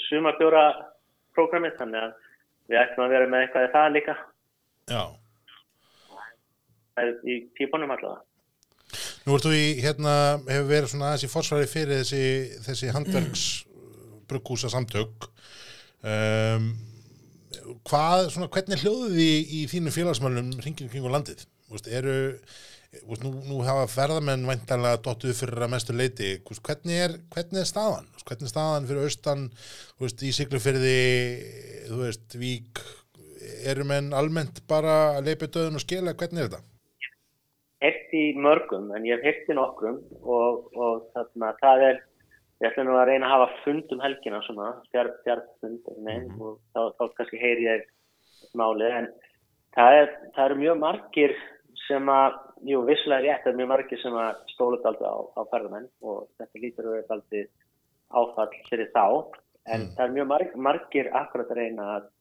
sumarbjóra 0.07 0.63
prógramið 1.35 1.75
þannig 1.81 2.05
að 2.05 2.15
við 2.71 2.81
ættum 2.81 3.05
að 3.05 3.13
vera 3.15 3.27
með 3.31 3.45
eitthvað 3.45 3.67
í 3.67 3.73
það 3.75 3.91
líka. 3.97 4.15
Já. 4.89 5.03
Það 6.95 7.03
er 7.03 7.13
í 7.27 7.41
típunum 7.57 7.91
allavega 7.91 8.23
Nú 9.25 9.33
ert 9.33 9.45
þú 9.47 9.51
í, 9.57 9.63
hérna, 9.81 10.11
hefur 10.45 10.67
verið 10.69 10.91
svona 10.91 11.07
aðeins 11.09 11.25
í 11.25 11.29
forsvari 11.31 11.67
fyrir 11.69 12.03
þessi, 12.03 12.25
þessi 12.61 12.91
handverks 12.93 13.45
brukkúsa 14.29 14.71
samtök. 14.73 15.27
Um, 16.05 16.69
hvað, 17.87 18.29
svona, 18.33 18.51
hvernig 18.53 18.83
hljóðuð 18.83 19.17
þið 19.17 19.53
í, 19.57 19.65
þínu 19.71 19.93
félagsmálum 19.95 20.53
hringin 20.61 20.91
kring 20.91 21.07
á 21.07 21.15
landið? 21.15 21.45
Þú 21.65 21.77
veist, 21.77 21.89
eru, 21.99 22.17
þú 22.99 23.07
veist, 23.13 23.25
nú, 23.25 23.31
nú 23.47 23.61
hafa 23.65 23.87
ferðamenn 23.93 24.45
væntanlega 24.49 25.01
dottuð 25.07 25.33
fyrir 25.39 25.65
að 25.65 25.73
mestu 25.73 25.95
leiti. 25.95 26.35
Þú 26.43 26.53
veist, 26.53 26.65
hvernig 26.69 27.01
er, 27.07 27.17
hvernig 27.33 27.63
er 27.63 27.71
staðan? 27.71 28.11
Hvernig 28.25 28.49
er 28.49 28.53
staðan 28.53 28.87
fyrir 28.91 29.09
austan, 29.09 29.49
í 30.01 30.35
Siglufyrði, 30.35 31.01
þú 31.89 32.03
veist, 32.03 32.39
Vík, 32.41 32.85
eru 33.65 33.85
menn 33.87 34.13
almennt 34.17 34.63
bara 34.69 35.17
að 35.17 35.29
leipa 35.29 35.49
döðun 35.49 35.77
og 35.79 35.85
skila, 35.85 36.17
hvernig 36.17 36.45
er 36.45 36.49
þetta? 36.49 36.65
heyrt 37.85 38.15
í 38.15 38.25
mörgum 38.39 38.91
en 38.95 39.05
ég 39.07 39.19
hef 39.19 39.25
heyrt 39.29 39.51
í 39.51 39.57
nokkrum 39.57 39.99
og, 40.21 40.69
og 40.73 41.07
þarna, 41.13 41.51
það 41.61 41.85
er 41.89 42.01
ég 42.65 42.71
ætla 42.71 42.85
nú 42.87 42.95
að 42.97 43.09
reyna 43.11 43.27
að 43.29 43.35
hafa 43.35 43.59
fund 43.63 43.91
um 43.93 44.01
helgina 44.01 44.41
svona, 44.45 44.71
fjár, 44.93 45.11
fjárfund 45.25 45.91
mm 45.95 46.41
og 46.41 46.57
þá, 46.73 46.81
þá 46.97 47.03
kannski 47.19 47.41
heyri 47.41 47.67
ég 47.67 47.85
máli 48.57 48.89
en 48.89 49.11
það 49.77 49.99
er, 49.99 50.09
það 50.35 50.45
eru 50.45 50.57
mjög 50.63 50.81
margir 50.81 51.35
sem 51.85 52.09
að, 52.09 52.39
jú, 52.65 52.81
visslega 52.87 53.21
rétt 53.25 53.45
það 53.45 53.53
er 53.53 53.59
mjög 53.61 53.71
margir 53.73 54.01
sem 54.01 54.17
að 54.17 54.41
stóla 54.53 54.81
daldi 54.83 55.05
á, 55.05 55.15
á 55.37 55.41
ferðamenn 55.51 55.87
og 56.01 56.25
þetta 56.39 56.63
lítur 56.63 56.89
að 56.89 56.97
vera 56.97 57.09
daldi 57.11 57.45
áfall 58.15 58.51
fyrir 58.69 58.91
þá 58.95 59.05
en 59.75 59.87
það 59.95 60.03
er 60.07 60.15
mjög 60.17 60.29
marg, 60.31 60.59
margir 60.69 61.11
akkurat 61.21 61.51
að 61.53 61.61
reyna 61.61 61.87
að 61.97 62.11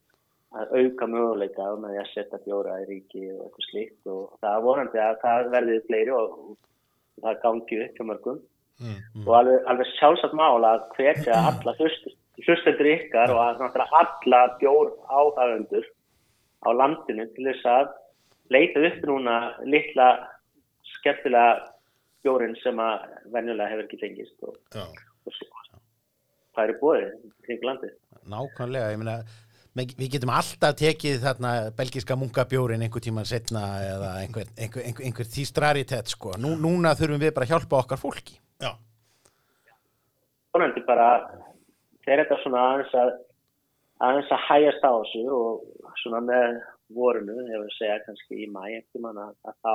að 0.54 0.74
auka 0.78 1.06
möguleika 1.10 1.64
með 1.82 1.94
því 1.94 2.00
að 2.00 2.10
setja 2.12 2.38
bjóra 2.44 2.76
í 2.82 2.84
ríki 2.86 3.22
og 3.32 3.40
eitthvað 3.42 3.68
slíkt 3.68 4.10
og 4.12 4.36
það 4.38 4.52
er 4.52 4.64
vonandi 4.66 5.00
að 5.02 5.16
það 5.24 5.48
verði 5.54 5.78
fleiri 5.88 6.12
og, 6.14 6.36
og 6.44 7.24
það 7.24 7.40
gangi 7.42 7.78
upp 7.84 7.98
hjá 7.98 8.04
mörgum 8.10 8.38
Mm. 8.82 9.22
og 9.26 9.34
alveg, 9.38 9.60
alveg 9.70 9.86
sjálfsagt 10.00 10.34
mál 10.34 10.64
að 10.66 10.80
hvetja 10.96 11.36
alla 11.46 11.74
hlustendur 11.78 12.88
ykkar 12.90 13.30
og 13.30 13.38
að 13.62 13.84
alla 14.00 14.40
bjór 14.58 14.90
áhæfundur 15.06 15.86
á 16.66 16.68
landinu 16.74 17.28
til 17.36 17.46
þess 17.52 17.68
að 17.70 17.92
leita 18.50 18.82
upp 18.88 19.06
núna 19.06 19.36
litla 19.62 20.08
skemmtilega 20.96 21.70
bjórin 22.24 22.56
sem 22.64 22.78
að 22.82 23.06
venjulega 23.32 23.70
hefur 23.70 23.86
ekki 23.86 24.00
fengist 24.02 24.42
og, 24.48 24.58
og 24.74 25.40
hvað 26.54 26.66
er 26.66 26.74
í 26.74 26.78
bóði 26.82 27.08
kring 27.46 27.64
landið. 27.70 27.94
nákvæmlega, 28.30 28.90
ég 28.94 29.00
meina 29.02 29.16
me- 29.74 29.90
við 29.98 30.14
getum 30.16 30.32
alltaf 30.34 30.76
tekið 30.80 31.20
þarna 31.24 31.52
belgiska 31.76 32.16
munkabjórin 32.18 32.82
einhver 32.82 33.02
tíman 33.04 33.26
setna 33.28 33.64
eða 33.86 34.12
einhver, 34.22 34.50
einhver, 34.58 34.82
einhver, 34.86 35.04
einhver 35.04 35.28
þýstraritet 35.34 36.08
sko. 36.14 36.34
Nú, 36.38 36.54
núna 36.58 36.94
þurfum 36.98 37.20
við 37.22 37.34
bara 37.36 37.46
að 37.46 37.54
hjálpa 37.54 37.82
okkar 37.84 38.00
fólki 38.02 38.40
Já, 38.64 38.72
vonandi 40.54 40.82
bara 40.88 41.08
þegar 42.04 42.24
þetta 42.24 42.40
svona 42.42 42.64
aðeins 42.70 42.96
að 43.00 43.12
aðeins 44.04 44.32
að 44.34 44.46
hægast 44.48 44.86
á 44.86 44.92
þessu 44.92 45.24
og 45.34 45.92
svona 46.02 46.20
með 46.24 46.58
vorunu, 46.94 47.36
ég 47.48 47.62
vil 47.62 47.74
segja 47.78 48.00
kannski 48.06 48.44
í 48.44 48.50
mæ 48.50 48.62
að, 48.66 49.54
þá 49.62 49.74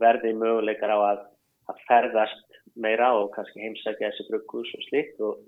verði 0.00 0.34
möguleikar 0.36 0.92
á 0.92 0.98
að, 0.98 1.22
að 1.70 1.80
ferðast 1.88 2.60
meira 2.80 3.12
og 3.18 3.30
kannski 3.34 3.62
heimsækja 3.62 4.10
þessi 4.10 4.28
brugghús 4.28 4.70
og 4.76 4.84
slíkt. 4.88 5.22
Og, 5.24 5.40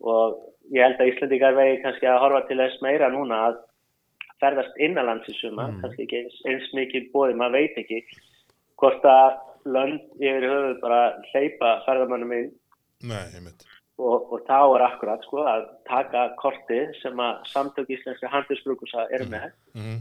og 0.00 0.38
ég 0.74 0.84
held 0.84 1.00
að 1.00 1.12
Íslandikar 1.12 1.58
vegi 1.58 1.82
kannski 1.84 2.08
að 2.08 2.22
horfa 2.24 2.46
til 2.48 2.58
þess 2.62 2.82
meira 2.84 3.10
núna 3.12 3.42
að 3.48 3.60
ferðast 4.40 4.80
innanlands 4.80 5.28
í 5.28 5.36
suma, 5.36 5.68
kannski 5.82 6.06
ekki 6.06 6.22
eins, 6.24 6.40
eins 6.48 6.68
mikið 6.76 7.10
bóði, 7.12 7.36
maður 7.36 7.58
veit 7.58 7.80
ekki 7.82 8.02
hvort 8.80 9.04
að 9.04 9.40
lönd 9.64 10.00
yfir 10.20 10.46
höfuð 10.46 10.80
bara 10.84 11.02
hleypa 11.32 11.74
ferðamannum 11.86 12.36
inn. 12.36 12.48
Nei, 13.10 13.24
og, 14.00 14.32
og 14.32 14.44
þá 14.48 14.58
er 14.60 14.86
akkurat 14.86 15.26
sko 15.26 15.44
að 15.48 15.66
taka 15.88 16.28
kortið 16.40 16.94
sem 17.00 17.20
að 17.20 17.44
samtök 17.52 17.92
íslenska 17.96 18.30
handelsbrukusa 18.32 19.08
eru 19.16 19.28
með. 19.32 19.52
Mm. 19.76 20.00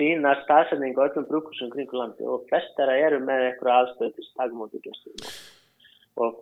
sína 0.00 0.34
staðsendingu 0.44 1.02
öllum 1.04 1.26
brukusum 1.28 1.70
kringu 1.74 1.98
landi 1.98 2.24
og 2.24 2.46
flest 2.48 2.72
þeirra 2.78 2.96
eru 3.06 3.18
með 3.24 3.50
eitthvað 3.50 3.80
aðstöð 3.80 4.14
til 4.16 4.84
gestum 4.86 5.16
og, 6.16 6.38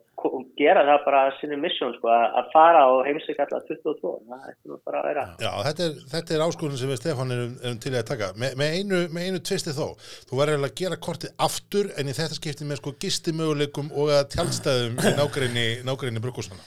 gera 0.58 0.82
það 0.88 1.02
bara 1.04 1.18
sinni 1.38 1.56
missjón 1.60 1.92
sko 1.98 2.08
að, 2.10 2.24
að 2.40 2.46
fara 2.54 2.80
og 2.90 3.04
heimsækja 3.06 3.44
alla 3.46 3.60
22 3.68 4.14
það 4.30 4.46
ætti 4.50 4.70
nú 4.72 4.78
bara 4.88 5.02
að 5.02 5.06
vera. 5.10 5.24
Já, 5.44 5.50
þetta 5.68 5.84
er, 5.86 5.92
þetta 6.14 6.34
er 6.34 6.44
áskorun 6.46 6.80
sem 6.80 6.90
við 6.90 6.98
Stefán 7.02 7.34
erum, 7.36 7.52
erum 7.62 7.78
til 7.84 7.92
að 7.94 8.06
taka. 8.08 8.30
Me, 8.40 8.50
með, 8.58 8.74
einu, 8.80 9.02
með 9.14 9.28
einu 9.28 9.42
tvisti 9.46 9.74
þó, 9.76 9.86
þú 10.30 10.40
verður 10.40 10.66
að 10.66 10.74
gera 10.80 10.98
kortið 11.08 11.34
aftur 11.46 11.92
en 12.00 12.10
í 12.10 12.16
þetta 12.18 12.38
skipti 12.40 12.66
með 12.66 12.80
sko 12.82 12.94
gisti 13.04 13.36
möguleikum 13.38 13.92
og 13.94 14.10
að 14.16 14.26
tjálstæðum 14.34 14.98
í 14.98 15.14
nágrinni, 15.20 15.66
nágrinni 15.86 16.24
brukusana. 16.24 16.66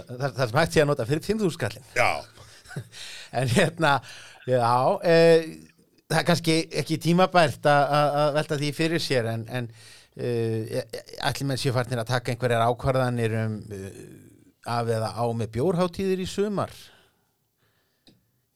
það, 0.00 0.26
það 0.38 0.44
sem 0.48 0.60
hægt 0.62 0.72
sé 0.78 0.80
að 0.86 0.90
nota 0.94 1.04
fyrir 1.10 1.26
5.000 1.28 1.52
skallin 1.58 1.84
Já, 1.98 2.10
en 3.42 3.50
hérna, 3.52 3.94
já 4.48 4.70
e, 5.04 5.16
það 6.08 6.20
er 6.22 6.26
kannski 6.32 6.54
ekki 6.80 6.96
tímabært 7.04 7.66
að- 7.68 7.92
að 7.98 8.16
að 8.24 8.30
velta 8.38 8.58
því 8.62 8.70
fyrir 8.78 9.02
sér 9.04 9.28
en, 9.34 9.44
en 9.52 9.68
allir 10.20 11.48
menn 11.48 11.60
séu 11.60 11.74
farnir 11.76 12.02
að 12.02 12.12
taka 12.12 12.34
einhverjar 12.34 12.66
ákvarðanir 12.68 13.36
um 13.44 13.56
uh, 13.72 13.88
af 14.70 14.90
eða 14.92 15.14
á 15.16 15.24
með 15.32 15.54
bjórháttíðir 15.56 16.20
í 16.20 16.28
sumar 16.28 16.74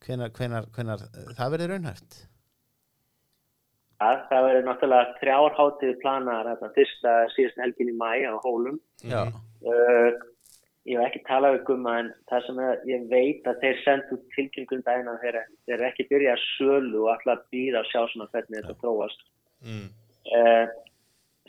hvenar, 0.04 0.30
hvenar, 0.36 0.68
hvenar 0.76 1.04
það 1.38 1.54
verður 1.56 1.74
raunhæft 1.74 2.22
Það, 4.04 4.20
það 4.28 4.44
verður 4.44 4.64
náttúrulega 4.68 5.18
þrjárháttið 5.20 5.92
planar 6.02 6.48
þetta 6.50 6.70
fyrsta 6.74 7.12
síðast 7.32 7.60
helgin 7.62 7.92
í 7.92 7.94
mæ 7.96 8.10
á 8.26 8.36
hólum. 8.42 8.80
Já, 9.00 9.32
Uh, 9.64 10.10
ég 10.84 10.98
hef 11.00 11.06
ekki 11.06 11.20
talað 11.24 11.54
við 11.54 11.62
gumma 11.70 11.92
en 12.02 12.08
það 12.28 12.42
sem 12.44 12.58
er, 12.60 12.80
ég 12.90 13.04
veit 13.08 13.46
að 13.48 13.62
þeir 13.62 13.78
sendu 13.80 14.18
daginn 14.84 15.08
að 15.08 15.22
þeir, 15.22 15.38
þeir 15.64 15.84
ekki 15.88 16.04
byrjað 16.10 16.34
að 16.34 16.42
sölu 16.50 17.04
og 17.06 17.12
alltaf 17.14 17.32
að 17.32 17.46
býða 17.54 17.80
að 17.80 17.88
sjá 17.88 18.00
svona 18.12 18.26
hvernig 18.34 18.58
þetta 18.58 18.74
þróast. 18.82 19.24
Mm. 19.64 19.86
Uh, 20.34 20.66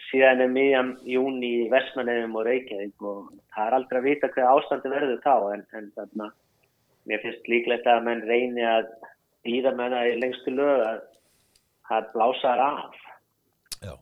síðan 0.09 0.43
er 0.45 0.51
miðjan 0.53 0.91
júni 1.09 1.51
í 1.61 1.67
Vestmanneðum 1.71 2.37
og 2.39 2.47
Reykjavík 2.47 3.05
og 3.05 3.31
það 3.55 3.67
er 3.67 3.77
aldrei 3.77 3.99
að 3.99 4.07
vita 4.09 4.29
hvað 4.33 4.51
ástandi 4.51 4.91
verður 4.93 5.21
þá 5.23 5.35
en, 5.55 5.65
en 5.79 5.89
þarna, 5.97 6.29
mér 7.09 7.23
finnst 7.23 7.49
líklegt 7.51 7.89
að 7.89 8.03
menn 8.07 8.23
reyni 8.29 8.65
að 8.69 8.89
býða 9.45 9.73
með 9.77 9.97
það 9.97 10.11
í 10.11 10.15
lengstu 10.21 10.55
lög 10.55 10.85
að 10.89 11.01
það 11.89 12.11
blása 12.13 12.51
þar 12.51 12.63
af. 12.65 13.01
já, 13.85 13.95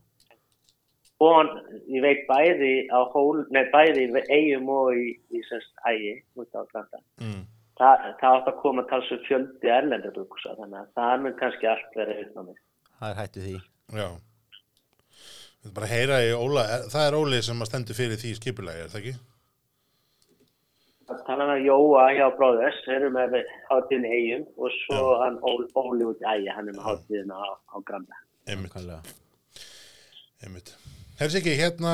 og 1.28 1.56
ég 1.94 2.06
veit 2.06 2.28
bæði 2.30 2.74
á 2.92 3.00
hól, 3.16 3.44
nei 3.56 3.64
bæði 3.74 4.08
í 4.10 4.26
eigum 4.30 4.70
og 4.74 4.94
í, 4.98 5.08
í 5.32 5.44
semst 5.50 5.88
ægi 5.90 6.18
út 6.40 6.56
á 6.56 6.62
Granda. 6.72 7.04
Mm. 7.22 7.42
Það, 7.80 8.04
það 8.20 8.36
átt 8.38 8.52
að 8.52 8.60
koma 8.62 8.84
talsveit 8.92 9.24
fjöldi 9.26 9.72
erlendur 9.74 10.28
þannig 10.44 10.78
að 10.78 10.92
það 11.00 11.16
mun 11.24 11.40
kannski 11.40 11.70
allt 11.72 11.96
verið 11.98 12.28
það 13.00 13.10
er 13.10 13.18
hættu 13.18 13.42
því 13.44 13.56
Já. 13.94 14.08
Við 15.64 15.70
erum 15.70 15.76
bara 15.78 15.88
að 15.88 15.94
heyra 15.96 16.16
í 16.20 16.32
Óla, 16.36 16.64
er, 16.76 16.82
það 16.92 17.06
er 17.08 17.16
Óli 17.16 17.38
sem 17.48 17.62
að 17.64 17.68
stendur 17.70 17.96
fyrir 17.96 18.18
því 18.20 18.32
skipulagi, 18.36 18.84
er 18.84 18.90
það 18.92 19.00
ekki? 19.00 19.12
Það 21.08 21.20
tala 21.28 21.44
um 21.46 21.52
að 21.54 21.68
Jóa 21.70 22.08
hjá 22.18 22.24
Bróðers, 22.36 22.80
eru 22.92 23.12
með 23.16 23.38
hátíðin 23.70 24.08
eigum 24.10 24.42
og 24.60 24.74
svo 24.76 25.04
hann 25.22 25.38
Ól, 25.40 25.62
Óli 25.80 26.08
út 26.10 26.20
í 26.20 26.26
ægi, 26.28 26.50
hann 26.52 26.68
er 26.68 26.76
með 26.76 26.90
hátíðin 26.90 27.32
á, 27.32 27.44
á 27.56 27.76
Granda. 27.88 28.20
Einmitt, 28.52 28.76
einmitt. 30.44 30.74
Herrs 31.22 31.38
ekki, 31.40 31.54
hérna, 31.56 31.94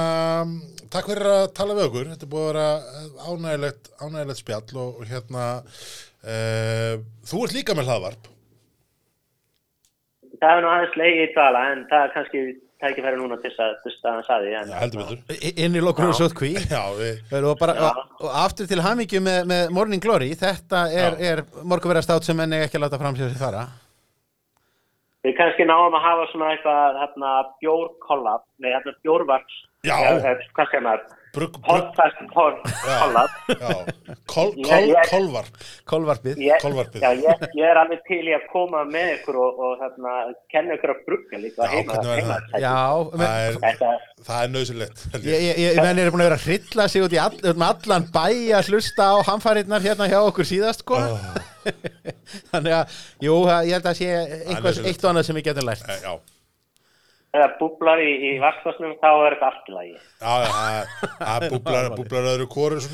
takk 0.89 1.11
fyrir 1.11 1.29
að 1.29 1.45
tala 1.59 1.75
við 1.77 1.85
okkur, 1.91 2.09
þetta 2.15 2.25
er 2.25 2.31
búið 2.31 2.47
að 2.47 2.49
vera 2.49 3.27
ánægilegt, 3.27 3.91
ánægilegt 4.01 4.41
spjall 4.41 4.79
og, 4.81 5.03
og 5.03 5.11
hérna, 5.11 5.43
uh, 6.23 6.95
þú 7.29 7.43
ert 7.45 7.55
líka 7.59 7.77
með 7.77 7.91
hlaðvarp. 7.91 8.31
Það 10.39 10.55
er 10.55 10.65
nú 10.65 10.73
aðeins 10.73 10.97
leigi 11.03 11.21
í 11.27 11.29
dvala 11.35 11.63
en 11.75 11.85
það 11.93 12.07
er 12.07 12.15
kannski 12.17 12.43
tækifæri 12.79 13.19
núna 13.19 13.37
til 13.41 13.51
þess 13.51 13.63
að 13.65 13.75
dusta 13.85 14.13
hans 14.15 14.29
að 14.31 14.45
því. 14.45 14.53
En, 14.59 14.71
Já, 14.71 14.77
heldur 14.83 15.03
betur. 15.03 15.35
I- 15.49 15.53
inn 15.65 15.75
í 15.75 15.83
lokkur 15.83 16.09
og 16.09 16.17
sótkví 16.17 16.53
Já, 16.69 16.81
við, 16.95 17.19
og, 17.43 18.29
aftur 18.45 18.69
til 18.69 18.81
hamingju 18.85 19.21
með, 19.25 19.41
með 19.51 19.75
Morning 19.75 20.03
Glory. 20.03 20.31
Þetta 20.39 20.85
er, 20.95 21.19
er 21.31 21.43
morgunverðastátt 21.63 22.27
sem 22.27 22.39
enn 22.39 22.55
eiga 22.55 22.69
ekki 22.69 22.79
að 22.79 22.85
láta 22.87 23.01
fram 23.01 23.19
sér 23.19 23.35
fara. 23.39 23.67
Við 25.27 25.35
kannski 25.35 25.65
náum 25.67 25.95
að 25.97 26.05
hafa 26.05 26.27
svona 26.31 26.53
eitthvað 26.53 26.99
hérna, 27.01 27.31
bjórkollab, 27.59 28.45
nei 28.63 28.69
hérna 28.71 28.93
eh, 30.23 30.45
hvað 30.55 30.71
segir 30.71 30.85
maður, 30.85 31.18
brugg, 31.39 31.59
kolvarp. 35.09 35.57
Kolvarpið 35.89 36.41
Ég, 36.43 36.59
Kolvarpið. 36.61 37.01
já, 37.03 37.09
ég, 37.23 37.43
ég 37.57 37.65
er 37.71 37.79
alveg 37.81 38.01
til 38.07 38.21
í 38.29 38.33
að 38.37 38.45
koma 38.51 38.83
með 38.89 39.11
ykkur 39.15 39.39
og, 39.41 39.59
og 39.65 39.81
hérna, 39.83 40.13
kenna 40.53 40.77
ykkur 40.77 40.93
að 40.93 41.01
brugga 41.07 41.41
líka 41.41 41.65
Já, 41.65 41.81
hvernig 41.89 42.11
væri 42.11 42.25
það? 42.29 42.39
Já, 42.63 42.75
men, 43.13 43.25
Það 43.25 43.39
er, 43.49 43.59
er 44.43 44.49
held 45.13 45.25
ég, 45.25 45.33
ég. 45.33 45.43
ég, 45.49 45.61
ég 45.65 45.81
menn 45.83 46.01
er 46.03 46.11
búin 46.13 46.23
að 46.25 46.29
vera 46.29 46.39
að 46.39 46.47
hrilla 46.49 46.87
sig 46.91 47.05
út 47.07 47.15
í 47.15 47.21
all, 47.23 47.37
með 47.49 47.67
allan 47.69 48.07
bæ 48.13 48.25
að 48.59 48.71
hlusta 48.73 49.09
á 49.09 49.15
hamfarirnar 49.29 49.85
hérna 49.85 50.09
hjá 50.11 50.19
okkur 50.27 50.47
síðast 50.49 50.83
sko 50.85 50.99
þannig 52.51 52.73
að, 52.79 52.99
jú, 53.25 53.35
ég 53.67 53.73
held 53.77 53.87
að 53.89 53.97
sé 53.99 54.09
einhvers, 54.09 54.59
nauðsynlegt. 54.63 54.91
eitt 54.93 55.03
og 55.05 55.09
annað 55.13 55.27
sem 55.29 55.39
við 55.39 55.47
getum 55.49 55.67
lært 55.69 55.89
Eh, 55.89 56.03
Já, 56.03 56.13
eða 57.35 57.47
búblar 57.59 58.01
í, 58.03 58.09
í 58.25 58.31
vaskvarsnum, 58.41 58.95
þá 59.01 59.09
er 59.27 59.35
þetta 59.37 59.49
allt 59.51 59.69
í 59.69 59.75
lagi. 59.75 59.95
já, 60.19 60.33
já, 60.43 60.51
það- 60.55 61.17
það 61.23 61.47
búblar, 61.53 61.89
búblar 61.99 62.29
öðru 62.35 62.47
kóru 62.55 62.79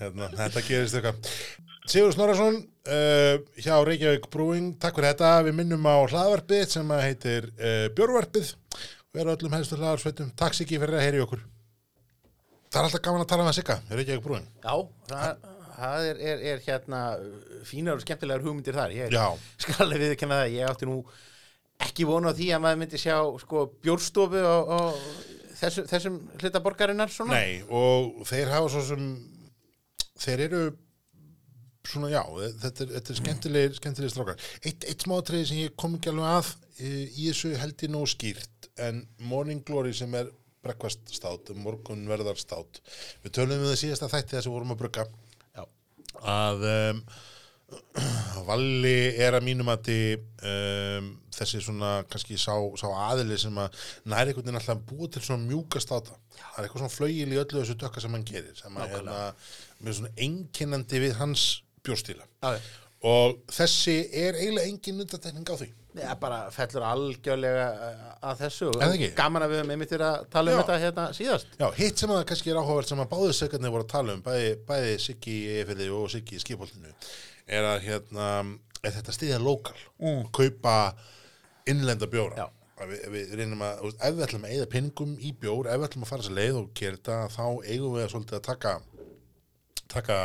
Hérna, 0.00 0.28
þetta 0.36 0.62
gerist 0.66 0.96
eitthvað. 0.96 1.30
Sigur 1.86 2.12
Snorarsson, 2.14 2.56
uh, 2.90 3.36
hjá 3.62 3.74
Reykjavík 3.86 4.28
Brewing, 4.32 4.72
takk 4.82 4.96
fyrir 4.98 5.12
þetta. 5.12 5.32
Við 5.46 5.56
minnum 5.58 5.84
á 5.86 5.94
hlaðvarpið 6.10 6.64
sem 6.72 6.92
að 6.94 7.02
heitir 7.06 7.48
uh, 7.58 7.84
Björvarpið. 7.98 8.52
Við 9.14 9.22
erum 9.22 9.34
öllum 9.36 9.54
helstu 9.56 9.78
hlaðarsveitum. 9.78 10.32
Takk 10.38 10.56
Siggi 10.58 10.80
fyrir 10.82 10.98
að 10.98 11.04
heyri 11.06 11.22
okkur. 11.24 11.44
Það 12.66 12.80
er 12.80 12.88
alltaf 12.88 13.04
gaman 13.06 13.22
að 13.26 13.30
tala 13.34 13.46
með 13.46 13.58
Sigga, 13.60 13.76
Reykjavík 13.92 14.24
Brewing. 14.26 14.48
Já, 14.64 14.74
það, 15.12 15.46
það 15.76 16.08
er, 16.10 16.20
er, 16.32 16.42
er 16.54 16.64
hérna 16.66 17.02
fínar 17.68 18.00
og 18.00 18.04
skemmtilegar 18.06 18.44
hugmyndir 18.46 18.76
þar 18.76 18.96
ég 18.96 19.14
Já. 19.14 19.26
skal 19.62 19.78
alveg 19.86 20.02
viðkenna 20.08 20.40
það, 20.42 20.56
ég 20.58 20.72
átti 20.72 20.88
nú 20.90 20.98
ekki 21.84 22.06
vonu 22.08 22.32
á 22.32 22.36
því 22.36 22.50
að 22.54 22.62
maður 22.64 22.80
myndi 22.82 23.00
sjá 23.00 23.16
sko 23.42 23.66
bjórstofu 23.84 24.40
á, 24.40 24.56
á 24.64 24.80
þessu, 25.60 25.86
þessum 25.90 26.18
hluta 26.40 26.62
borgarinnar 26.64 27.12
svona 27.12 27.38
Nei, 27.38 27.62
og 27.68 28.24
þeir 28.28 28.52
hafa 28.54 28.72
svo 28.72 28.84
sem 28.90 29.06
þeir 30.16 30.46
eru 30.48 30.64
svona 31.86 32.10
já, 32.10 32.22
þetta 32.64 32.82
er, 32.84 32.92
þetta 32.96 33.12
er 33.12 33.18
skemmtilegir, 33.20 33.76
skemmtilegir 33.78 34.12
strákar. 34.14 34.48
Eitt, 34.62 34.86
eitt 34.90 35.04
smátriði 35.06 35.50
sem 35.50 35.60
ég 35.60 35.76
kom 35.78 35.94
ekki 35.98 36.10
alveg 36.10 36.32
að 36.32 36.48
e, 36.80 36.90
í 37.06 37.28
þessu 37.28 37.52
held 37.60 37.84
ég 37.86 37.92
nóg 37.92 38.08
skýrt 38.10 38.68
en 38.82 39.04
Morning 39.30 39.62
Glory 39.66 39.94
sem 39.96 40.12
er 40.18 40.32
breakfast 40.66 41.14
stát, 41.14 41.52
morgun 41.54 42.06
verðar 42.10 42.38
stát 42.40 42.80
við 43.22 43.36
tölum 43.38 43.62
við 43.62 43.70
það 43.70 43.80
síðasta 43.84 44.10
þætti 44.10 44.36
þess 44.36 44.50
að 44.50 44.56
vorum 44.56 44.74
að 44.74 44.80
brugga 44.82 45.06
Já. 45.54 45.64
að 46.32 46.66
um, 46.72 47.02
Valli 48.46 48.98
er 49.18 49.34
að 49.34 49.46
mínum 49.46 49.68
að 49.72 49.88
um, 49.90 51.08
þessi 51.34 51.60
svona 51.64 52.04
kannski 52.10 52.38
sá, 52.38 52.54
sá 52.78 52.86
aðili 53.08 53.38
sem 53.42 53.56
að 53.58 53.74
næri 54.06 54.30
einhvern 54.30 54.46
veginn 54.46 54.60
alltaf 54.60 54.84
búa 54.86 55.08
til 55.10 55.22
svona 55.24 55.48
mjúka 55.48 55.82
státa. 55.82 56.14
Það 56.36 56.60
er 56.60 56.68
eitthvað 56.68 56.84
svona 56.84 56.94
flögil 56.94 57.32
í 57.34 57.40
öllu 57.42 57.62
þessu 57.62 57.78
dökka 57.80 58.04
sem 58.04 58.14
hann 58.14 58.26
gerir 58.28 58.54
sem 58.58 58.78
að 58.78 58.94
hérna, 58.94 59.16
með 59.82 59.98
svona 59.98 60.12
einkennandi 60.28 61.02
við 61.02 61.16
hans 61.18 61.46
bjórstíla. 61.86 62.28
Og 63.06 63.40
þessi 63.52 63.98
er 64.14 64.38
eiginlega 64.38 64.70
engin 64.70 65.02
undantekning 65.02 65.50
á 65.50 65.56
því 65.58 65.72
Já, 65.96 66.10
bara 66.20 66.38
fellur 66.52 66.84
algjörlega 66.84 67.66
uh, 67.72 68.08
að 68.28 68.42
þessu 68.44 68.68
ekki? 68.84 69.08
gaman 69.16 69.46
að 69.46 69.52
við 69.52 69.60
höfum 69.62 69.72
einmitt 69.74 69.94
verið 69.94 70.06
að 70.10 70.26
tala 70.34 70.52
um 70.52 70.58
Já. 70.58 70.60
þetta 70.60 70.76
hérna 70.82 71.06
síðast 71.16 71.56
Já, 71.56 71.66
hitt 71.78 72.02
sem 72.02 72.12
að 72.12 72.20
það 72.20 72.26
kannski 72.30 72.52
er 72.52 72.60
áhugavert 72.60 72.90
sem 72.90 73.00
að 73.00 73.08
báðu 73.14 73.36
segarnir 73.38 73.72
voru 73.72 73.86
að 73.86 73.92
tala 73.94 74.16
um, 74.16 74.22
bæði, 74.26 74.50
bæði 74.68 74.92
Siggi 75.06 75.36
í 75.38 75.54
Efirði 75.62 75.88
og 75.96 76.10
Siggi 76.12 76.36
í 76.36 76.42
Skipholtinu, 76.42 76.92
er 77.48 77.68
að 77.70 77.86
hérna, 77.86 78.28
er 78.82 78.96
þetta 78.98 79.16
stiðja 79.16 79.40
lokal, 79.40 79.76
mm. 80.02 80.22
kaupa 80.36 80.76
innlenda 81.70 82.08
bjóra. 82.10 82.44
Já. 82.44 82.46
Að 82.76 82.92
Við, 82.92 83.04
við 83.14 83.30
reynum 83.40 83.62
að, 83.64 83.78
þú 83.78 83.88
veist, 83.88 84.00
ef 84.04 84.16
við 84.16 84.24
ætlum 84.26 84.42
að 84.44 84.50
eigða 84.52 84.72
peningum 84.74 85.12
í 85.16 85.30
bjór, 85.40 85.68
ef 85.72 85.78
við 85.80 85.86
ætlum 85.86 86.02
að 86.04 86.10
fara 86.10 86.24
þessa 86.26 86.36
leið 86.36 86.58
og 86.60 86.66
þetta, 86.76 87.20
þá 87.32 87.46
eigum 87.72 87.94
við 87.94 88.02
að 88.04 88.10
svolítið 88.12 88.36
að 88.36 88.48
taka, 88.50 88.72
taka 89.94 90.18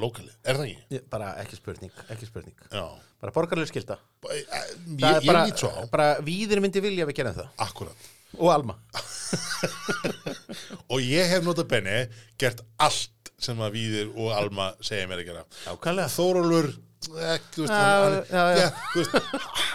lokalið. 0.00 0.34
Er 0.44 0.56
það 0.58 0.64
ekki? 0.68 0.84
Ég- 0.96 1.04
bara 1.12 1.28
ekki 1.42 1.56
spurning, 1.60 1.92
ekki 2.10 2.26
spurning 2.26 2.54
Já. 2.72 2.84
bara 3.22 3.32
borgarlega 3.36 3.70
skilda 3.70 3.96
Ég, 4.26 4.46
Það 4.48 4.98
ég, 4.98 5.04
er 5.04 5.22
ég 5.22 5.26
bara, 5.30 5.44
svo 5.56 5.70
á. 5.70 5.82
bara 5.92 6.08
víðir 6.26 6.60
myndi 6.64 6.80
vilja 6.82 7.06
við 7.06 7.14
gerum 7.20 7.34
það 7.36 7.48
Akkurat. 7.68 8.08
og 8.38 8.50
Alma 8.54 8.74
Og 10.92 11.00
ég 11.02 11.28
hef 11.30 11.44
notað 11.46 11.68
benni 11.70 11.98
gert 12.40 12.60
allt 12.82 13.30
sem 13.44 13.58
að 13.62 13.74
Víðir 13.76 14.10
og 14.16 14.30
Alma 14.34 14.70
segja 14.84 15.06
mér 15.10 15.20
að 15.22 15.28
gera. 15.28 15.42
Ákvæmlega 15.68 16.10
Þórólfur 16.14 16.68
ekki, 17.04 17.48
þú 17.58 17.64
veist, 17.66 17.74
hann, 17.74 18.14
já, 18.30 18.44
já. 18.54 18.60
Já, 18.60 18.68
veist, 18.94 19.16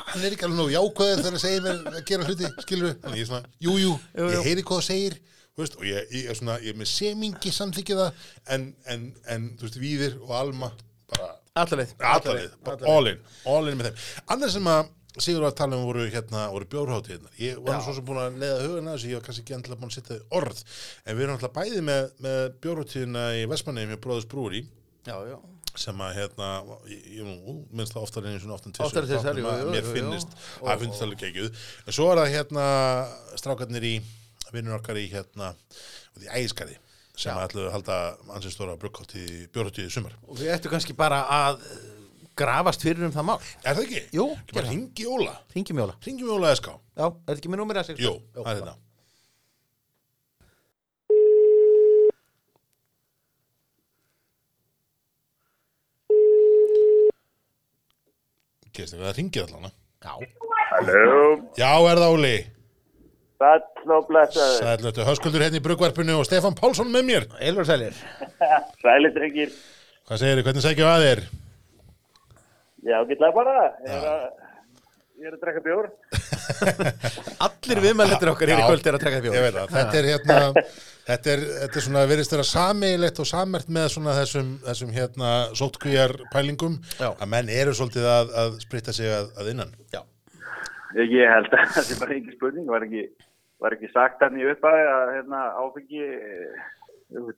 hann 0.10 0.24
er 0.26 0.34
ekki 0.36 0.48
alveg 0.48 0.58
nóg 0.58 0.72
jákvæður 0.74 1.20
þegar 1.20 1.36
að 1.38 1.44
segja 1.44 1.64
mér 1.66 1.82
að 1.92 2.00
gera 2.10 2.26
hluti, 2.30 2.50
skilur 2.66 2.96
þannig 3.04 3.20
ég 3.20 3.26
er 3.26 3.30
svona, 3.30 3.52
jú, 3.68 3.76
jú, 3.84 3.92
Jú, 4.18 4.30
ég 4.34 4.48
heyri 4.48 4.64
hvað 4.66 4.80
það 4.80 4.88
segir 4.88 5.20
veist, 5.64 5.80
og 5.80 5.88
ég, 5.88 6.14
ég 6.16 6.30
er 6.32 6.38
svona, 6.40 6.60
ég 6.64 6.76
er 6.76 6.80
með 6.80 6.92
semingi 6.92 7.56
samþykja 7.56 8.00
það, 8.00 8.30
en, 8.56 8.70
en, 8.94 9.10
en 9.36 9.50
þú 9.60 9.68
veist, 9.68 9.82
Víðir 9.82 10.16
og 10.22 10.32
Alma 10.38 10.72
bara, 11.10 11.34
allarið, 11.66 12.56
bara 12.66 12.96
all 12.96 13.12
in 13.14 13.22
all 13.50 13.70
in 13.72 13.80
með 13.80 13.92
þeim, 13.92 14.08
annars 14.36 14.58
sem 14.58 14.72
að 14.76 14.96
Sigur 15.20 15.42
var 15.42 15.50
að 15.52 15.58
tala 15.58 15.76
um 15.76 15.88
voru 15.88 16.04
hérna, 16.08 16.46
voru 16.54 16.68
bjórháttíðnar 16.70 17.40
ég 17.42 17.58
var 17.66 17.82
svo 17.84 17.96
sem 17.98 18.06
búin 18.08 18.20
að 18.22 18.36
leiða 18.40 18.60
huguna 18.62 18.92
þessu 18.94 19.10
ég 19.10 19.18
var 19.18 19.24
kannski 19.26 19.42
ekki 19.44 19.56
endilega 19.58 19.82
búin 19.82 19.90
að 19.90 19.96
setja 19.98 20.18
í 20.20 20.22
orð. 20.38 20.60
En 21.04 21.18
við 21.18 21.26
erum 21.26 21.36
alltaf 21.36 21.56
bæði 21.58 21.82
með, 21.84 22.04
með 22.24 22.38
bjórháttíðina 22.64 23.24
í 23.36 23.42
Vestmanneum 23.50 23.92
hjá 23.92 24.00
Bróðus 24.06 24.30
Brúri 24.30 24.62
Já, 25.08 25.16
já. 25.26 25.38
Sem 25.80 26.02
að 26.04 26.16
hérna, 26.18 26.48
ég, 26.92 27.28
minnst 27.72 27.94
það 27.96 28.06
oftar 28.06 28.26
svona 28.42 28.56
oftan 28.58 28.74
jú, 29.40 29.70
mér 29.72 29.86
finnist, 29.86 30.34
það 30.60 30.82
finnst 30.84 31.04
alveg 31.06 31.22
geggjuð. 31.24 31.62
En 31.86 31.96
svo 31.96 32.08
er 32.12 32.20
það 32.20 32.34
hérna 32.34 32.66
strákarnir 33.40 33.86
í, 33.88 33.94
vinnur 34.54 34.78
okkar 34.80 35.00
í 35.00 35.06
hérna, 35.12 35.54
í 36.20 36.28
ægiskari 36.40 36.78
sem 37.20 37.36
Já. 37.36 37.44
ætluðu 37.46 37.68
að 37.68 37.74
halda 37.76 37.96
ansins 38.36 38.56
stóra 38.56 38.78
bruggháttíð, 38.80 39.50
bjórháttíð 39.54 39.90
í 39.90 39.94
sumar. 39.94 40.14
Og 40.28 40.38
við 40.40 40.54
ættum 40.56 40.72
kannski 40.72 40.96
bara 40.96 41.24
að 41.28 41.64
grafast 42.40 42.86
fyrir 42.86 43.04
um 43.04 43.12
það 43.12 43.26
mál. 43.28 43.40
Er 43.68 43.76
það 43.76 43.82
ekki? 43.84 44.04
Jú, 44.16 44.28
Ekki 44.38 44.56
bara 44.56 44.70
ringi 44.72 45.08
Óla? 45.12 45.34
Ringjum 45.56 45.82
jóla 45.84 45.96
Ringi 46.06 46.30
Óla 46.32 46.54
SK 46.56 46.70
Já, 46.72 47.04
er 47.10 47.18
þetta 47.28 47.42
ekki 47.42 47.52
með 47.52 47.62
númerið 47.66 47.92
að 47.98 48.06
Jú, 48.06 48.14
það 48.38 48.48
er 48.54 48.62
þetta 48.62 48.78
Gerst 58.76 58.96
það 58.96 59.16
ringir 59.18 59.44
allan 59.48 59.72
Já, 60.00 60.14
Halló, 60.70 61.24
Já, 61.58 61.72
er 61.92 62.00
það 62.00 62.14
Óli 62.16 62.34
sæll 63.40 63.94
og 63.96 64.08
blessaður. 64.10 64.60
Sælötu 64.60 65.06
höskuldur 65.08 65.46
hérna 65.46 65.60
í 65.60 65.64
brugvarpinu 65.64 66.18
og 66.20 66.28
Stefán 66.28 66.58
Pálsson 66.58 66.92
með 66.92 67.06
mér 67.08 67.28
Eilur 67.40 67.68
Sælir 67.68 67.96
Sælir 68.84 69.16
drengir. 69.16 69.54
Hvað 70.10 70.22
segir 70.24 70.40
þið, 70.40 70.46
hvernig 70.50 70.66
sækjum 70.66 70.90
að 70.90 71.06
þér? 71.06 71.24
Já, 72.90 72.98
getlaði 73.08 73.36
bara. 73.36 73.56
Ég 73.86 73.96
er 73.96 74.06
að, 74.10 74.22
ég 75.20 75.30
er 75.30 75.38
að 75.38 75.42
drekka 75.46 75.64
bjór. 75.66 75.90
Allir 77.48 77.84
viðmælendur 77.86 78.34
okkar 78.34 78.52
hér 78.52 78.64
í 78.64 78.68
kvöld 78.68 78.92
er 78.92 78.98
að 78.98 79.06
taka 79.06 79.20
Ég 79.20 79.26
fjóð 79.28 79.40
veit 79.46 79.58
það, 79.58 79.74
þetta 79.78 80.00
er 80.00 80.10
hérna 80.10 80.40
þetta 81.10 81.34
er, 81.36 81.48
þetta 81.64 81.82
er 81.82 81.88
svona, 81.88 82.06
verðist 82.12 82.36
vera 82.36 82.48
sameiginlegt 82.52 83.24
og 83.24 83.30
samert 83.30 83.74
með 83.80 83.90
svona 83.96 84.20
þessum, 84.20 84.54
þessum 84.68 84.96
hérna 84.96 85.34
sótkvíjar 85.60 86.16
pælingum 86.34 86.80
Já. 86.98 87.12
að 87.14 87.28
menn 87.36 87.52
eru 87.54 87.76
svolítið 87.78 88.10
að, 88.10 88.34
að 88.44 88.64
spritta 88.66 88.96
sig 88.96 89.12
að, 89.14 89.32
að 89.40 89.54
innan 89.54 89.76
Já, 89.94 90.02
Ég, 90.98 91.12
ég 91.14 91.30
held 91.30 91.52
að 91.54 91.68
það 91.76 91.92
er 91.94 92.00
bara 92.02 92.16
engin 92.16 92.36
spurning. 92.36 92.70
Var 92.70 92.86
ekki, 92.88 93.04
var 93.60 93.76
ekki 93.76 93.90
sagt 93.94 94.22
hann 94.24 94.38
í 94.40 94.46
uppæði 94.50 94.84
að 94.90 95.14
hérna, 95.18 95.46
áfengi 95.60 96.04
eh, 96.06 96.68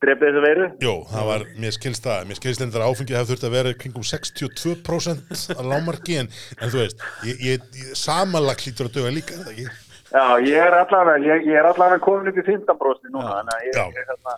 drefði 0.04 0.28
þessu 0.28 0.44
veiru? 0.46 0.68
Jó, 0.84 0.94
það 1.12 1.30
var, 1.32 1.46
mér 1.64 1.78
skilst 1.78 2.08
það, 2.08 2.26
mér 2.30 2.40
skilst 2.42 2.64
þetta 2.64 2.82
að 2.82 2.90
áfengi 2.90 3.18
hefði 3.18 3.34
þurft 3.34 3.48
að 3.48 3.56
vera 3.58 3.78
kringum 3.84 4.08
62% 4.12 5.56
að 5.58 5.72
lámarki 5.72 6.20
en, 6.22 6.32
en 6.60 6.74
þú 6.74 6.84
veist, 6.84 7.08
ég, 7.30 7.46
ég, 7.48 7.72
ég 7.82 7.96
samanlagt 7.98 8.68
hlýtur 8.68 8.92
að 8.92 9.00
döga 9.00 9.16
líka, 9.16 9.38
er 9.38 9.48
það 9.48 9.56
ekki? 9.56 9.72
Já, 10.12 10.24
ég 10.44 10.58
er 10.60 10.76
allavega, 10.76 11.20
ég, 11.24 11.46
ég 11.48 11.56
er 11.56 11.68
allavega 11.70 12.04
komin 12.04 12.28
upp 12.28 12.40
í 12.42 12.44
15 12.44 12.80
brósti 12.80 13.12
núna. 13.14 13.38
Þannig 13.38 13.54
að 13.56 13.68
ég, 13.70 13.78
ég, 13.80 14.10
hérna, 14.10 14.34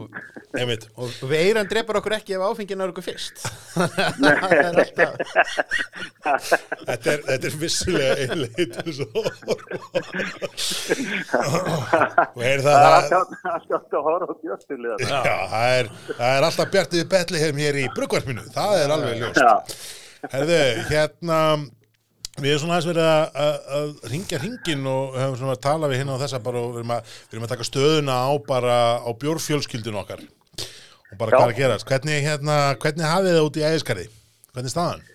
og 0.00 1.10
veiran 1.28 1.68
drepar 1.68 1.98
okkur 1.98 2.14
ekki 2.16 2.32
ef 2.32 2.40
áfengin 2.46 2.80
er 2.80 2.88
okkur 2.94 3.04
fyrst. 3.04 3.42
Er 3.76 3.90
þetta 6.88 7.12
er, 7.12 7.20
þetta 7.26 7.46
er 7.50 7.56
vissulega 7.60 8.14
einleitt 8.24 8.78
og 8.80 8.86
er 12.40 12.64
það, 12.64 12.80
það 12.80 12.96
er 15.66 15.92
er, 16.24 16.48
alltaf 16.48 16.72
bjartið 16.72 17.04
Betlehem 17.12 17.56
hér 17.60 17.74
í 17.82 17.86
brugvarpinu, 17.92 18.48
það 18.56 18.72
er 18.80 18.96
alveg 18.96 19.14
ljóst. 19.20 19.76
Herðu, 20.32 20.62
hérna, 20.88 21.38
við 22.40 22.48
erum 22.50 22.62
svona 22.62 22.76
aðeins 22.76 22.88
verið 22.88 23.08
að, 23.08 23.56
að, 23.76 23.90
ringja 24.12 24.40
ringin 24.40 24.88
og 24.88 25.16
höfum 25.18 25.38
svona 25.40 25.56
að 25.56 25.64
tala 25.66 25.90
við 25.90 26.00
hérna 26.00 26.16
á 26.16 26.22
þessa 26.22 26.40
bara 26.44 26.62
og 26.62 26.70
við 26.72 26.82
erum 26.82 26.94
að, 26.96 27.14
við 27.28 27.36
erum 27.36 27.46
að 27.46 27.52
taka 27.52 27.68
stöðuna 27.68 28.16
á 28.24 28.30
bara 28.48 28.76
á 29.04 29.10
bjórfjölskyldun 29.24 30.00
okkar 30.02 30.24
og 30.24 31.16
bara 31.20 31.28
Já. 31.28 31.36
hvað 31.36 31.46
er 31.46 31.54
að 31.54 31.60
gerast. 31.60 31.88
Hvernig, 31.88 32.18
hérna, 32.24 32.58
hvernig 32.80 33.08
hafið 33.12 33.36
þið 33.36 33.48
út 33.48 33.60
í 33.60 33.66
ægiskarði? 33.68 34.06
Hvernig 34.52 34.70
er 34.70 34.74
staðan? 34.76 35.06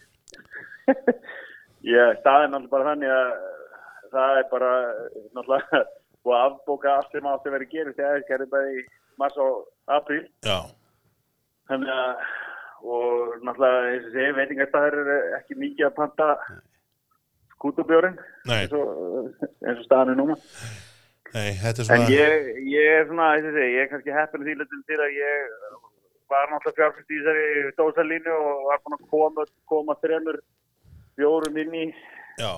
ég 1.97 2.19
staði 2.21 2.51
náttúrulega 2.51 2.73
bara 2.75 2.89
þannig 2.91 3.15
að 3.17 3.31
það 4.13 4.41
er 4.41 4.49
bara 4.53 4.73
náttúrulega 5.33 5.85
að 6.27 6.41
afbóka 6.43 6.91
allt 6.91 7.13
sem 7.15 7.27
átti 7.31 7.47
að 7.47 7.53
vera 7.55 7.71
gera 7.71 7.95
þegar 7.95 8.17
það 8.17 8.27
gerði 8.27 8.49
bara 8.51 8.73
í 8.75 8.81
mars 9.17 9.37
og 9.41 9.53
apríl. 9.95 10.25
Já, 10.43 10.59
Þannig 11.67 11.91
að, 11.91 12.25
og 12.87 13.31
náttúrulega, 13.43 13.91
eins 13.91 14.07
og 14.07 14.13
segi, 14.15 14.35
veitingastæðir 14.37 14.97
eru 15.01 15.15
ekki 15.37 15.57
mikið 15.59 15.87
að 15.89 15.95
panta 15.97 16.27
skútubjórin, 16.37 16.76
nei, 18.49 18.59
eins 18.65 18.73
og, 18.77 19.31
eins 19.65 19.79
og 19.81 19.85
staðan 19.87 20.13
er 20.13 20.19
núna. 20.21 20.35
nei, 21.33 21.49
þetta 21.61 21.83
er 21.83 21.85
En 21.85 21.87
svona, 21.89 22.09
ég, 22.13 22.49
ég 22.71 22.91
er 22.99 23.07
svona, 23.09 23.29
segi, 23.43 23.67
ég 23.75 23.81
er 23.85 23.89
kannski 23.91 24.15
heppin 24.15 24.45
því 24.47 24.57
litum 24.61 24.83
til 24.89 24.99
að 25.03 25.15
ég 25.17 25.55
var 26.27 26.49
náttúrulega 26.51 26.77
fjárfæst 26.81 27.13
í 27.15 27.21
þessari 27.21 27.71
dósalínu 27.79 28.33
og 28.35 28.65
var 28.67 28.81
búin 28.83 28.97
að 28.97 29.07
koma, 29.13 29.45
koma 29.71 29.95
þremur 30.03 30.39
bjórum 31.17 31.57
inn 31.63 31.73
í 31.73 31.85
já, 32.41 32.51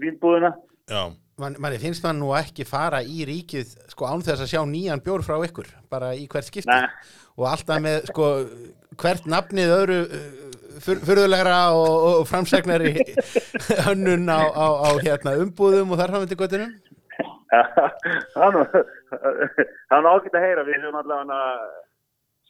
vínbúðina. 0.00 0.54
já, 0.88 1.04
Man, 1.34 1.56
manni 1.58 1.80
finnst 1.82 2.04
það 2.04 2.20
nú 2.20 2.28
ekki 2.38 2.62
fara 2.62 3.00
í 3.02 3.24
ríkið 3.26 3.72
sko 3.90 4.06
án 4.06 4.22
þess 4.22 4.44
að 4.44 4.52
sjá 4.52 4.60
nýjan 4.70 5.00
bjór 5.02 5.24
frá 5.26 5.40
ykkur 5.42 5.66
bara 5.90 6.12
í 6.14 6.28
hvert 6.30 6.46
skipti 6.46 6.70
Nei. 6.70 6.86
og 7.34 7.48
alltaf 7.50 7.80
með 7.82 8.04
sko 8.12 8.28
hvert 9.00 9.28
nafnið 9.30 9.74
öðru 9.74 10.00
fyrðulegra 10.84 11.58
og, 11.74 11.86
og, 11.86 12.14
og 12.20 12.26
framsegnari 12.28 12.92
hönnun 13.86 14.28
á, 14.28 14.42
á, 14.42 14.66
á 14.84 14.90
hérna, 15.00 15.36
umbúðum 15.44 15.94
og 15.94 16.00
þar 16.00 16.14
framöndi 16.14 16.38
göttunum 16.40 16.74
hann 18.40 18.60
hann 19.92 20.08
ágætt 20.10 20.34
að 20.34 20.46
heyra 20.46 20.64
við 20.66 20.78
erum 20.80 20.98
allavega 20.98 21.40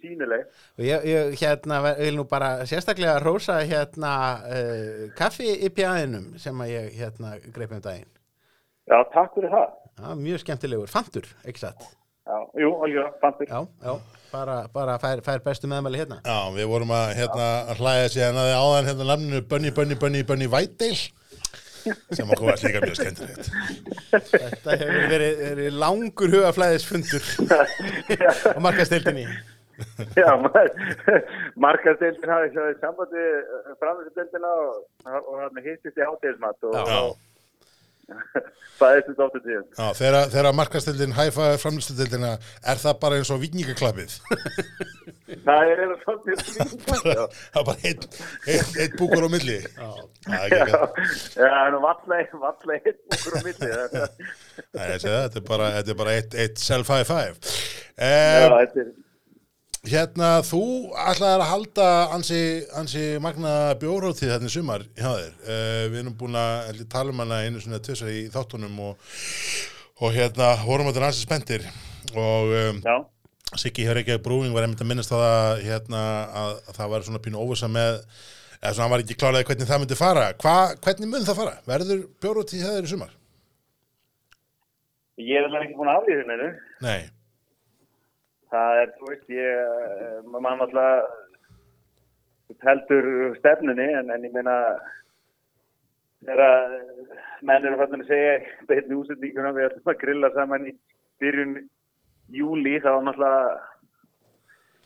sínileg 0.00 0.46
og 0.78 0.86
ég, 0.86 1.08
ég 1.08 1.36
hérna 1.40 1.80
vil 1.98 2.14
nú 2.18 2.26
bara 2.30 2.64
sérstaklega 2.68 3.18
rósa 3.22 3.60
hérna 3.64 4.14
uh, 4.48 5.04
kaffi 5.18 5.50
í 5.66 5.72
pjæðinum 5.74 6.32
sem 6.40 6.64
að 6.64 6.72
ég 6.74 6.94
hérna 7.00 7.36
greip 7.52 7.74
um 7.76 7.84
daginn. 7.84 8.10
Já, 8.84 8.98
takk 9.12 9.36
fyrir 9.36 9.52
það. 9.52 9.76
Já, 9.94 10.08
mjög 10.20 10.42
skemmtilegur, 10.42 10.90
fantur, 10.92 11.28
ekki 11.44 11.64
satt 11.64 11.86
já, 12.24 12.36
jú, 12.62 12.70
alveg, 12.86 13.16
fantur 13.22 13.50
Já, 13.50 13.60
já, 13.84 13.94
bara, 14.32 14.56
bara 14.74 14.98
fær, 15.02 15.20
fær 15.26 15.42
bestu 15.44 15.68
meðmæli 15.70 16.00
hérna 16.02 16.20
já, 16.24 16.38
við 16.56 16.70
vorum 16.72 16.94
að, 16.96 17.12
hérna, 17.20 17.48
að 17.72 17.82
hlæða 17.82 18.08
síðan 18.14 18.40
að 18.42 18.48
þið 18.50 18.60
áðan 18.62 18.88
hérna 18.90 19.08
nafninu 19.12 19.42
Bunny, 19.50 19.74
Bunny, 19.76 19.98
Bunny, 20.00 20.24
Bunny 20.30 20.48
Whitedale 20.50 21.04
sem 22.16 22.30
okkur 22.32 22.46
var 22.48 22.60
líka 22.64 22.80
mjög 22.80 22.94
skemmtilegt. 22.96 23.48
Þetta 24.32 24.76
hefur 24.80 25.02
verið, 25.10 25.42
verið 25.50 25.74
langur 25.82 26.32
hugaflæðisfundur 26.32 27.26
á 28.56 28.58
markasteildinni 28.64 29.26
já, 30.16 30.30
markasteildin 31.60 32.30
hafi 32.30 32.52
sjáði 32.54 32.76
sambandi 32.80 33.24
framhengsdeildina 33.82 34.52
og, 34.64 34.76
og 35.12 35.38
hann 35.42 35.62
hittist 35.64 35.98
í 35.98 36.06
hátegismat 36.08 36.68
og, 36.70 36.76
Já. 36.78 37.00
Og 38.10 38.48
fæðist 38.78 39.08
þetta 39.10 39.24
ofta 39.26 39.40
tíðum 39.44 39.66
Já, 39.78 39.86
þegar, 39.98 40.16
þegar 40.34 40.56
markastildin 40.58 41.14
hæfa 41.16 41.46
framlýstildina 41.62 42.32
er 42.72 42.80
það 42.82 42.98
bara 43.04 43.18
eins 43.20 43.30
og 43.34 43.40
vikingaklappið. 43.44 44.16
það 45.46 45.70
er 45.72 45.82
eða 45.84 45.96
svolítið 46.02 46.38
það 46.90 47.06
er 47.14 47.68
bara 47.68 47.76
einn 47.90 48.04
ein, 48.04 48.74
ein 48.84 48.96
búkur 48.98 49.24
á 49.24 49.30
milli. 49.32 49.58
Já. 49.64 49.88
Það 50.26 50.44
er 50.44 51.78
ekki 52.20 52.42
vallega 52.44 52.80
eitt 52.90 53.00
búkur 53.08 53.38
á 53.38 53.40
milli. 53.46 53.70
þetta- 53.70 54.10
það, 54.74 54.98
þetta 55.06 55.40
er 55.42 55.48
bara, 55.48 55.70
þetta 55.78 55.94
er 55.94 56.00
bara 56.02 56.18
eitt, 56.18 56.38
eitt 56.44 56.62
self 56.62 56.92
high 56.92 57.06
five. 57.08 57.54
Já, 57.94 58.50
þetta 58.58 58.84
er, 58.84 58.92
hérna, 59.88 60.28
þú 60.46 60.62
ætlaðir 61.04 61.44
að 61.44 61.50
halda 61.50 61.86
ansi, 62.16 62.40
ansi 62.78 63.04
magna 63.22 63.54
bjórótið 63.80 64.32
þarna 64.34 64.50
í 64.50 64.54
sumar 64.54 64.84
hjá 64.96 65.08
þér. 65.08 65.32
Uh, 65.46 65.80
við 65.92 65.98
erum 66.02 66.18
búin 66.20 66.38
að 66.40 66.84
tala 66.92 67.14
um 67.14 67.24
hana 67.24 67.40
einu 67.44 67.62
svona 67.62 67.82
tvisar 67.84 68.12
í 68.12 68.26
þáttunum 68.34 68.78
og, 68.90 69.10
og 70.00 70.14
hérna, 70.14 70.52
vorum 70.64 70.90
að 70.90 70.98
þetta 70.98 71.10
ansi 71.10 71.26
spendir 71.26 71.66
og 72.14 72.54
um, 72.60 72.86
Siggi 73.54 73.84
hér 73.86 74.00
ekki 74.00 74.16
að 74.16 74.24
brúing 74.24 74.54
var 74.54 74.64
einmitt 74.66 74.80
að 74.82 74.88
minnast 74.90 75.12
það 75.12 75.60
hérna, 75.62 76.00
að, 76.26 76.54
að 76.64 76.78
það 76.80 76.88
var 76.90 77.04
svona 77.06 77.20
pínu 77.22 77.42
óvisa 77.44 77.68
með 77.70 78.00
eða 78.58 78.72
svona 78.72 78.86
hann 78.86 78.94
var 78.96 79.04
ekki 79.04 79.16
kláraði 79.20 79.46
hvernig 79.46 79.68
það 79.68 79.82
myndi 79.84 79.98
fara 80.00 80.24
Hva, 80.42 80.54
hvernig 80.82 81.12
mun 81.12 81.28
það 81.28 81.38
fara? 81.38 81.52
Verður 81.68 82.00
bjórótið 82.24 82.64
það 82.64 82.80
er 82.80 82.88
í 82.88 82.90
sumar? 82.90 83.12
ég 85.20 85.38
er 85.38 85.46
alveg 85.48 85.68
ekki 85.68 85.78
búin 85.78 85.90
að 85.90 86.00
aflýða 86.00 86.24
henni. 86.24 86.48
Nei, 86.84 87.00
Það 88.54 88.80
er, 88.80 88.90
þú 88.98 89.08
veist, 89.10 89.30
ég, 89.34 89.54
eh, 89.98 90.18
maður 90.30 90.68
alltaf 90.68 91.22
heldur 92.64 93.06
stefnunni, 93.40 93.86
en, 93.98 94.12
en 94.14 94.26
ég 94.26 94.34
meina, 94.34 94.54
þegar 96.24 96.74
menn 97.44 97.66
eru 97.66 97.78
fannir 97.80 98.04
að 98.04 98.10
segja 98.12 98.34
beitni 98.68 98.98
úsendíkuna 99.00 99.50
við 99.56 99.66
ætlum 99.68 99.90
að 99.90 100.00
grilla 100.04 100.30
saman 100.36 100.68
í 100.70 100.74
byrjun 101.22 101.56
júli, 102.34 102.76
þá 102.84 102.92
náttúrulega, 103.04 103.56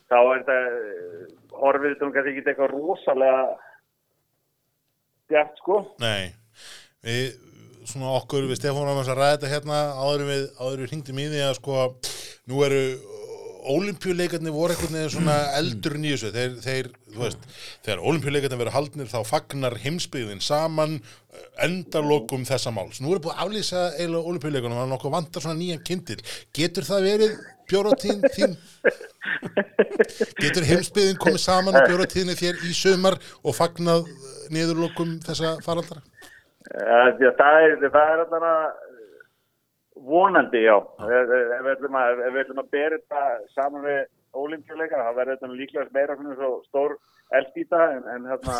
þá 0.09 0.17
er 0.19 0.31
þetta, 0.39 0.57
eh, 0.57 1.21
horfið 1.59 1.93
þetta 1.93 2.09
nú 2.09 2.15
kannski 2.15 2.33
ekki 2.33 2.43
eitthvað 2.47 2.73
rosalega 2.73 3.43
bjart, 5.29 5.61
sko. 5.61 5.79
nei 6.01 6.33
Við, 7.05 7.37
svona 7.87 8.17
okkur, 8.17 8.49
við 8.49 8.57
Stefán 8.59 8.83
varum 8.83 9.05
að 9.05 9.13
ræða 9.13 9.37
þetta 9.37 9.53
hérna 9.53 9.77
áður 10.01 10.25
við, 10.27 10.43
áður 10.57 10.81
við 10.81 10.89
hringdum 10.91 11.21
í 11.21 11.29
því 11.29 11.45
að 11.45 11.55
sko, 11.61 11.85
nú 12.49 12.65
eru 12.65 12.83
olimpíuleikarnir 13.73 14.53
voru 14.55 14.73
einhvern 14.73 14.95
veginn 14.95 15.13
svona 15.13 15.35
eldur 15.57 15.95
í 15.99 16.13
þessu, 16.13 16.31
þeir, 16.35 16.55
þeir, 16.63 16.89
þú 17.13 17.23
veist 17.25 17.47
þegar 17.85 18.03
olimpíuleikarnir 18.11 18.61
verður 18.61 18.75
haldnir 18.77 19.11
þá 19.11 19.19
fagnar 19.27 19.77
heimsbyggðin 19.83 20.43
saman 20.43 20.97
eh, 20.99 21.45
endalokum 21.65 22.45
þessa 22.47 22.73
máls. 22.75 23.01
Nú 23.03 23.13
er 23.15 23.23
búið 23.23 23.35
að 23.35 23.45
aflýsa 23.45 23.85
eiginlega 23.97 24.33
olimpíuleikarnir, 24.33 24.79
það 24.79 24.87
er 24.87 24.93
nokkuð 24.93 25.15
vantar 25.17 25.45
svona 25.45 25.59
nýjan 25.59 25.85
kindil. 25.89 26.19
Getur 26.55 26.87
það 26.87 27.07
verið 27.09 27.39
bjóratíðin 27.69 28.35
þín? 28.35 28.59
Getur 30.43 30.69
heimsbyðin 30.69 31.19
komið 31.21 31.41
saman 31.43 31.77
á 31.77 31.83
bjóratíðinni 31.85 32.37
þér 32.39 32.63
í 32.65 32.75
sumar 32.75 33.19
og 33.43 33.57
fagnað 33.57 34.07
niðurlokum 34.53 35.19
þessa 35.25 35.57
faraldara? 35.65 36.05
Já, 36.69 37.31
það 37.37 37.63
er, 37.65 37.75
það 37.89 38.13
er 38.13 38.23
alltaf 38.23 38.87
vonandi, 40.05 40.63
já. 40.63 40.77
Ef, 40.77 41.33
ef, 41.35 41.53
við 41.65 41.71
ætlum 41.75 41.99
að, 41.99 42.23
að 42.29 42.71
bera 42.71 42.97
þetta 42.97 43.23
saman 43.55 43.85
við 43.85 44.01
ólimpíuleikar, 44.37 45.05
það 45.05 45.17
verður 45.17 45.37
þetta 45.37 45.59
líklega 45.59 45.95
meira 45.95 46.17
svona 46.17 46.35
svo 46.37 46.51
stór 46.67 46.97
eldbýta 47.39 47.79
en, 47.95 48.03
en 48.13 48.27
hérna 48.29 48.57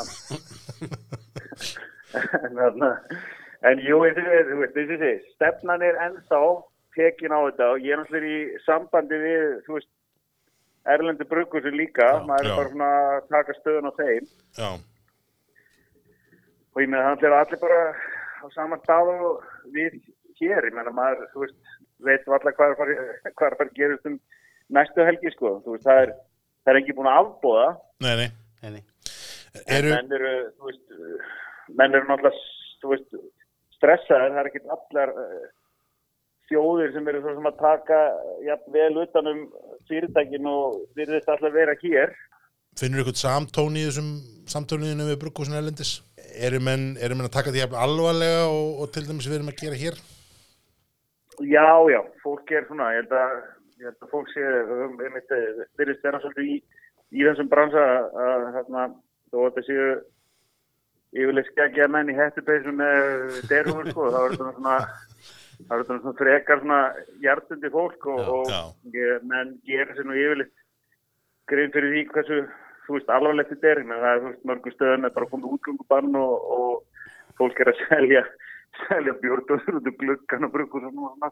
en 2.50 2.58
hérna 2.64 2.90
en 3.70 3.82
jú, 3.84 4.02
veist, 4.04 4.76
þessi 4.76 5.14
stefnan 5.36 5.86
er 5.86 5.98
ennþá 6.08 6.42
tekin 6.98 7.34
á 7.36 7.40
þetta 7.48 7.72
og 7.74 7.86
ég 7.86 7.96
er 7.96 8.02
náttúrulega 8.02 8.36
í 8.36 8.62
sambandi 8.66 9.20
við, 9.22 9.48
þú 9.66 9.78
veist, 9.78 9.90
erlendi 10.90 11.28
bruggur 11.30 11.66
líka, 11.74 12.08
Já, 12.16 12.24
maður 12.26 12.48
já. 12.48 12.52
er 12.52 12.60
bara 12.60 12.74
svona 12.74 12.92
að 13.18 13.28
taka 13.34 13.58
stöðun 13.60 13.90
á 13.90 13.94
þeim 14.00 14.30
Já, 14.60 14.70
og 16.74 16.82
ég 16.84 16.90
meina 16.90 17.12
það 17.12 17.28
er 17.30 17.38
allir 17.40 17.62
bara 17.66 17.82
á 18.40 18.46
saman 18.56 18.82
stað 18.86 19.14
og 19.18 19.44
við 19.76 20.00
hér, 20.40 20.70
ég 20.70 20.76
meina 20.76 20.94
maður, 20.96 21.28
þú 21.34 21.46
veist, 21.46 21.58
veit 22.06 22.28
allar 22.28 22.56
hvað 22.58 22.66
er 22.66 22.76
að 22.76 22.82
fara, 22.82 23.08
hvað 23.40 23.50
er 23.50 23.66
að 23.66 23.76
gerast 23.78 24.10
um 24.10 24.20
næstu 24.80 25.08
helgi, 25.08 25.34
sko, 25.36 25.56
þú 25.66 25.76
veist, 25.76 25.88
það 25.88 26.04
er, 26.06 26.16
það 26.64 26.74
er 26.74 26.82
ekki 26.82 26.98
búin 26.98 27.12
að 27.12 27.22
afbóða, 27.24 27.68
nei, 28.06 28.14
nei. 28.24 28.30
Nei, 28.60 28.72
nei. 28.78 28.84
Eru, 29.78 29.94
menn 29.96 30.18
eru, 30.20 30.34
þú 30.58 30.72
veist, 30.72 30.98
menn 31.80 31.96
eru 31.98 32.10
náttúrulega, 32.10 32.44
þú 32.84 32.94
veist, 32.94 33.22
stressaðir, 33.80 34.36
það 34.36 34.42
er 34.44 34.52
ekki 34.52 34.64
allar 34.76 35.14
uh, 35.16 35.48
þjóðir 36.50 36.94
sem 36.96 37.10
eru 37.12 37.22
svo 37.24 37.36
sem 37.38 37.50
að 37.50 37.62
taka 37.62 38.00
jafn 38.48 38.76
vel 38.76 38.92
utan 39.04 39.32
um 39.32 39.42
fyrirtækin 39.90 40.50
og 40.50 40.82
virðist 40.98 41.30
alltaf 41.32 41.56
vera 41.56 41.76
hér. 41.84 42.14
finnur 42.80 43.04
ykkur 43.04 43.18
samtóni 43.20 43.84
í 43.84 43.90
þessum 43.90 44.12
samtóniðinu 44.50 45.10
við 45.10 45.20
bruggúsin 45.24 45.58
erlendis? 45.60 46.00
Eru 46.40 46.62
menn, 46.64 46.94
eru 47.02 47.18
menn 47.18 47.28
að 47.28 47.36
taka 47.36 47.54
því 47.54 47.64
jafn 47.64 47.82
alvarlega 47.84 48.46
og, 48.48 48.82
og 48.84 48.94
til 48.94 49.06
dæmis 49.08 49.28
við 49.28 49.40
erum 49.40 49.52
að 49.52 49.62
gera 49.64 49.80
hér? 49.80 50.00
Já, 51.40 51.68
já, 51.92 52.02
fólk 52.24 52.52
er 52.52 52.66
svona, 52.68 52.92
ég 52.96 53.06
held 53.06 53.16
að, 53.16 53.36
ég 53.80 53.90
held 53.90 54.06
að 54.06 54.12
fólk 54.12 54.32
sé, 54.34 54.46
einmitt, 55.06 55.32
eh, 55.32 55.62
virðist 55.80 56.04
vera 56.04 56.20
svolítið 56.20 56.50
í, 56.52 56.56
í 57.16 57.28
þessum 57.28 57.52
bransa 57.52 57.84
að, 58.26 58.48
hérna, 58.58 58.88
þó 59.32 59.38
að 59.40 59.46
þetta 59.48 59.66
séu 59.68 59.86
yfirleitt 61.16 61.52
skeggja 61.54 61.88
menn 61.90 62.12
í 62.12 62.18
hættupeysum 62.18 62.78
með 62.82 63.38
derhúr, 63.50 63.88
sko, 63.90 64.10
þá 64.14 64.20
er 64.20 64.36
þetta 64.36 64.56
svona, 64.58 64.76
er 65.64 65.72
þetta 65.84 66.00
svona 66.02 66.18
frekar 66.20 66.64
svona 66.64 66.82
hjartundi 67.24 67.72
fólk 67.74 68.10
og, 68.14 68.20
og 68.36 68.52
Já. 68.52 68.60
ég, 68.98 69.24
menn 69.32 69.56
gerir 69.70 69.96
sér 69.96 70.10
nú 70.10 70.18
yfirleitt 70.18 70.54
grein 71.50 71.74
fyrir 71.74 71.96
því 71.96 72.04
hversu, 72.12 72.44
þú 72.86 72.98
veist, 72.98 73.16
alvarlegt 73.16 73.56
þetta 73.56 73.72
er, 73.72 73.84
menn 73.88 74.04
það 74.04 74.12
er, 74.12 74.22
þú 74.22 74.30
veist, 74.34 74.46
mörgum 74.52 74.76
stöðum 74.76 75.08
er 75.08 75.16
bara 75.16 75.32
komið 75.32 75.56
útgöngubann 75.56 76.20
og, 76.20 76.54
og 76.60 77.36
fólk 77.40 77.64
er 77.64 77.72
að 77.74 77.82
selja, 77.88 78.24
selja 78.88 79.14
bjórnum 79.22 79.62
út 79.80 79.88
um 79.92 79.98
gluggan 80.02 80.48
og 80.48 80.52
bruggur 80.54 80.86
og 80.90 80.94
svona. 80.96 81.32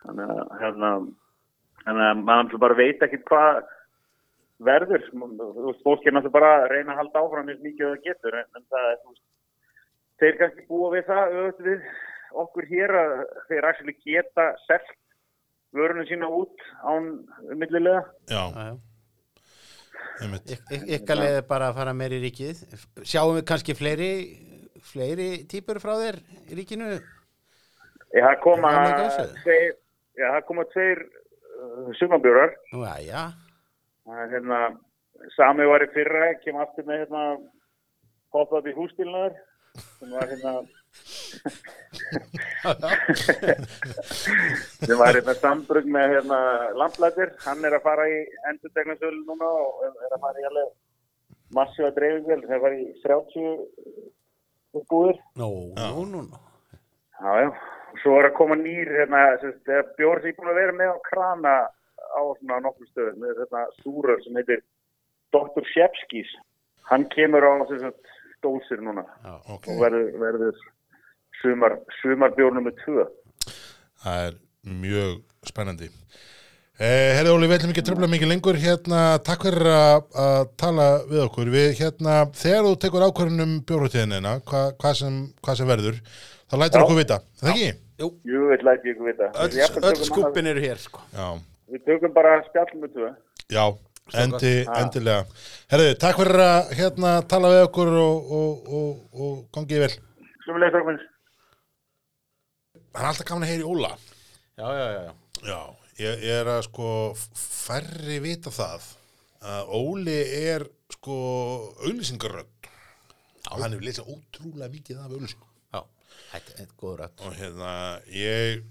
Þannig 0.00 0.30
að, 0.32 0.42
hérna, 0.62 0.90
þannig 1.84 2.06
að 2.10 2.22
maður 2.30 2.58
bara 2.62 2.78
veit 2.78 3.02
ekki 3.06 3.18
hvað 3.28 3.62
verður. 4.70 5.04
Þú 5.12 5.66
veist, 5.66 5.82
fólk 5.84 6.06
er 6.06 6.16
náttúrulega 6.16 6.36
bara 6.38 6.52
að 6.62 6.68
reyna 6.74 6.94
að 6.94 7.00
halda 7.02 7.22
áfram 7.24 7.48
eins 7.52 7.62
mikið 7.64 7.86
og 7.88 7.96
það 7.96 8.06
getur. 8.08 8.38
En, 8.40 8.48
en 8.60 8.64
það 8.72 8.88
er, 8.90 8.98
þú 9.04 9.12
veist, 9.14 9.24
þeir 10.20 10.38
kannski 10.40 10.66
búa 10.68 10.92
við 10.96 11.04
það 11.10 11.34
auðvitað 11.36 11.68
við 11.70 11.90
okkur 12.44 12.68
hér 12.70 12.96
að 13.00 13.12
þeir 13.48 13.68
actually 13.70 13.96
geta 14.04 14.46
selt 14.66 14.90
vörunum 15.76 16.06
sína 16.08 16.28
út 16.34 16.64
án 16.84 17.10
millilega. 17.60 18.04
Já, 18.30 18.42
Já, 18.50 18.64
já. 18.70 18.76
einmitt. 20.24 20.50
Yk- 20.56 20.72
yk- 20.76 20.88
Ykkar 20.98 21.20
leið 21.20 21.36
er 21.40 21.46
bara 21.48 21.68
að 21.70 21.78
fara 21.80 21.92
meir 21.96 22.12
í 22.16 22.20
ríkið. 22.24 22.60
Sjáum 23.04 23.36
við 23.38 23.44
kannski 23.48 23.76
fleiri, 23.78 24.10
fleiri 24.86 25.30
típur 25.50 25.80
frá 25.82 25.94
þér 26.00 26.16
í 26.50 26.52
ríkinu? 26.58 26.88
Ég, 28.10 28.24
það 28.24 28.36
koma 28.44 28.70
tveir, 29.44 29.72
já, 30.18 30.26
það 30.26 30.46
koma 30.48 30.64
tveir 30.72 30.98
uh, 31.06 31.90
sumabjórar. 32.00 32.50
Nú, 32.72 32.78
já, 32.86 32.94
já. 33.06 33.22
Það 34.08 34.18
er 34.24 34.28
hérna, 34.34 34.58
sami 35.36 35.64
var 35.70 35.82
í 35.84 35.92
fyrra, 35.94 36.26
kem 36.42 36.56
aftur 36.58 36.84
með 36.88 36.96
hérna 37.04 37.22
pop-up 38.34 38.66
í 38.66 38.74
hústílnaður 38.74 39.34
sem 39.98 40.10
var 40.10 40.26
hérna 40.26 40.52
sem 44.82 44.98
var 44.98 45.14
hérna 45.14 45.34
sambrug 45.38 45.86
með 45.86 46.16
hérna 46.16 46.38
lamplætir, 46.78 47.30
hann 47.44 47.64
er 47.66 47.74
að 47.78 47.86
fara 47.86 48.04
í 48.10 48.26
endurtegnarsölu 48.50 49.22
núna 49.28 49.46
og 49.46 49.84
er 49.86 50.12
að 50.16 50.22
fara 50.24 50.38
í 50.42 50.48
alveg 50.50 50.68
massífa 51.54 51.90
dreifingu, 51.94 52.34
það 52.46 52.56
að 52.56 52.64
fara 52.66 52.80
í 52.80 52.82
30 53.04 53.30
búðir 54.74 55.18
Nú, 55.40 55.50
nú, 55.76 56.04
nú, 56.06 56.22
nú. 56.28 56.40
Já, 57.20 57.32
já. 57.44 57.50
Svo 58.00 58.16
er 58.20 58.28
að 58.30 58.36
koma 58.38 58.56
nýr, 58.56 58.88
hérna, 58.94 59.24
sem 59.40 59.50
sagt, 59.52 59.64
þegar 59.66 59.88
bjór 59.98 60.20
sem 60.20 60.30
ég 60.30 60.36
er 60.36 60.38
búin 60.38 60.52
að 60.52 60.60
vera 60.60 60.76
með 60.78 60.92
á 60.94 60.98
krana 61.08 61.54
á 62.10 62.22
svona 62.38 62.60
nokkur 62.64 62.88
stöðum, 62.90 63.18
með 63.24 63.40
þetta 63.42 63.64
súrör 63.82 64.22
sem 64.24 64.38
heitir 64.38 64.62
Dr. 65.34 65.66
Shepskis. 65.74 66.30
Hann 66.90 67.06
kemur 67.10 67.44
á 67.46 67.52
sem 67.68 67.82
sagt, 67.82 68.12
dósir 68.44 68.80
núna 68.80 69.04
Ok, 69.50 69.68
og 69.68 69.82
verður, 69.82 70.06
verður 70.22 70.60
sumar, 71.42 71.76
sumarbjór 72.00 72.54
nummer 72.56 72.74
2. 72.86 73.04
það 74.04 74.26
er 74.28 74.38
mjög 74.80 75.18
spennandi. 75.50 75.90
Eh, 76.80 77.10
Herði 77.12 77.32
Óli, 77.34 77.44
við 77.44 77.58
ætlum 77.58 77.72
ekki 77.74 77.82
að 77.82 77.88
tröfla 77.90 78.06
mikið 78.08 78.30
lengur 78.30 78.56
hérna, 78.56 79.00
takk 79.20 79.42
fyrir 79.44 79.66
að, 79.68 80.46
tala 80.62 80.84
við 81.10 81.18
okkur. 81.26 81.50
Við 81.52 81.66
hérna, 81.76 82.14
þegar 82.40 82.62
þú 82.64 82.70
tekur 82.80 83.02
ákvörðunum 83.04 83.50
bjórhúttíðinina, 83.68 84.32
hva, 84.48 84.62
hvað, 84.80 84.94
sem, 85.02 85.18
hvað 85.44 85.58
sem 85.60 85.68
verður, 85.68 85.98
þá 86.48 86.54
lætur 86.62 86.80
Já. 86.80 86.84
okkur 86.86 86.96
vita. 87.02 87.18
Er 87.20 87.42
Það 87.42 87.50
ekki? 87.52 87.68
Jú, 88.00 88.40
veit 88.48 88.64
læti 88.64 88.88
ég 88.88 88.94
ykkur 88.96 89.08
vita. 89.10 89.28
Öll, 89.44 89.50
Við 89.58 89.88
öll 89.90 90.06
skupin 90.08 90.48
eru 90.54 90.62
hér, 90.64 90.80
sko. 90.80 91.04
Við 91.70 91.82
tökum 91.90 92.14
bara 92.16 92.38
spjall 92.46 92.72
nummer 92.72 92.92
2. 92.96 93.10
já, 93.52 93.64
endi, 94.22 94.54
endilega. 94.80 95.44
Herði, 95.74 95.90
takk 96.00 96.22
fyrir 96.22 96.42
að 96.46 96.72
hérna, 96.80 97.12
tala 97.28 97.50
við 97.52 97.66
okkur 97.66 97.92
og, 98.06 98.32
og, 98.40 98.72
og, 98.80 99.20
og 99.20 99.36
gangið 99.58 99.84
vel. 99.84 99.92
Sumulega 100.46 100.78
takk 100.78 100.88
minnst. 100.88 101.12
Það 102.88 103.04
er 103.04 103.10
alltaf 103.12 103.28
gaman 103.28 103.44
að 103.44 103.52
heyra 103.52 103.68
í 103.68 103.70
Óla. 103.76 103.92
Já, 104.56 104.66
já, 104.80 104.86
já, 104.96 105.04
já. 105.04 105.12
Já, 105.44 105.60
ég, 106.00 106.24
ég 106.24 106.40
er 106.40 106.50
að 106.54 106.64
sko 106.70 106.88
færri 107.16 108.18
vita 108.24 108.52
það 108.54 108.88
að 109.50 109.76
Óli 109.76 110.18
er 110.40 110.66
sko 110.92 111.20
auðlýsingarödd 111.84 112.70
og 113.50 113.62
hann 113.62 113.72
hefur 113.72 113.86
lesað 113.86 114.10
ótrúlega 114.12 114.74
mikið 114.74 115.00
af 115.00 115.14
auðlýsingum 115.14 115.50
þetta 116.30 116.56
er 116.62 116.72
góður 116.78 117.02
rætt. 117.04 117.22
og 117.24 117.36
hérna 117.38 117.72
ég 118.14 118.64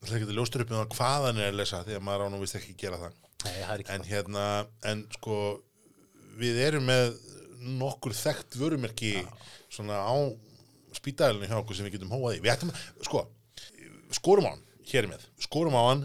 ætla 0.00 0.16
ekki 0.18 0.28
að 0.28 0.36
ljóstur 0.38 0.64
upp 0.64 0.72
með 0.72 0.80
það 0.80 0.94
hvað 0.96 1.26
hann 1.26 1.40
er 1.40 1.50
að 1.50 1.58
lesa 1.60 1.82
því 1.86 1.96
að 1.98 2.06
maður 2.06 2.24
á 2.26 2.28
nú 2.32 2.40
vist 2.42 2.56
ekki 2.58 2.76
gera 2.80 3.00
það. 3.00 3.18
Nei, 3.40 3.56
það 3.56 3.72
er 3.74 3.82
ekki 3.82 3.96
en 3.96 4.06
hérna, 4.08 4.46
en 4.90 5.02
sko 5.16 5.36
við 6.40 6.62
erum 6.64 6.88
með 6.88 7.12
nokkur 7.80 8.16
þekkt 8.16 8.56
vörumerki 8.60 9.12
svona 9.70 10.00
á 10.00 10.16
spítælinu 10.96 11.48
hjá 11.48 11.58
okkur 11.60 11.76
sem 11.76 11.86
við 11.86 11.98
getum 11.98 12.14
hóað 12.14 12.38
í. 12.38 12.42
Við 12.44 12.54
ættum 12.54 12.72
sko, 13.04 13.26
skorum 14.16 14.48
á 14.48 14.52
hann 14.54 14.66
hér 14.94 15.08
með, 15.12 15.28
skorum 15.46 15.76
á 15.78 15.82
hann 15.90 16.04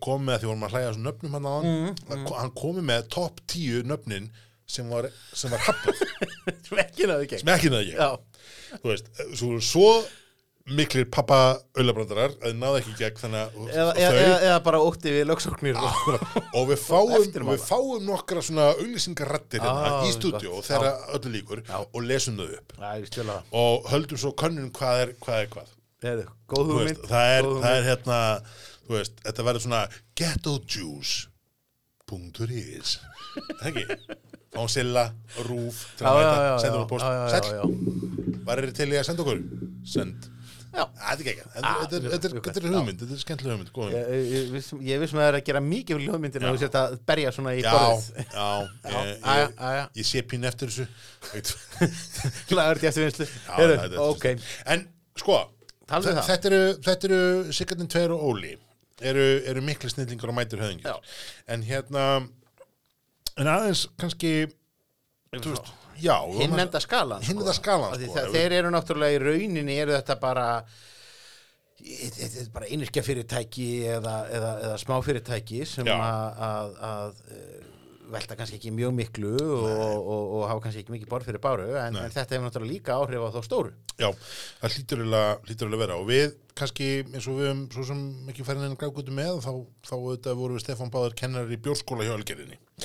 komið 0.00 0.24
með 0.30 0.38
því 0.40 0.48
vorum 0.48 0.62
að 0.64 0.72
hlæja 0.72 0.88
þessum 0.88 1.04
nöfnum 1.08 1.34
hann 1.36 1.44
á 1.44 1.52
hann. 1.52 1.68
Mm, 1.68 2.26
hann 2.38 2.52
komið 2.56 2.86
með 2.88 3.08
topp 3.12 3.42
tíu 3.52 3.82
nöfnin 3.84 4.30
sem 4.72 4.88
var, 4.88 5.10
sem 5.36 5.52
var 5.52 5.60
hafnað 5.66 6.00
Ekki 6.86 7.08
náðu 7.10 7.26
ekki. 7.26 7.40
sem 7.42 7.50
ekki 7.52 7.72
náði 7.74 7.90
ég 7.92 7.98
Já, 8.00 8.06
þú 8.80 8.88
veist, 8.88 9.10
svo, 9.36 9.50
svo 9.60 9.88
miklir 10.72 11.08
pappa 11.12 11.38
auðlabrandarar 11.76 12.36
að 12.46 12.54
náðu 12.56 12.78
ekki 12.80 12.92
gegn 13.02 13.18
þannig 13.18 13.42
að 13.42 13.72
eða, 13.74 13.92
þau 13.98 14.00
eða, 14.22 14.38
eða, 14.46 14.56
bara 14.68 14.80
ótti 14.86 15.12
við 15.12 15.24
lögsóknir. 15.28 15.80
og 16.56 16.68
við 16.70 16.80
fáum, 16.86 17.28
við 17.50 17.64
fáum 17.66 18.06
nokkra 18.06 18.44
svona 18.46 18.68
auglýsingarrættir 18.78 19.60
hérna 19.66 19.90
Ah, 19.98 20.06
í 20.06 20.14
stúdíu 20.14 20.54
gott. 20.54 20.68
þegar 20.70 21.02
öllu 21.18 21.34
líkur 21.36 21.64
Já. 21.66 21.80
og 21.82 22.00
lesum 22.06 22.38
þau 22.38 22.48
upp. 22.60 22.76
Já, 22.78 23.36
og 23.60 23.90
höldum 23.92 24.22
svo 24.22 24.32
könnun 24.38 24.70
hvað 24.78 25.02
er 25.04 25.14
hvað 25.20 25.42
er 25.44 25.52
hvað 25.56 25.74
Heyrðu, 26.02 26.24
góð 26.50 26.64
Þú 26.66 26.72
hugmynd. 26.78 27.00
það, 27.08 27.24
er, 27.36 27.42
það 27.62 27.74
er 27.78 27.84
hérna 27.90 28.18
þú 28.82 28.90
veist, 28.96 29.14
þetta 29.26 29.42
verður 29.48 29.62
svona 29.66 29.82
ghettojuice.is 30.18 32.90
ekki 33.62 33.82
fáum 34.52 34.68
silla, 34.68 35.04
rúf 35.46 35.76
sendur 35.96 36.84
á 36.84 36.86
post 36.90 37.04
já, 37.06 37.10
já. 37.56 37.64
varir 38.44 38.68
til 38.76 38.90
í 38.92 38.96
að 39.00 39.06
senda 39.08 39.22
okkur 39.24 39.38
send. 39.88 40.20
Þetta 40.72 41.12
er 41.12 41.20
er- 41.20 41.24
er- 42.16 42.24
er 42.56 42.64
hugmynd, 42.72 42.96
þetta 43.02 43.12
er 43.12 43.20
skemmtileg 43.20 43.52
hugmynd. 43.52 43.72
Ég, 43.92 44.04
ég, 44.32 44.44
viss- 44.54 44.80
ég 44.88 44.96
vissum 45.02 45.18
að 45.20 45.24
það 45.24 45.30
er 45.32 45.36
að 45.38 45.44
gera 45.48 45.60
mikið 45.64 45.92
fyrir 45.98 46.06
hljóðmyndina 46.08 46.48
og 46.52 46.56
sért 46.62 46.76
að 46.80 46.88
berja 47.10 47.30
svona 47.36 47.52
í 47.52 47.54
Já, 47.62 47.72
borðið. 47.72 48.16
já, 48.32 48.48
ég, 50.00 50.06
sé 50.08 50.18
pín 50.24 50.44
eftir 50.48 50.66
þessu 50.72 50.86
Lagur 52.56 52.76
til 52.80 52.88
eftir 52.88 53.02
vinslu. 53.04 53.26
Er. 53.58 53.68
En 54.72 54.80
sko, 55.20 55.36
Það. 55.92 56.22
þetta 56.30 56.50
eru, 56.50 56.62
eru 57.08 57.52
Sigardin 57.52 57.90
2 57.92 58.04
og 58.16 58.24
Óli 58.32 58.54
eru, 59.02 59.26
eru 59.50 59.62
miklu 59.66 59.90
snillingar 59.92 60.32
og 60.32 60.36
mætur 60.38 60.62
höfðingir 60.62 60.88
Já. 60.88 60.96
en 61.52 61.62
hérna 61.68 62.06
en 63.40 63.48
aðeins 63.48 63.86
kannski 64.00 64.32
þú 65.32 65.52
veist, 65.54 65.72
já 66.02 66.16
hinn 66.38 66.58
enda 66.60 66.80
skalan 66.80 67.22
Hinn 67.24 67.38
enda 67.42 67.54
skalan, 67.56 67.94
sko. 67.98 68.14
það- 68.16 68.32
þeir 68.36 68.52
eru 68.60 68.70
náttúrulega 68.74 69.16
í 69.18 69.22
rauninni 69.22 69.76
eru 69.82 69.92
þetta 69.96 70.18
bara 70.20 70.46
þetta 71.82 72.40
er 72.44 72.50
bara 72.54 72.68
einirkja 72.70 73.02
fyrirtæki 73.02 73.68
eða, 73.90 74.16
eða, 74.30 74.50
eða 74.68 74.76
smáfyrirtæki 74.84 75.64
sem 75.66 75.88
Já. 75.88 75.96
að, 75.98 76.42
að, 76.48 76.74
að 76.88 77.22
eh, 77.36 77.70
velta 78.12 78.36
kannski 78.38 78.58
ekki 78.58 78.72
mjög 78.74 78.94
miklu 78.96 79.32
og, 79.40 79.66
og, 79.66 80.22
og 80.36 80.44
hafa 80.50 80.64
kannski 80.66 80.82
ekki 80.82 80.94
mikið 80.94 81.10
borð 81.10 81.28
fyrir 81.30 81.42
báru 81.42 81.68
en, 81.80 81.98
en 81.98 82.14
þetta 82.14 82.36
hefur 82.36 82.46
náttúrulega 82.46 82.72
líka 82.72 82.96
áhrif 82.98 83.24
á 83.24 83.28
þá 83.34 83.40
stóru 83.46 83.74
Já, 84.00 84.08
það 84.60 84.76
hlýtur 84.76 85.04
að 85.68 85.82
vera 85.82 85.98
og 86.00 86.08
við 86.10 86.34
kannski 86.58 86.88
eins 87.06 87.28
og 87.30 87.38
við 87.38 87.48
höfum 87.48 87.62
svo 87.72 87.86
sem 87.88 88.02
ekki 88.32 88.46
færin 88.46 88.66
en 88.66 88.76
grákutu 88.80 89.14
með 89.14 89.40
þá, 89.44 89.52
þá 89.88 89.94
auðvitað 89.96 90.40
voru 90.40 90.56
við 90.58 90.64
Stefán 90.64 90.92
Báður 90.92 91.16
kennar 91.18 91.52
í 91.52 91.58
bjórskóla 91.64 92.06
hjá 92.08 92.16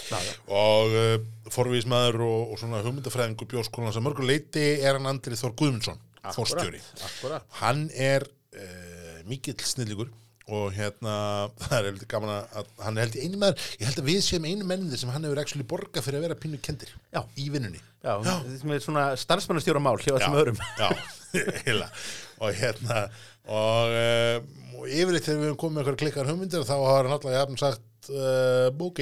já. 0.07 0.33
og 0.47 0.95
uh, 0.95 1.15
forvísmaður 1.51 2.21
og, 2.27 2.53
og 2.53 2.61
svona 2.61 2.83
hugmyndafræðingur 2.85 3.49
bjórskólan 3.51 3.95
sem 3.95 4.05
mörgur 4.05 4.27
leiti 4.27 4.65
er 4.77 4.99
hann 4.99 5.09
Andri 5.09 5.39
Þór 5.39 5.55
Guðmundsson 5.57 5.99
Þórstjóri. 6.27 6.81
akkurat. 7.07 7.45
Hann 7.61 7.87
er 7.95 8.25
uh, 8.27 9.19
mikill 9.27 9.57
snillingur 9.63 10.11
og 10.47 10.71
hérna 10.75 11.15
það 11.65 11.77
er 11.77 11.89
heldur 11.91 12.09
gaman 12.11 12.33
að 12.37 12.71
hann 12.85 12.97
er 12.97 13.07
heldur 13.07 13.25
einu 13.25 13.41
maður, 13.41 13.65
ég 13.81 13.89
held 13.89 14.01
að 14.01 14.09
við 14.11 14.21
séum 14.27 14.47
einu 14.47 14.67
mennið 14.69 15.01
sem 15.01 15.11
hann 15.13 15.27
hefur 15.27 15.41
actually 15.43 15.67
borgað 15.67 16.07
fyrir 16.07 16.21
að 16.21 16.27
vera 16.27 16.39
pínu 16.39 16.61
kendir 16.63 16.93
Já. 17.11 17.21
í 17.35 17.49
vinnunni. 17.53 17.81
Já, 18.05 18.13
þetta 18.23 18.75
er 18.77 18.83
svona 18.85 19.07
starfsmannastjóra 19.19 19.81
mál 19.83 19.97
hjá 19.99 20.13
þessum 20.13 20.37
öðrum. 20.39 20.61
já, 20.79 20.87
heila. 21.67 21.89
Og 22.37 22.53
hérna 22.55 23.01
og, 23.47 23.95
uh, 23.95 24.77
og 24.77 24.87
yfirleitt 24.91 25.25
þegar 25.27 25.41
við 25.41 25.49
höfum 25.49 25.61
komið 25.63 25.75
með 25.77 25.83
eitthvað 25.83 26.01
klikkar 26.03 26.31
hugmyndir 26.31 26.67
þá 26.67 26.75
har 26.77 27.07
hann 27.07 27.15
alltaf 27.15 27.33
jafn 27.33 27.59
sagt 27.59 28.11
uh, 28.11 28.69
ok 28.87 29.01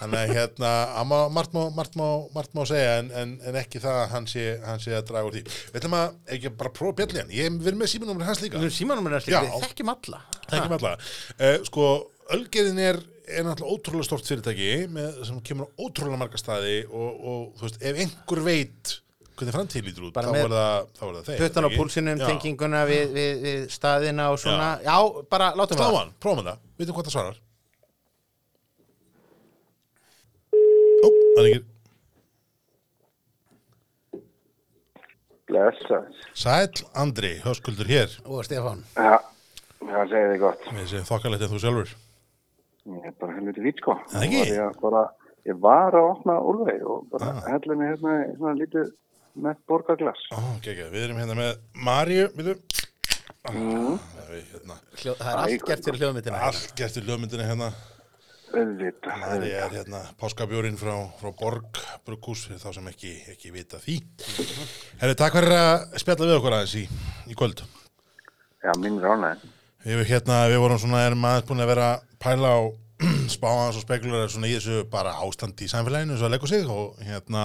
þannig 0.00 0.18
að 0.20 0.32
hérna 0.36 0.70
að 1.00 1.08
má, 1.10 1.16
margt, 1.32 1.54
má, 1.56 1.62
margt, 1.74 1.98
má, 1.98 2.06
margt 2.34 2.56
má 2.56 2.62
segja 2.68 2.98
en, 3.00 3.10
en, 3.14 3.34
en 3.46 3.58
ekki 3.62 3.82
það 3.82 4.00
að 4.02 4.08
hann 4.14 4.30
sé, 4.30 4.46
hann 4.66 4.82
sé 4.82 4.96
að 4.98 5.06
draga 5.10 5.30
úr 5.30 5.38
því. 5.38 5.44
Við 5.70 5.80
ætlum 5.80 5.98
að 6.00 6.16
ekki 6.36 6.54
bara 6.60 6.74
prófa 6.78 6.98
bjalli 7.00 7.22
hann 7.22 7.34
ég 7.34 7.60
vil 7.64 7.76
með 7.78 7.92
símanúmer 7.94 8.28
hans 8.28 8.42
líka. 8.44 8.58
Við 8.58 8.68
erum 8.68 8.78
símanum 8.78 9.10
er 9.10 9.20
Já. 9.22 9.40
við 9.46 9.68
þekkjum 9.68 9.94
alla 9.94 10.24
þekkjum 10.50 10.76
alla. 10.78 10.92
Uh, 11.38 11.56
sko, 11.68 11.88
Ölgerðin 12.34 12.80
er, 12.80 12.98
er 13.28 13.46
náttúrulega 13.46 13.76
ótrúlega 13.76 14.08
stort 14.08 14.28
fyrirtæki 14.28 14.68
með, 14.92 15.22
sem 15.28 15.40
kemur 15.44 15.68
á 15.68 15.76
ótrúlega 15.84 16.20
marga 16.20 16.40
staði 16.40 16.78
og, 16.88 17.10
og 17.14 17.40
þú 17.58 17.66
veist, 17.66 17.80
ef 17.84 18.00
einhver 18.04 18.44
veit 18.46 18.94
hvernig 19.34 19.54
framtíð 19.56 19.88
lítur 19.88 20.08
út, 20.08 20.14
Bara 20.14 20.30
þá 20.30 20.38
er 20.38 20.52
það, 20.54 20.88
þá 20.94 21.04
er 21.04 21.14
það 21.14 21.28
þeir 21.28 21.40
Puttan 21.42 21.66
á 21.66 21.70
púlsinum, 21.74 22.20
Já. 22.22 22.26
tenginguna 22.30 22.82
við, 22.88 23.04
við, 23.16 23.32
við 23.44 23.64
staðina 23.74 24.30
og 24.30 24.40
svona. 24.40 24.68
Já, 24.84 24.96
bara 25.30 25.50
látum 25.58 25.80
Slá 25.80 25.86
það. 25.88 25.98
Hann, 25.98 26.16
prófum 26.22 26.48
það, 26.48 26.64
veitum 26.78 26.98
hvað 26.98 27.08
það 27.08 27.16
svarar. 27.18 27.40
Ó, 31.04 31.06
það 31.10 31.40
er 31.42 31.48
ekki 31.50 31.64
Blessa. 35.44 36.00
Sæll 36.32 36.86
Andri, 36.96 37.34
höskuldur 37.44 37.86
hér. 37.86 38.14
Og 38.24 38.46
Stefán. 38.46 38.80
Já, 38.96 39.20
það 39.90 40.10
segir 40.14 40.32
þið 40.32 40.40
gott. 40.44 40.66
Við 40.78 40.90
séum 40.92 41.08
þokkalegt 41.10 41.46
en 41.46 41.52
þú 41.54 41.62
sjálfur 41.64 41.94
Ég 42.84 43.04
er 43.08 43.14
bara 43.20 43.34
helviti 43.38 43.62
vít, 43.64 43.78
sko. 43.80 43.94
Það 44.12 44.26
ekki? 44.26 44.40
Var 44.42 44.50
Ég, 44.52 44.60
að 44.66 44.80
bara, 44.82 45.02
ég 45.48 45.60
var 45.64 45.94
að 45.96 46.08
opna 46.10 46.34
úrveg 46.44 46.82
og 46.84 47.06
bara 47.14 47.30
ah. 47.32 47.46
hella 47.48 47.76
mig 47.80 47.94
hérna 47.94 48.16
í 48.26 48.34
svona 48.36 48.56
lítið 48.58 48.90
með 49.44 49.62
borgarglas. 49.70 50.20
Ó, 50.36 50.38
okay, 50.58 50.76
Við 50.92 51.06
erum 51.06 51.20
hérna 51.22 51.38
með 51.38 51.54
Maríu, 51.86 52.28
veitum 52.36 52.60
Mm. 53.44 53.98
við, 54.30 54.44
hérna, 54.54 54.74
Hljó, 54.96 55.12
Það 55.18 55.26
er 55.28 55.38
allt 55.42 55.64
gert 55.68 55.84
fyrir 55.84 55.98
hljóðmyndina 56.00 56.38
Allt 56.46 56.70
gert 56.78 56.94
í 56.96 57.02
lögmyndinni 57.04 57.44
hérna 57.44 57.66
Auðvitað. 58.54 59.18
Það 59.20 59.44
er 59.50 59.74
hérna 59.74 60.00
páskabjórin 60.20 60.78
frá, 60.80 60.94
frá 61.20 61.28
Borg 61.36 61.80
Brukkús 62.06 62.46
fyrir 62.48 62.62
þá 62.62 62.70
sem 62.78 62.88
ekki, 62.88 63.12
ekki 63.34 63.52
vita 63.52 63.80
því 63.82 63.98
Herri, 65.02 65.16
takk 65.20 65.36
fyrir 65.36 65.56
að 65.58 65.98
spjalla 66.00 66.30
við 66.30 66.38
okkur 66.38 66.56
aðeins 66.56 66.76
í, 66.80 66.84
í 67.28 67.36
kvöld 67.36 67.60
Já, 68.64 68.72
minn 68.80 68.96
ránaði. 69.02 69.52
Við, 69.84 70.00
hérna, 70.08 70.46
við 70.48 70.62
vorum 70.62 70.80
svona, 70.80 71.02
erum 71.04 71.24
aðeins 71.28 71.48
búin 71.48 71.60
að 71.60 71.70
vera 71.74 71.88
pæla 72.22 72.52
á 72.56 72.60
spáðans 73.36 73.76
og 73.76 73.84
spekulara 73.84 74.30
svona 74.32 74.48
í 74.48 74.54
þessu 74.56 74.84
bara 74.92 75.12
ástandi 75.20 75.66
í 75.66 75.72
samfélaginu 75.72 76.16
og 76.16 76.24
að 76.24 76.32
leggur 76.32 76.50
sig 76.50 76.70
og 76.72 77.02
hérna 77.04 77.42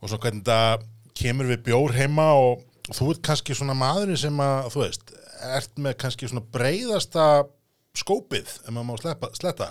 og 0.00 0.10
svo 0.10 0.18
hvernig 0.22 0.42
þetta 0.42 0.82
kemur 1.16 1.50
við 1.52 1.62
bjór 1.68 1.94
heima 1.96 2.26
og, 2.36 2.64
og 2.88 2.98
þú 2.98 3.12
ert 3.12 3.22
kannski 3.28 3.56
svona 3.56 3.76
maðurinn 3.78 4.20
sem 4.20 4.42
að, 4.42 4.72
þú 4.74 4.82
veist, 4.82 5.14
ert 5.56 5.78
með 5.82 5.96
kannski 6.02 6.30
svona 6.30 6.44
breyðasta 6.56 7.28
skópið, 7.96 8.50
ef 8.64 8.72
maður 8.72 8.88
má 8.90 9.00
sleppa, 9.00 9.30
sletta. 9.36 9.70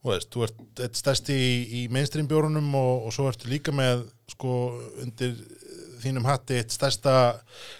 Þú 0.00 0.12
veist, 0.12 0.30
þú 0.32 0.46
ert 0.46 0.82
eitt 0.86 0.98
stærsti 0.98 1.36
í, 1.36 1.52
í 1.80 1.80
mainstream 1.92 2.28
bjórunum 2.30 2.72
og, 2.78 3.06
og 3.08 3.14
svo 3.14 3.28
ertu 3.30 3.50
líka 3.50 3.74
með 3.74 4.06
sko 4.32 4.56
undir 5.02 5.36
þínum 6.02 6.26
hatti 6.28 6.58
eitt 6.60 6.74
stærsta 6.74 7.14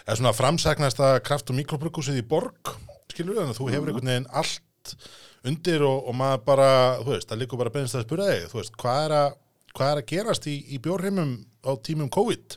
eða 0.04 0.18
svona 0.18 0.34
framsæknasta 0.36 1.16
kraft- 1.26 1.52
og 1.52 1.58
mikrobrukúsið 1.58 2.22
í 2.22 2.26
borg, 2.26 2.76
skilur 3.16 3.40
að 3.42 3.56
þú 3.56 3.70
hefur 3.72 3.90
einhvern 3.90 4.12
veginn 4.12 4.30
allt 4.36 4.94
undir 5.46 5.82
og, 5.86 6.06
og 6.06 6.14
maður 6.20 6.44
bara, 6.46 6.70
þú 7.00 7.10
veist, 7.14 7.30
það 7.32 7.42
líkur 7.42 7.62
bara 7.64 7.74
beinst 7.74 7.98
að 7.98 8.06
spura 8.06 8.30
þig, 8.30 8.46
þú 8.52 8.60
veist, 8.60 8.78
hvað 8.82 9.02
er 9.08 9.16
að 9.22 9.34
hvað 9.76 9.90
er 9.92 10.00
að 10.00 10.08
gerast 10.12 10.46
í, 10.48 10.54
í 10.72 10.78
bjórheimum 10.82 11.34
á 11.68 11.70
tímum 11.84 12.08
COVID? 12.12 12.56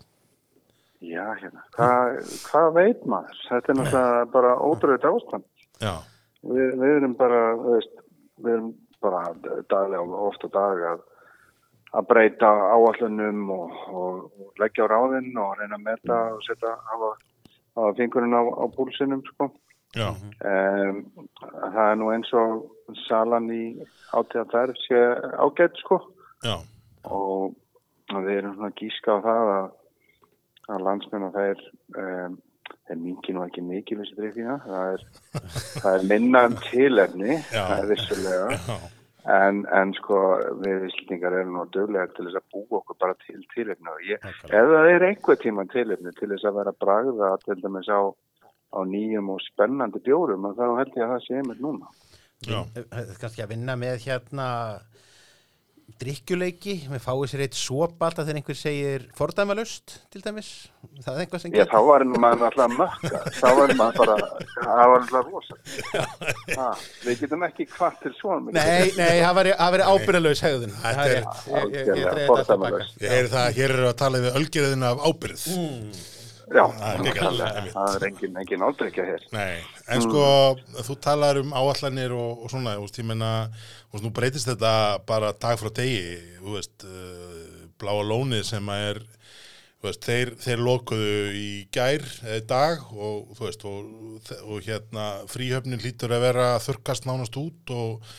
Já, 1.03 1.25
hérna. 1.39 1.63
Hvað 1.75 2.19
hva 2.47 2.61
veit 2.75 3.03
maður? 3.07 3.41
Þetta 3.47 3.71
er 3.71 3.77
náttúrulega 3.79 4.23
bara 4.33 4.53
ótrúið 4.63 5.07
ástand. 5.09 5.45
Já, 5.79 5.93
Við, 6.39 6.75
við 6.79 6.97
erum 6.97 7.15
bara, 7.19 7.39
þú 7.59 7.71
veist, 7.75 7.95
við 8.39 8.53
erum 8.53 8.67
bara 9.03 9.23
daglega 9.71 10.03
og 10.03 10.27
ofta 10.29 10.49
dag 10.53 10.83
að, 10.93 11.01
að 11.99 12.05
breyta 12.11 12.51
áallunum 12.75 13.41
og, 13.55 13.79
og, 13.91 14.21
leggja 14.61 14.87
á 14.87 14.91
ráðinn 14.91 15.33
og 15.39 15.57
reyna 15.59 15.79
að 15.79 15.85
meta 15.87 16.19
og 16.35 16.45
setja 16.47 16.75
hafa, 16.91 17.11
hafa 17.75 17.91
fingurinn 17.99 18.35
á, 18.35 18.43
á 18.43 18.65
púlsinum, 18.75 19.23
sko. 19.33 19.49
Um, 20.45 20.99
það 21.73 21.79
er 21.85 21.95
nú 21.97 22.11
eins 22.13 22.29
og 22.37 22.67
salan 23.07 23.49
í 23.53 23.63
átíða 24.13 24.45
þær 24.51 24.75
sé 24.83 24.99
ágætt, 25.41 25.81
sko. 25.81 26.01
já, 26.45 26.57
Og, 27.09 27.55
við 28.09 28.35
erum 28.35 28.55
svona 28.57 28.75
gíska 28.77 29.17
á 29.17 29.25
það 29.25 29.51
að, 29.55 29.71
að 30.69 30.85
landsmenn 30.85 31.27
og 31.29 31.35
þeir 31.37 31.65
um, 31.97 32.37
þeir 32.89 33.01
mingi 33.01 33.33
nú 33.35 33.43
ekki 33.45 33.63
mikið 33.65 33.99
þessi 34.01 34.15
drikkina, 34.17 34.55
það 34.65 34.93
er, 34.93 35.03
það 35.81 35.91
er 35.91 36.07
minna 36.09 36.45
um 36.49 36.55
tilefni, 36.69 37.35
það 37.51 37.75
er 37.75 37.91
vissulega. 37.91 38.79
En, 39.29 39.59
en 39.75 39.91
sko 39.97 40.17
við 40.63 40.87
Íslandingar 40.87 41.35
erum 41.37 41.57
nú 41.59 41.65
döglega 41.75 42.07
til 42.15 42.25
þess 42.25 42.39
að 42.39 42.45
búa 42.55 42.79
okkur 42.79 42.97
bara 43.03 43.17
til 43.27 43.41
tilefni. 43.53 43.91
Og 43.91 44.07
ég, 44.07 44.23
ef 44.47 44.71
það 44.71 44.89
er 44.93 45.05
einhver 45.09 45.37
tíma 45.41 45.65
tilefni 45.69 46.13
til 46.17 46.31
þess 46.31 46.47
að 46.49 46.57
vera 46.61 46.73
bragða 46.81 47.29
til 47.43 47.59
dæmis 47.61 47.91
á, 47.93 48.01
á 48.69 48.79
nýjum 48.85 49.29
og 49.33 49.41
spennandi 49.47 49.99
bjórum 50.05 50.45
að 50.51 50.59
þá 50.61 50.65
held 50.81 50.93
ég 50.99 51.05
að 51.07 51.13
það 51.15 51.25
sé 51.27 51.39
einmitt 51.41 51.63
núna. 51.65 51.87
já, 52.45 52.59
kannski 53.19 53.41
að 53.43 53.49
vinna 53.55 53.75
með 53.75 54.03
hérna 54.05 54.47
drikkjuleiki, 55.99 56.73
við 56.87 57.01
fáið 57.01 57.23
sér 57.31 57.41
eitt 57.43 57.55
sopa 57.57 58.05
alltaf 58.07 58.27
þegar 58.27 58.37
einhver 58.39 58.55
segir 58.59 59.05
fordæmalust 59.17 59.95
til 60.13 60.21
dæmis, 60.21 60.49
það 61.01 61.15
er 61.17 61.23
einhvað 61.23 61.41
sem 61.43 61.55
Já, 61.57 61.63
þá 61.71 61.79
var 61.87 62.05
maður 62.13 62.45
alltaf 62.45 62.61
að 62.67 62.75
mökka, 62.77 63.21
þá 63.39 63.47
var 63.57 63.73
maður 63.79 63.97
bara, 63.97 64.17
það 64.53 64.83
var 64.83 64.93
alltaf 64.99 65.31
rosa. 65.33 65.57
Ha, 66.59 66.67
við 67.07 67.23
getum 67.25 67.43
ekki 67.49 67.65
kvart 67.73 67.99
til 68.05 68.13
svona. 68.19 68.53
Nei, 68.55 68.93
nei, 68.99 69.17
það 69.25 69.39
væri 69.41 69.55
ábyrðalaus 69.89 70.45
hegðun. 70.45 70.77
Þetta 70.77 71.09
Það 71.49 71.75
er 71.81 72.05
er- 72.05 72.23
fordæmalaust. 72.29 72.95
ég 73.01 73.15
heyri 73.17 73.33
það, 73.33 73.51
hér 73.57 73.75
eru 73.79 73.89
að 73.89 73.99
tala 74.05 74.23
við 74.27 74.39
ölgerðina 74.43 74.93
af 74.93 75.03
ábyrð 75.09 75.49
Já, 76.49 76.63
Það 77.73 77.95
er 77.95 78.05
engin, 78.07 78.37
engin 78.41 78.63
áldrykja 78.65 79.05
hér. 79.05 79.25
Nei, 79.35 79.59
en 79.93 80.01
sko 80.01 80.23
þú 80.87 80.95
talar 81.03 81.37
um 81.43 81.53
áallanir 81.53 82.15
og, 82.15 82.45
og 82.45 82.53
svona, 82.53 82.73
ég 82.77 82.81
veist, 82.87 84.05
nú 84.05 84.11
breytist 84.15 84.49
þetta 84.49 84.73
bara 85.09 85.29
dag 85.37 85.59
frá 85.61 85.69
degi, 85.77 86.17
þú 86.39 86.55
veist 86.57 86.87
uh, 86.89 87.69
bláa 87.79 88.01
lónið 88.01 88.47
sem 88.49 88.73
að 88.73 88.85
er 88.87 89.01
veist, 89.83 90.03
þeir, 90.07 90.33
þeir 90.41 90.65
lokuðu 90.65 91.13
í 91.37 91.51
gær 91.75 92.03
í 92.33 92.41
dag 92.49 92.83
og 92.95 93.31
þú 93.37 93.45
veist, 93.45 93.69
og, 93.69 94.33
og 94.49 94.65
hérna 94.65 95.07
fríhöfnin 95.31 95.83
lítur 95.83 96.15
að 96.15 96.25
vera 96.27 96.51
að 96.55 96.65
þurkast 96.67 97.07
nánast 97.07 97.37
út 97.39 97.73
og, 97.75 98.09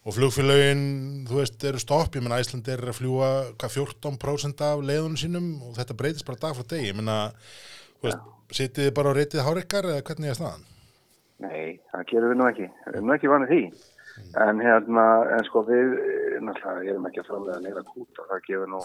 og 0.00 0.16
flugfélögin, 0.16 0.86
þú 1.28 1.42
veist, 1.42 1.58
eru 1.68 1.82
stopp. 1.82 2.16
Ég 2.16 2.24
menna 2.24 2.40
Æsland 2.40 2.70
er 2.72 2.86
að 2.88 3.00
fljúa 3.02 3.32
hvað 3.60 3.76
14% 3.82 4.64
af 4.70 4.86
leiðunum 4.86 5.20
sínum 5.20 5.52
og 5.66 5.76
þetta 5.80 5.98
breytist 5.98 6.28
bara 6.28 6.40
dag 6.46 6.56
frá 6.56 6.70
degi, 6.72 6.92
ég 6.92 6.96
menna 6.96 7.18
sitið 8.50 8.88
þið 8.88 8.92
bara 8.98 9.14
á 9.14 9.16
reytið 9.18 9.44
hárekkar 9.46 9.88
eða 9.92 10.04
hvernig 10.08 10.32
er 10.32 10.38
staðan? 10.38 10.68
Nei, 11.40 11.80
það 11.92 12.06
gerum 12.10 12.32
við 12.32 12.40
nú 12.40 12.46
ekki. 12.50 12.68
Við 12.84 12.94
erum 12.94 13.08
nú 13.08 13.16
ekki 13.16 13.32
vanið 13.32 13.52
því. 13.54 13.62
En 14.44 14.60
hérna, 14.60 15.04
en 15.36 15.44
sko 15.48 15.64
við, 15.68 15.92
náttúrulega, 16.44 16.92
erum 16.92 17.06
ekki 17.08 17.22
að 17.22 17.30
framlega 17.30 17.60
neina 17.64 17.84
kúta. 17.88 18.26
Það 18.28 18.42
gefur 18.48 18.72
nú 18.74 18.80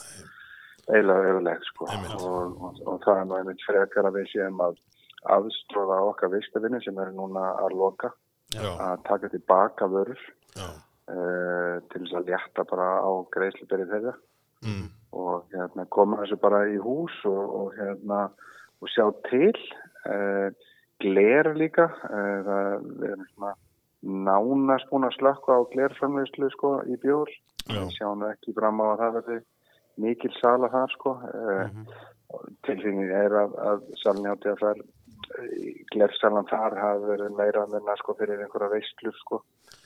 eiginlega 0.85 1.31
öðuleg, 1.31 1.65
sko. 1.71 1.89
Og, 1.89 2.59
og, 2.69 2.83
og 2.85 3.01
það 3.03 3.21
er 3.21 3.25
nú 3.29 3.39
einmitt 3.39 3.65
frekar 3.65 4.07
að 4.07 4.21
við 4.21 4.29
séum 4.31 4.61
að 4.63 4.77
aðstróða 5.35 5.97
okkar 6.11 6.31
vistafinni 6.35 6.79
sem 6.85 7.01
eru 7.01 7.15
núna 7.17 7.49
að 7.65 7.75
loka. 7.81 8.13
Já, 8.53 8.69
að 8.77 8.99
taka 9.07 9.29
tilbaka 9.33 9.87
vörur 9.89 10.19
uh, 10.55 11.77
til 11.89 12.01
þess 12.01 12.17
að 12.19 12.27
létta 12.29 12.65
bara 12.69 12.87
á 13.01 13.11
greiðsluberi 13.33 13.87
þeirra 13.89 14.13
mm, 14.61 14.83
og 15.17 15.47
hérna, 15.53 15.87
koma 15.91 16.19
þessu 16.21 16.37
bara 16.43 16.61
í 16.69 16.77
hús 16.81 17.15
og, 17.27 17.41
og, 17.59 17.71
hérna, 17.79 18.27
og 18.85 18.91
sjá 18.93 19.05
til 19.29 19.57
uh, 20.05 20.49
gler 21.03 21.51
líka 21.57 21.89
uh, 21.89 22.39
það, 22.45 22.89
erum 23.09 23.27
svona 23.33 23.53
nánast 24.05 24.89
búin 24.91 25.07
að 25.07 25.15
slökka 25.17 25.57
á 25.57 25.61
glerframleyslu 25.73 26.51
sko, 26.53 26.75
í 26.85 26.97
bjór. 27.01 27.31
Sjáum 27.95 28.21
ekki 28.29 28.53
fram 28.53 28.77
á 28.77 28.93
að 28.93 28.99
það 29.01 29.15
verði 29.17 29.37
mikil 30.05 30.29
sala 30.37 30.69
þar 30.69 30.91
sko 30.93 31.15
uh, 31.17 31.65
Mhm. 31.65 31.87
tilfinningin 32.65 33.11
er 33.15 33.33
að, 33.39 33.53
að 33.69 33.83
salin 34.01 34.25
átti 34.27 34.49
að 34.51 34.61
fær 34.61 34.79
glersalan 35.93 36.47
þar 36.49 36.75
hafi 36.79 37.05
verið 37.09 37.35
meira 37.37 37.65
minna 37.71 37.95
sko 37.99 38.15
fyrir 38.19 38.41
einhverja 38.43 38.71
veistlur 38.73 39.15
sko. 39.21 39.39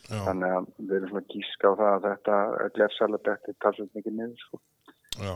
Já, 0.09 0.23
þannig 0.25 0.55
að 0.57 0.69
við 0.79 0.95
erum 0.97 1.11
svona 1.11 1.29
gíska 1.29 1.69
á 1.69 1.73
það 1.79 1.91
að 1.93 2.05
þetta 2.07 2.37
glersala 2.77 3.19
betti 3.27 3.55
talsveit 3.61 3.97
mikið 3.99 4.15
niður 4.17 4.43
sko. 4.45 4.61
Já, 5.19 5.33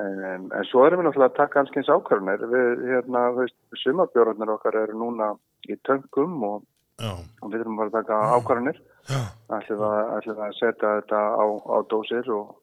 En, 0.00 0.46
en 0.48 0.64
svo 0.70 0.86
erum 0.86 1.02
við 1.02 1.10
náttúrulega 1.10 1.34
að 1.34 1.36
taka 1.36 1.60
alls 1.60 1.74
eins 1.76 1.90
ákvarðanir. 1.92 2.44
Við, 2.48 2.84
hérna, 2.88 3.24
veist, 3.36 3.58
sumabjórnarnir 3.82 4.54
okkar 4.54 4.78
eru 4.80 4.96
núna 4.96 5.32
í 5.68 5.76
töngum 5.84 6.38
og, 6.48 6.62
og 7.04 7.52
við 7.52 7.60
erum 7.60 7.76
bara 7.80 7.92
að 7.92 7.98
taka 7.98 8.20
ákvarðanir. 8.38 8.80
já, 9.10 9.20
Ætlum 9.58 9.84
að, 9.84 10.30
að 10.32 10.56
setja 10.56 10.94
þetta 11.02 11.20
á, 11.36 11.44
á 11.44 11.76
dósir 11.92 12.32
og, 12.32 12.56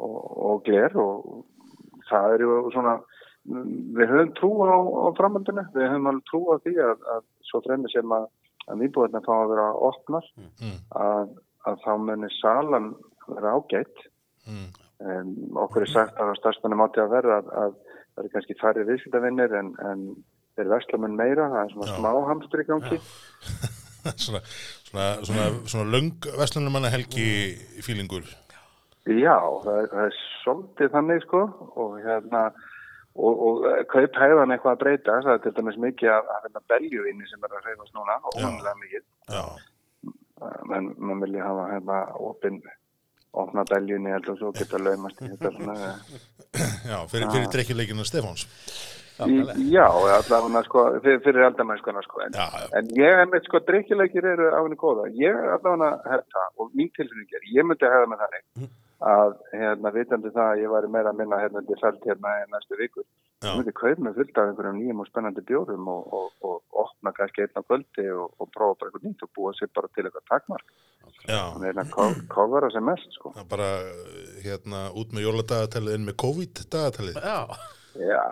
og, 0.00 0.18
og 0.50 0.66
gler 0.66 0.98
og 0.98 1.46
það 2.10 2.36
eru 2.38 2.58
svona, 2.74 2.96
við 3.46 4.10
höfum 4.10 4.34
trú 4.40 4.52
á, 4.66 4.74
á 4.74 5.08
framöndinu. 5.20 5.66
Við 5.76 5.86
höfum 5.86 6.10
alveg 6.10 6.28
trú 6.32 6.42
á 6.50 6.54
því 6.66 6.76
að, 6.88 7.08
að 7.14 7.24
svo 7.46 7.62
fremur 7.68 7.94
sem 7.94 8.18
að, 8.18 8.26
að 8.66 8.82
nýbúðarna 8.82 9.22
fá 9.26 9.32
að 9.38 9.54
vera 9.54 9.70
opnar, 9.90 10.30
mm, 10.34 10.76
að, 11.06 11.34
að 11.70 11.82
þá 11.86 11.90
munir 12.08 12.38
salan 12.40 12.94
vera 13.30 13.54
ágætt. 13.54 14.06
mm, 14.50 14.70
Um, 15.00 15.30
okkur 15.56 15.86
er 15.86 15.90
sagt 15.90 16.18
að 16.20 16.34
starfsmennum 16.36 16.82
átti 16.84 17.00
að 17.00 17.14
verða 17.14 17.40
að, 17.40 17.46
að 17.56 17.76
það 17.80 18.22
eru 18.22 18.32
kannski 18.34 18.56
færri 18.60 18.86
viðskiptavinnir 18.88 19.54
en, 19.56 19.70
en 19.88 20.02
þeir 20.58 20.72
verslumenn 20.74 21.16
meira, 21.16 21.46
það 21.52 21.62
er 21.62 21.72
svona 21.74 21.94
smá 21.96 22.10
hamstur 22.28 22.62
í 22.62 22.66
gangi. 22.68 22.98
svona, 24.24 24.42
svona, 24.90 25.06
svona, 25.24 25.46
svona 25.64 25.86
löng 25.94 26.28
vestlunarmanna 26.40 26.92
helgi 26.92 27.30
fílingur. 27.86 28.28
Já, 29.08 29.38
það 29.64 29.78
er, 29.78 29.88
það 29.94 30.04
er 30.04 30.18
svolítið 30.42 30.92
þannig 30.92 31.24
sko 31.24 31.40
og 31.80 31.96
hérna 32.04 32.42
og, 33.16 33.40
og 33.46 33.64
kaup 33.90 34.18
hefðan 34.20 34.52
eitthvað 34.54 34.76
að 34.76 34.82
breyta, 34.84 35.16
það 35.24 35.32
er 35.32 35.42
til 35.46 35.54
dæmis 35.56 35.80
mikið 35.86 36.12
að, 36.12 36.28
að 36.34 36.44
hérna 36.44 36.62
beljuvinni 36.74 37.30
sem 37.30 37.48
er 37.48 37.56
að 37.56 37.70
reyfast 37.70 37.96
núna, 37.96 38.18
óvanlega 38.28 38.76
mikið, 38.84 39.06
Já, 39.32 39.42
menn 40.68 40.92
mann 41.00 41.24
vilja 41.24 41.48
hafa 41.48 41.66
hérna 41.72 42.02
opinn 42.20 42.60
opna 43.32 43.64
beljunni 43.70 44.10
og 44.32 44.38
svo 44.40 44.50
geta 44.56 44.78
laumast 44.82 45.20
í 45.22 45.28
þetta 45.30 45.52
svona 45.54 45.76
já, 46.90 46.96
fyrir, 47.10 47.28
fyrir 47.30 47.50
drekkjuleikinu 47.54 48.04
Stefáns. 48.08 48.46
Í- 49.20 49.44
Já, 49.68 49.84
allavega 49.84 50.62
sko, 50.64 50.82
fyrir, 51.04 51.18
fyrir 51.20 51.44
aldamennskona 51.50 52.00
sko, 52.06 52.22
en, 52.24 52.36
en 52.78 52.86
ég 52.96 53.18
er 53.20 53.26
með 53.28 53.44
sko, 53.44 53.60
drikkjuleikir 53.68 54.24
eru 54.32 54.46
á 54.48 54.58
henni 54.64 54.78
góða. 54.80 55.10
Ég 55.12 55.36
er 55.36 55.50
allavega 55.58 55.90
hef 56.08 56.24
það 56.32 56.62
og 56.64 56.70
mín 56.78 56.88
tilfinning 56.96 57.34
er, 57.36 57.44
ég 57.58 57.68
myndi 57.68 57.90
hefða 57.92 58.08
með 58.14 58.22
þannig 58.24 58.70
að, 59.00 59.34
hérna, 59.56 59.92
vitandi 59.94 60.32
það 60.34 60.52
að 60.52 60.62
ég 60.62 60.72
væri 60.74 60.92
meira 60.92 61.12
að 61.12 61.20
minna 61.20 61.40
hérna 61.40 61.62
til 61.64 61.78
fælt 61.80 62.04
hérna 62.04 62.34
í 62.42 62.46
næstu 62.52 62.78
vikur. 62.80 63.06
Já. 63.40 63.48
Ég 63.48 63.56
myndi 63.56 63.72
kaup 63.72 64.02
með 64.04 64.18
fullt 64.20 64.38
af 64.38 64.50
einhverjum 64.50 64.78
nýjum 64.80 65.00
og 65.00 65.08
spennandi 65.08 65.44
bjórum 65.48 65.88
og, 65.88 66.12
og, 66.12 66.26
og 66.44 66.80
opna 66.84 67.12
kannski 67.16 67.46
einn 67.46 67.56
á 67.56 67.62
kvöldi 67.64 68.06
og, 68.12 68.34
og 68.36 68.50
prófa 68.52 68.76
bara 68.82 68.90
eitthvað 68.90 69.06
nýtt 69.08 69.24
og 69.24 69.32
búa 69.38 69.54
sér 69.56 69.72
bara 69.72 69.88
til 69.94 70.04
eitthvað 70.04 70.26
takmark. 70.28 70.72
já. 71.24 71.40
Þannig 71.56 71.80
það 71.94 72.20
kofara 72.34 72.70
sem 72.74 72.84
mest, 72.84 73.16
sko. 73.16 73.32
Er 73.40 73.48
bara, 73.48 73.70
hérna, 74.44 74.86
út 74.92 75.16
með 75.16 75.28
jóladagatalið 75.30 75.96
inn 75.96 76.08
með 76.10 76.18
COVID-dagatalið. 76.26 77.20
Já, 77.24 77.40
Já, 77.98 78.22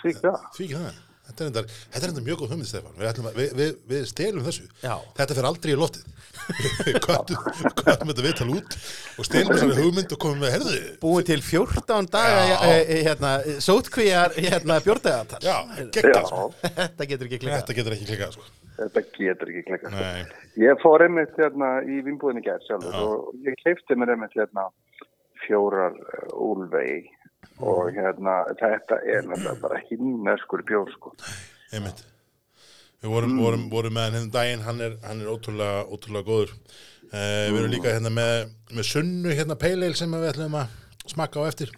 því 0.00 0.12
það. 0.18 0.44
Því 0.56 0.66
ekki 0.66 0.78
það. 0.80 0.98
Þetta 1.30 1.44
er 1.44 1.50
enda, 1.50 1.62
þetta 1.94 2.06
er 2.06 2.12
enda 2.12 2.22
mjög 2.26 2.40
góð 2.42 2.54
hugmynd, 2.54 2.68
Stefán. 2.70 2.96
Við, 2.98 3.20
við, 3.36 3.52
við, 3.60 3.74
við 3.92 4.06
stelum 4.10 4.46
þessu. 4.46 4.66
Já. 4.82 4.94
Þetta 5.20 5.36
fer 5.38 5.48
aldrei 5.50 5.72
í 5.72 5.78
loftið. 5.78 6.08
Kvæðum 7.04 8.10
þetta 8.10 8.24
viðtal 8.24 8.48
út 8.54 8.76
og 9.20 9.26
stelum 9.28 9.52
þessari 9.54 9.76
hugmynd 9.78 10.14
og 10.14 10.20
komum 10.22 10.42
með, 10.42 10.54
herðu, 10.56 10.78
búið 11.02 11.28
til 11.30 11.38
14 11.46 12.10
daga 12.10 12.40
Já. 12.48 12.56
e, 12.66 12.74
e, 12.80 12.98
hérna, 13.06 13.32
sótkvíjar 13.62 14.34
hérna, 14.38 14.80
sko. 14.82 16.48
Þetta 16.64 17.08
getur 17.12 17.30
ekki 17.30 17.40
klikkað 17.44 17.60
Þetta 17.60 17.78
getur 17.78 17.96
ekki 17.96 18.10
klikkað, 18.10 18.36
sko. 18.38 18.50
þetta 18.80 19.04
getur 19.18 19.52
ekki 19.52 19.64
klekka. 19.68 19.94
Nei, 19.94 20.22
Ég 20.60 20.80
fór 20.82 21.04
einmitt 21.04 21.36
hérna 21.38 21.76
í 21.86 22.00
vinnbúðinni 22.06 22.42
gæð 22.44 22.64
sjálfur 22.66 23.00
og 23.00 23.46
ég 23.46 23.58
keipti 23.62 23.96
mér 23.98 24.14
einmitt 24.16 24.34
hérna 24.38 24.68
fjórar 25.44 25.94
uh, 25.94 26.32
úlvegi 26.50 27.04
og 27.60 27.90
hérna 27.96 28.40
þetta 28.60 29.00
er 29.04 29.26
náttúrulega 29.28 29.60
bara 29.62 29.82
himneskur 29.88 30.64
bjór 30.66 30.92
sko. 30.94 31.12
einmitt. 31.72 32.04
Við 33.00 33.12
vorum, 33.14 33.36
vorum, 33.40 33.68
vorum 33.72 33.94
með 33.96 34.06
hann 34.06 34.16
hérna 34.18 34.32
daginn, 34.34 34.64
hann 34.66 34.80
er, 34.84 34.96
hann 35.06 35.22
er 35.22 35.28
ótrúlega, 35.32 35.84
ótrúlega 35.88 36.26
góður. 36.26 36.50
Uh, 37.10 37.46
við 37.48 37.60
erum 37.62 37.72
líka 37.72 37.94
hérna 37.94 38.12
með, 38.12 38.50
með 38.76 38.88
sunnu 38.90 39.32
hérna 39.34 39.56
peileil 39.58 39.94
sem 39.98 40.12
við 40.12 40.28
ætlum 40.34 40.58
að 40.60 40.74
smakka 41.08 41.40
á 41.40 41.48
eftir. 41.48 41.72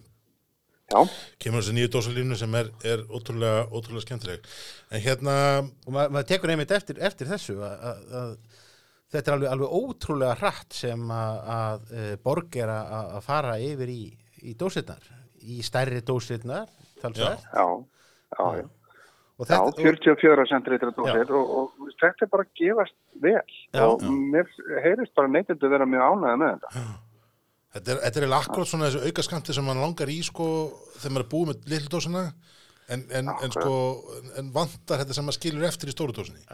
Já, 0.93 0.99
Kemur 1.41 1.63
þessi 1.63 1.77
nýju 1.77 1.93
dósalínu 1.95 2.37
sem 2.37 2.57
er, 2.59 2.69
er 2.85 3.05
ótrúlega, 3.07 3.63
ótrúlega 3.71 4.05
skemmtileg. 4.05 4.51
En 4.93 5.05
hérna, 5.05 5.37
og 5.87 5.95
maður 5.95 6.19
mað 6.19 6.29
tekur 6.33 6.53
einmitt 6.53 6.75
eftir, 6.75 6.99
eftir 7.01 7.31
þessu 7.31 7.57
að, 7.65 7.87
að, 7.87 8.03
að 8.19 8.35
þetta 9.15 9.31
er 9.31 9.37
alveg, 9.39 9.53
alveg 9.55 9.79
ótrúlega 9.79 10.37
hratt 10.43 10.77
sem 10.77 11.17
að, 11.17 11.41
að 11.55 11.95
e, 11.95 12.05
borg 12.27 12.61
er 12.61 12.75
að, 12.75 12.93
að 13.17 13.27
fara 13.31 13.57
yfir 13.63 13.93
í, 13.95 14.03
í 14.43 14.55
dósirnar 14.59 15.22
í 15.43 15.63
stærri 15.67 16.03
dósirnar 16.07 16.71
talsvært 17.03 17.43
já, 17.43 17.67
já, 18.39 18.47
já. 18.63 18.67
og 19.43 19.49
Já, 19.49 19.59
þetta, 19.59 19.83
44 19.83 20.47
centilitra 20.51 20.93
dósir 20.95 21.33
og, 21.35 21.55
og 21.59 21.95
þetta 21.99 22.27
er 22.27 22.31
bara 22.31 22.47
að 22.47 22.53
gefast 22.61 22.97
vel 23.25 23.41
Já. 23.75 23.87
og 23.87 24.05
mér 24.07 24.51
heyrist 24.85 25.15
bara 25.19 25.31
neytindu 25.33 25.71
vera 25.73 25.89
mjög 25.89 26.05
ánægða 26.13 26.39
með 26.43 26.53
þetta. 26.53 26.87
þetta 27.77 27.95
er, 27.95 28.03
þetta 28.07 28.23
er 28.23 28.37
akkurat 28.39 28.71
svona 28.71 28.91
þessu 28.91 29.11
auka 29.11 29.27
skamti 29.27 29.57
sem 29.57 29.67
mann 29.67 29.83
langar 29.83 30.13
í, 30.13 30.21
sko, 30.27 30.49
þegar 30.99 31.17
maður 31.17 31.27
er 31.27 31.31
búið 31.35 31.51
með 31.51 31.71
litlu 31.73 31.95
dósina, 31.97 32.25
en, 32.93 33.05
en, 33.19 33.33
en 33.33 33.55
sko, 33.57 33.75
en 34.39 34.53
vantar 34.55 35.03
þetta 35.03 35.19
sem 35.19 35.27
maður 35.27 35.41
skilur 35.41 35.69
eftir 35.69 35.91
í 35.91 35.97
stóru 35.97 36.17
dósinni. 36.17 36.45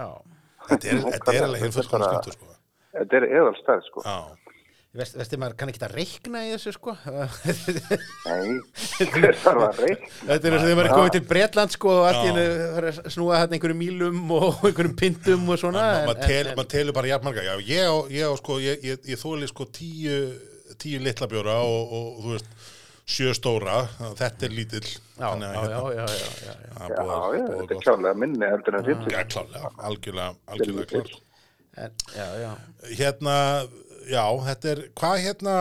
Þetta 0.69 0.93
er, 0.93 1.03
þetta 1.17 1.35
er 1.35 1.47
alveg 1.49 1.65
hinn 1.67 1.77
skamti, 1.77 2.37
sko. 2.39 2.55
Þetta 2.99 3.21
er 3.21 3.27
eðalstæð 3.29 3.85
sko. 3.89 4.05
Já, 4.07 4.48
Vest, 4.97 5.19
veistu 5.21 5.37
maður 5.37 5.55
kann 5.61 5.69
ekki 5.69 5.83
að 5.85 5.93
reikna 5.99 6.41
í 6.49 6.53
þessu 6.55 6.71
sko 6.73 6.95
Nei, 7.05 8.55
þetta 8.97 9.33
þarf 9.43 9.65
að 9.67 9.81
reikna. 9.85 10.09
Þetta 10.31 10.49
er 10.49 10.55
eins 10.55 10.63
og 10.63 10.65
þegar 10.65 10.79
maður 10.79 10.89
er 10.89 10.95
komið 10.97 11.13
til 11.19 11.25
Bretland 11.29 11.75
sko 11.75 11.91
og 11.93 12.07
allt 12.09 12.23
í 12.23 12.31
hennu 12.31 13.11
snúa 13.13 13.41
hérna 13.43 13.59
einhverjum 13.59 13.83
mílum 13.83 14.33
og 14.39 14.63
einhverjum 14.71 14.95
pintum 14.99 15.45
og 15.53 15.61
svona 15.61 15.85
maður 16.09 16.65
telur 16.73 16.97
bara 16.97 17.11
jafn 17.13 17.29
marga. 17.29 17.45
Já, 17.61 17.85
ég 18.09 18.25
á 18.25 18.33
sko, 18.41 18.57
ég, 18.65 18.81
ég, 18.89 19.05
ég 19.13 19.21
þóli 19.21 19.51
sko 19.53 19.69
tíu, 19.77 20.17
tíu 20.81 21.03
litla 21.05 21.29
bjóra 21.31 21.59
og, 21.69 21.93
og, 21.99 22.09
þú 22.25 22.33
veist, 22.39 22.49
sjö 23.09 23.35
stóra, 23.37 23.83
þetta 24.19 24.49
er 24.49 24.57
lítill. 24.57 24.89
Já, 25.21 25.29
hérna, 25.29 25.53
já, 25.53 25.63
já, 25.69 26.05
já, 26.09 26.09
já. 26.49 26.57
það 26.79 26.89
Já, 26.89 26.89
er 26.89 26.97
búið- 26.97 27.37
já, 27.37 27.45
búið 27.45 27.61
þetta 27.61 27.77
er 27.77 27.85
klálega 27.85 28.19
minni 28.25 28.51
heldur 28.55 28.81
en 28.81 28.89
50. 28.89 29.13
Já, 29.15 29.21
klálega, 29.37 29.71
algjörlega, 29.91 30.35
algjörlega 30.49 30.89
Lítill. 30.89 31.09
klart. 31.13 31.25
En, 31.79 31.93
já, 32.17 32.27
já. 32.43 32.51
Hérna, 32.99 33.35
já, 34.09 34.25
þetta 34.49 34.71
er, 34.73 34.83
hvað 34.99 35.23
hérna, 35.25 35.55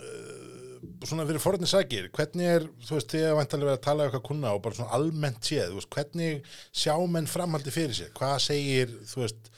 uh, 0.00 0.84
svona 1.06 1.26
fyrir 1.28 1.42
forðinni 1.42 1.70
sækir, 1.70 2.10
hvernig 2.16 2.52
er, 2.56 2.68
þú 2.88 2.98
veist, 2.98 3.10
þið 3.14 3.26
að 3.30 3.40
vantarlega 3.40 3.70
vera 3.70 3.80
að 3.80 3.86
tala 3.88 4.04
um 4.04 4.10
eitthvað 4.10 4.28
kunna 4.30 4.54
og 4.56 4.62
bara 4.66 4.78
svona 4.78 5.00
almennt 5.00 5.50
séð, 5.50 5.72
þú 5.72 5.80
veist, 5.80 5.90
hvernig 5.96 6.54
sjá 6.84 6.94
menn 7.16 7.28
framhaldi 7.30 7.74
fyrir 7.74 7.98
sér, 7.98 8.14
hvað 8.16 8.38
segir, 8.46 8.94
þú 9.10 9.24
veist, 9.24 9.50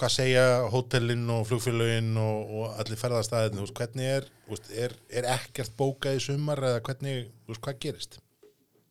hvað 0.00 0.14
segja 0.14 0.46
hótelin 0.72 1.28
og 1.34 1.46
flugfélögin 1.50 2.16
og, 2.20 2.56
og 2.56 2.80
allir 2.80 3.00
ferðarstæðin, 3.00 3.58
þú 3.58 3.66
veist, 3.66 3.78
hvernig 3.80 4.10
er, 4.16 4.28
þú 4.46 4.56
veist, 4.56 4.74
er, 4.86 4.96
er 5.20 5.30
ekkert 5.36 5.78
bókað 5.78 6.18
í 6.18 6.26
sumar 6.26 6.62
eða 6.70 6.82
hvernig, 6.88 7.30
þú 7.44 7.54
veist, 7.54 7.64
hvað 7.66 7.80
gerist? 7.84 8.20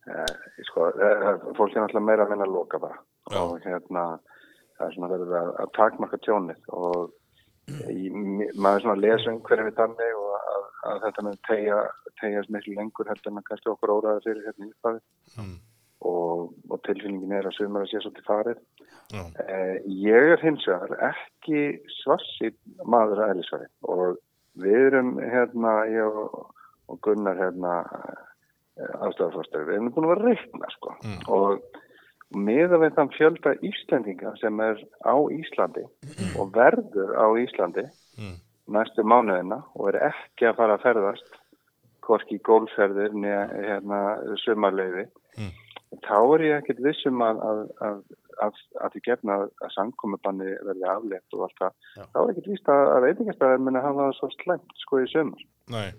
Eh, 0.10 0.36
sko, 0.70 0.90
eh, 0.96 1.30
fólk 1.58 1.76
er 1.76 1.84
náttúrulega 1.84 2.06
meira 2.06 2.26
að 2.26 2.32
minna 2.34 2.48
að 2.48 2.54
loka 2.56 2.80
bara 2.82 2.98
Já. 3.30 3.42
og 3.44 3.60
hérna 3.62 4.04
það 4.78 4.86
er 4.88 4.94
svona 4.96 5.10
verið 5.12 5.34
að, 5.38 5.50
að 5.62 5.72
takmarka 5.76 6.20
tjónið 6.26 6.70
og 6.74 7.12
maður 8.64 8.86
svona 8.86 8.95
að 8.97 9.03
lesa 9.05 9.34
umhverfið 9.34 9.76
þannig 9.80 10.20
og 10.20 10.36
að, 10.38 10.68
að 10.91 11.01
þetta 11.05 11.26
með 11.26 11.41
tegja 11.47 11.80
tegjast 12.20 12.53
miklu 12.53 12.76
lengur 12.76 13.10
heldur 13.10 13.32
en 13.32 13.41
að 13.41 13.49
kannski 13.49 13.72
okkur 13.74 13.93
óraði 13.95 14.24
fyrir 14.28 14.47
hérna 14.47 14.68
í 14.68 14.72
upphafi. 14.74 15.03
Mm. 15.39 15.57
og, 16.10 16.53
og 16.72 16.80
tilfinningin 16.88 17.36
er 17.36 17.49
að 17.49 17.57
sumar 17.57 17.84
að 17.84 17.91
sé 17.91 18.01
svolítið 18.03 18.28
farið. 18.30 18.64
Já, 19.10 19.22
Eh, 19.49 19.76
ég 20.05 20.32
er 20.36 20.41
hins 20.43 20.66
vegar 20.70 20.95
ekki 21.10 21.64
svarsi 21.99 22.53
maður 22.86 23.24
að 23.24 23.34
eðlisfæri 23.34 23.70
og 23.89 24.20
við 24.60 24.88
erum 24.89 25.14
hérna, 25.20 25.76
ég 25.89 26.20
og, 26.24 26.55
og 26.89 26.99
Gunnar 27.05 27.39
hérna 27.39 27.76
aðstæðarfórstöður, 28.80 29.68
við 29.68 29.76
erum 29.76 29.91
búin 29.95 30.07
að 30.07 30.14
vera 30.14 30.24
að 30.24 30.30
reikna 30.30 30.72
sko. 30.76 30.95
Mm. 31.03 31.22
og, 31.36 31.80
miða 32.36 32.78
við 32.84 32.93
þann 32.97 33.10
fjölda 33.16 33.55
Íslendinga 33.66 34.36
sem 34.38 34.60
er 34.62 34.82
á 35.01 35.18
Íslandi 35.34 35.86
og 36.38 36.51
verður 36.53 37.16
á 37.18 37.26
Íslandi 37.41 37.88
næstu 38.76 39.05
mánuðina 39.05 39.61
og 39.76 39.91
er 39.91 39.99
ekki 40.09 40.49
að 40.49 40.57
fara 40.59 40.78
að 40.78 40.86
ferðast 40.88 41.38
hvorki 42.05 42.39
gólferðir 42.45 43.13
neða 43.13 43.43
hérna, 43.67 43.99
sumarleiði 44.43 45.05
þá 46.05 46.17
er 46.17 46.45
ég 46.45 46.57
ekkert 46.59 46.82
vissum 46.86 47.22
að, 47.26 47.39
að, 47.45 47.61
að, 47.86 48.01
að, 48.45 48.59
að 48.82 48.93
því 48.95 49.01
gefna 49.07 49.39
að 49.45 49.74
samkomiðbanni 49.76 50.51
verði 50.67 50.89
aflétt 50.89 51.38
og 51.38 51.47
allt 51.47 51.63
það. 51.63 51.80
Þá 52.01 52.20
er 52.22 52.34
ekkert 52.34 52.51
víst 52.53 52.70
að, 52.74 52.84
að 52.93 53.07
veitingastæðar 53.07 53.65
muni 53.65 53.84
hafa 53.86 54.05
það 54.05 54.13
svo 54.20 54.30
slemt 54.36 54.78
sko 54.84 55.01
í. 55.01 55.26
Nei, 55.74 55.89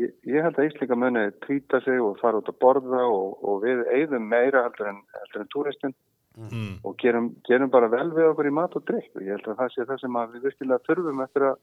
Ég, 0.00 0.14
ég 0.24 0.40
held 0.40 0.56
að 0.56 0.70
Íslinga 0.70 0.96
muni 0.96 1.22
trýta 1.44 1.82
sig 1.84 2.00
og 2.00 2.16
fara 2.22 2.38
út 2.40 2.48
að 2.48 2.56
borða 2.64 3.02
og, 3.12 3.34
og 3.44 3.58
við 3.60 3.82
eigðum 3.92 4.24
meira 4.24 4.62
heldur 4.64 4.88
en, 4.88 5.02
heldur 5.18 5.42
en 5.42 5.50
túristin 5.52 5.92
mm. 6.38 6.78
og 6.88 6.94
gerum, 7.02 7.28
gerum 7.44 7.72
bara 7.72 7.90
vel 7.92 8.06
við 8.16 8.30
okkur 8.30 8.48
í 8.48 8.54
mat 8.56 8.76
og 8.78 8.86
drikk 8.88 9.10
og 9.18 9.26
ég 9.26 9.36
held 9.36 9.50
að 9.52 9.58
það 9.60 9.74
sé 9.74 9.86
það 9.90 10.00
sem 10.00 10.16
við 10.32 10.46
virkilega 10.46 10.86
þurfum 10.86 11.20
eftir 11.26 11.44
að, 11.50 11.60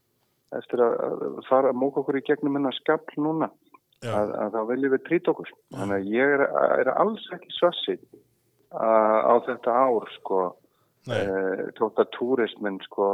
eftir 0.58 0.82
að 0.84 1.42
fara 1.50 1.74
að 1.74 1.82
móka 1.82 2.02
okkur 2.02 2.20
í 2.20 2.26
gegnum 2.28 2.58
hennar 2.58 2.78
skapl 2.78 3.20
núna 3.22 3.50
Já. 4.00 4.14
að, 4.16 4.32
að 4.44 4.56
þá 4.56 4.62
viljum 4.72 4.96
við 4.96 5.04
trýta 5.08 5.34
okkur 5.34 5.52
þannig 5.76 5.98
að 5.98 6.14
ég 6.16 6.36
er, 6.38 6.46
er 6.86 6.92
alls 6.96 7.26
ekki 7.36 7.52
svassi 7.58 7.98
á 8.72 9.34
þetta 9.46 9.76
ár 9.76 10.08
sko 10.16 10.40
e, 11.10 11.20
tótt 11.78 12.00
að 12.00 12.12
túrismin 12.16 12.80
sko 12.86 13.10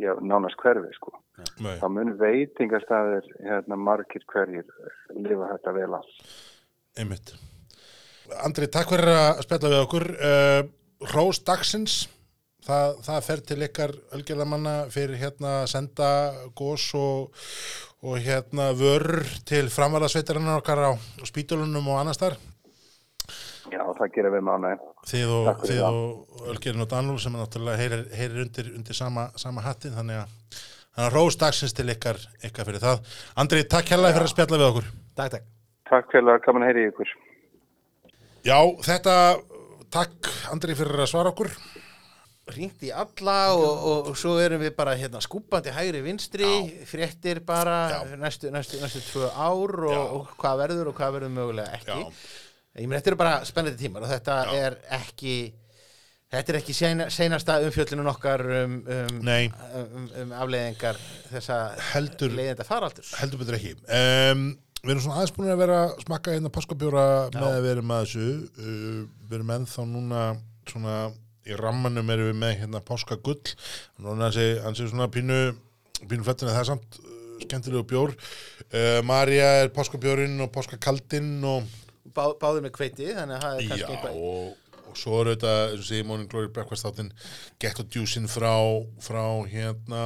já, 0.00 0.14
nánast 0.22 0.58
hverfi 0.62 0.94
sko 0.96 1.12
nei. 1.60 1.76
þá 1.82 1.86
mun 1.92 2.14
veitingastæðir 2.18 3.28
hérna 3.44 3.78
margir 3.78 4.24
hverjir 4.32 4.66
lifa 5.14 5.52
þetta 5.52 5.76
vel 5.76 5.90
af 5.98 6.10
Einmitt. 6.94 7.34
Andri, 8.44 8.68
takk 8.70 8.92
fyrir 8.94 9.10
að 9.10 9.40
spjalla 9.44 9.70
við 9.72 9.80
okkur. 9.82 10.04
Uh, 10.14 10.60
Rós 11.10 11.40
dagsins, 11.44 12.04
það, 12.64 12.96
það 13.06 13.20
fer 13.28 13.44
til 13.50 13.60
ykkar 13.68 13.94
ölgerðamanna 14.16 14.74
fyrir 14.94 15.20
hérna 15.20 15.52
að 15.62 15.70
senda 15.74 16.08
gós 16.56 16.88
og, 16.98 17.46
og 18.04 18.18
hérna 18.24 18.72
vörur 18.78 19.24
til 19.48 19.66
framvarðasveitarinnar 19.72 20.60
okkar 20.62 20.84
á 20.88 20.92
spítulunum 21.28 21.88
og 21.92 22.02
annars 22.02 22.20
þar. 22.20 22.36
já, 23.72 23.80
það 23.80 24.12
gerir 24.14 24.34
við 24.34 24.44
mánu 24.44 24.76
Þið 25.08 25.32
og, 25.36 25.48
og 25.84 26.46
Ölgerinn 26.52 26.84
og 26.84 26.88
Danlú 26.88 27.18
sem 27.20 27.34
er 27.34 27.42
náttúrulega 27.44 27.80
heyrir, 27.80 28.04
heyrir 28.16 28.44
undir, 28.46 28.70
undir 28.76 28.96
sama, 28.96 29.28
sama 29.40 29.64
hattin, 29.64 29.92
þannig 29.96 30.22
að 30.22 30.62
þannig 30.94 31.08
að 31.08 31.16
Rós 31.16 31.38
dagsins 31.40 31.74
til 31.74 31.88
ykkar, 31.90 32.20
ykkar 32.46 32.68
fyrir 32.68 32.82
það. 32.82 33.14
Andri, 33.42 33.64
takk 33.66 33.90
hérlega 33.90 34.14
fyrir 34.14 34.28
að 34.28 34.34
spjalla 34.34 34.60
við 34.60 34.68
okkur. 34.68 34.90
Takk, 35.18 35.32
takk. 35.34 35.48
takk 35.90 36.12
fyrir 36.12 36.34
að 36.34 36.44
koma 36.46 36.62
að 36.62 36.70
heyri 36.70 36.88
ykkur 36.92 37.14
Já, 38.44 38.58
þetta, 38.84 39.16
takk 39.94 40.30
Andri 40.52 40.76
fyrir 40.78 41.00
að 41.00 41.10
svara 41.10 41.32
okkur. 41.32 41.50
Ringt 42.52 42.82
í 42.84 42.90
alla 42.92 43.34
og, 43.56 43.62
og, 43.88 44.08
og 44.10 44.16
svo 44.20 44.34
erum 44.42 44.60
við 44.60 44.74
bara 44.76 44.92
hérna 45.00 45.20
skúpandi 45.24 45.72
hægri 45.72 46.02
vinstri, 46.04 46.44
fréttir 46.84 47.38
bara 47.46 47.76
Já. 47.88 48.16
næstu, 48.20 48.50
næstu, 48.52 48.76
næstu 48.82 49.00
tvö 49.06 49.30
ár 49.32 49.72
og, 49.88 49.94
Já. 49.94 50.00
og 50.18 50.34
hvað 50.42 50.58
verður 50.60 50.90
og 50.90 50.98
hvað 50.98 51.14
verður 51.16 51.32
mögulega 51.38 51.78
ekki. 51.78 51.96
Já. 52.04 52.10
Ég 52.82 52.88
meina, 52.90 52.98
þetta 53.00 53.12
eru 53.14 53.20
bara 53.22 53.34
spennandi 53.48 53.80
tímar 53.80 54.04
og 54.04 54.10
þetta 54.12 54.36
er 54.58 54.76
ekki, 54.98 55.36
þetta 56.34 56.52
er 56.52 56.58
ekki 56.60 56.74
sena, 56.76 57.06
seinasta 57.14 57.56
umfjöllunum 57.64 58.12
okkar 58.12 58.44
um, 58.60 58.76
um, 58.92 59.18
um, 59.80 60.06
um 60.24 60.36
afleiðingar 60.42 61.00
þessa 61.32 61.58
Heldur- 61.94 62.34
leiðinda 62.36 62.66
faraldurs. 62.68 63.14
heldur 63.22 63.40
betur 63.40 63.56
ekki 63.56 63.72
við 64.84 64.90
erum 64.92 65.00
svona 65.00 65.16
aðeins 65.22 65.32
búin 65.32 65.48
að 65.54 65.60
vera 65.64 65.78
smakka 66.02 66.34
hérna 66.34 66.50
páskabjóra 66.52 67.04
með 67.32 67.46
að 67.54 67.62
við 67.64 67.70
erum 67.78 67.92
að 67.96 68.02
þessu 68.04 68.26
uh, 68.28 68.98
við 69.30 69.36
erum 69.38 69.52
ennþá 69.54 69.84
núna 69.88 70.24
svona 70.68 70.96
í 71.44 71.56
rammanum 71.58 72.10
erum 72.12 72.30
við 72.30 72.40
með 72.40 72.54
hérna 72.62 72.80
páskagull 72.84 73.40
núna 74.00 74.28
hansi, 74.28 74.46
hansi 74.64 74.88
svona 74.88 75.10
pínu 75.12 75.38
pínu 76.08 76.26
flettin 76.26 76.50
það 76.50 76.60
er 76.62 76.68
samt 76.70 76.98
uh, 77.00 77.14
skemmtilegu 77.44 77.86
bjór. 77.90 78.12
Uh, 78.68 79.00
Marja 79.06 79.48
er 79.62 79.72
páskabjórin 79.74 80.36
og 80.44 80.52
páskakaldin 80.54 81.36
og 81.48 81.72
Bá, 82.14 82.28
báður 82.38 82.66
með 82.66 82.74
kveiti, 82.76 83.06
þannig 83.16 83.38
að 83.38 83.42
það 83.42 83.54
er 83.56 83.68
kannski 83.70 83.94
eitthvað... 83.94 84.16
og, 84.22 84.80
og 84.90 84.98
svo 85.00 85.20
er 85.22 85.30
þetta 85.32 85.52
eins 85.64 85.80
og 85.80 85.86
segir 85.88 86.04
Morning 86.06 86.28
Glory 86.30 86.50
Breakfast 86.52 86.86
þáttinn 86.86 87.08
Get 87.62 87.80
og 87.80 87.96
Juicin 87.96 88.28
frá, 88.30 88.52
frá 89.02 89.24
hérna 89.50 90.02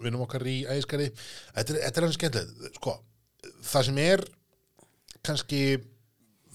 vinnum 0.00 0.24
okkar 0.26 0.44
í 0.46 0.60
ægiskari 0.68 1.08
þetta 1.16 1.74
er, 1.74 1.80
þetta 1.86 2.00
er 2.00 2.06
hann 2.06 2.14
skemmtilegt 2.16 2.76
sko, 2.76 2.94
það 3.72 3.88
sem 3.88 4.02
er 4.04 4.24
kannski 5.26 5.62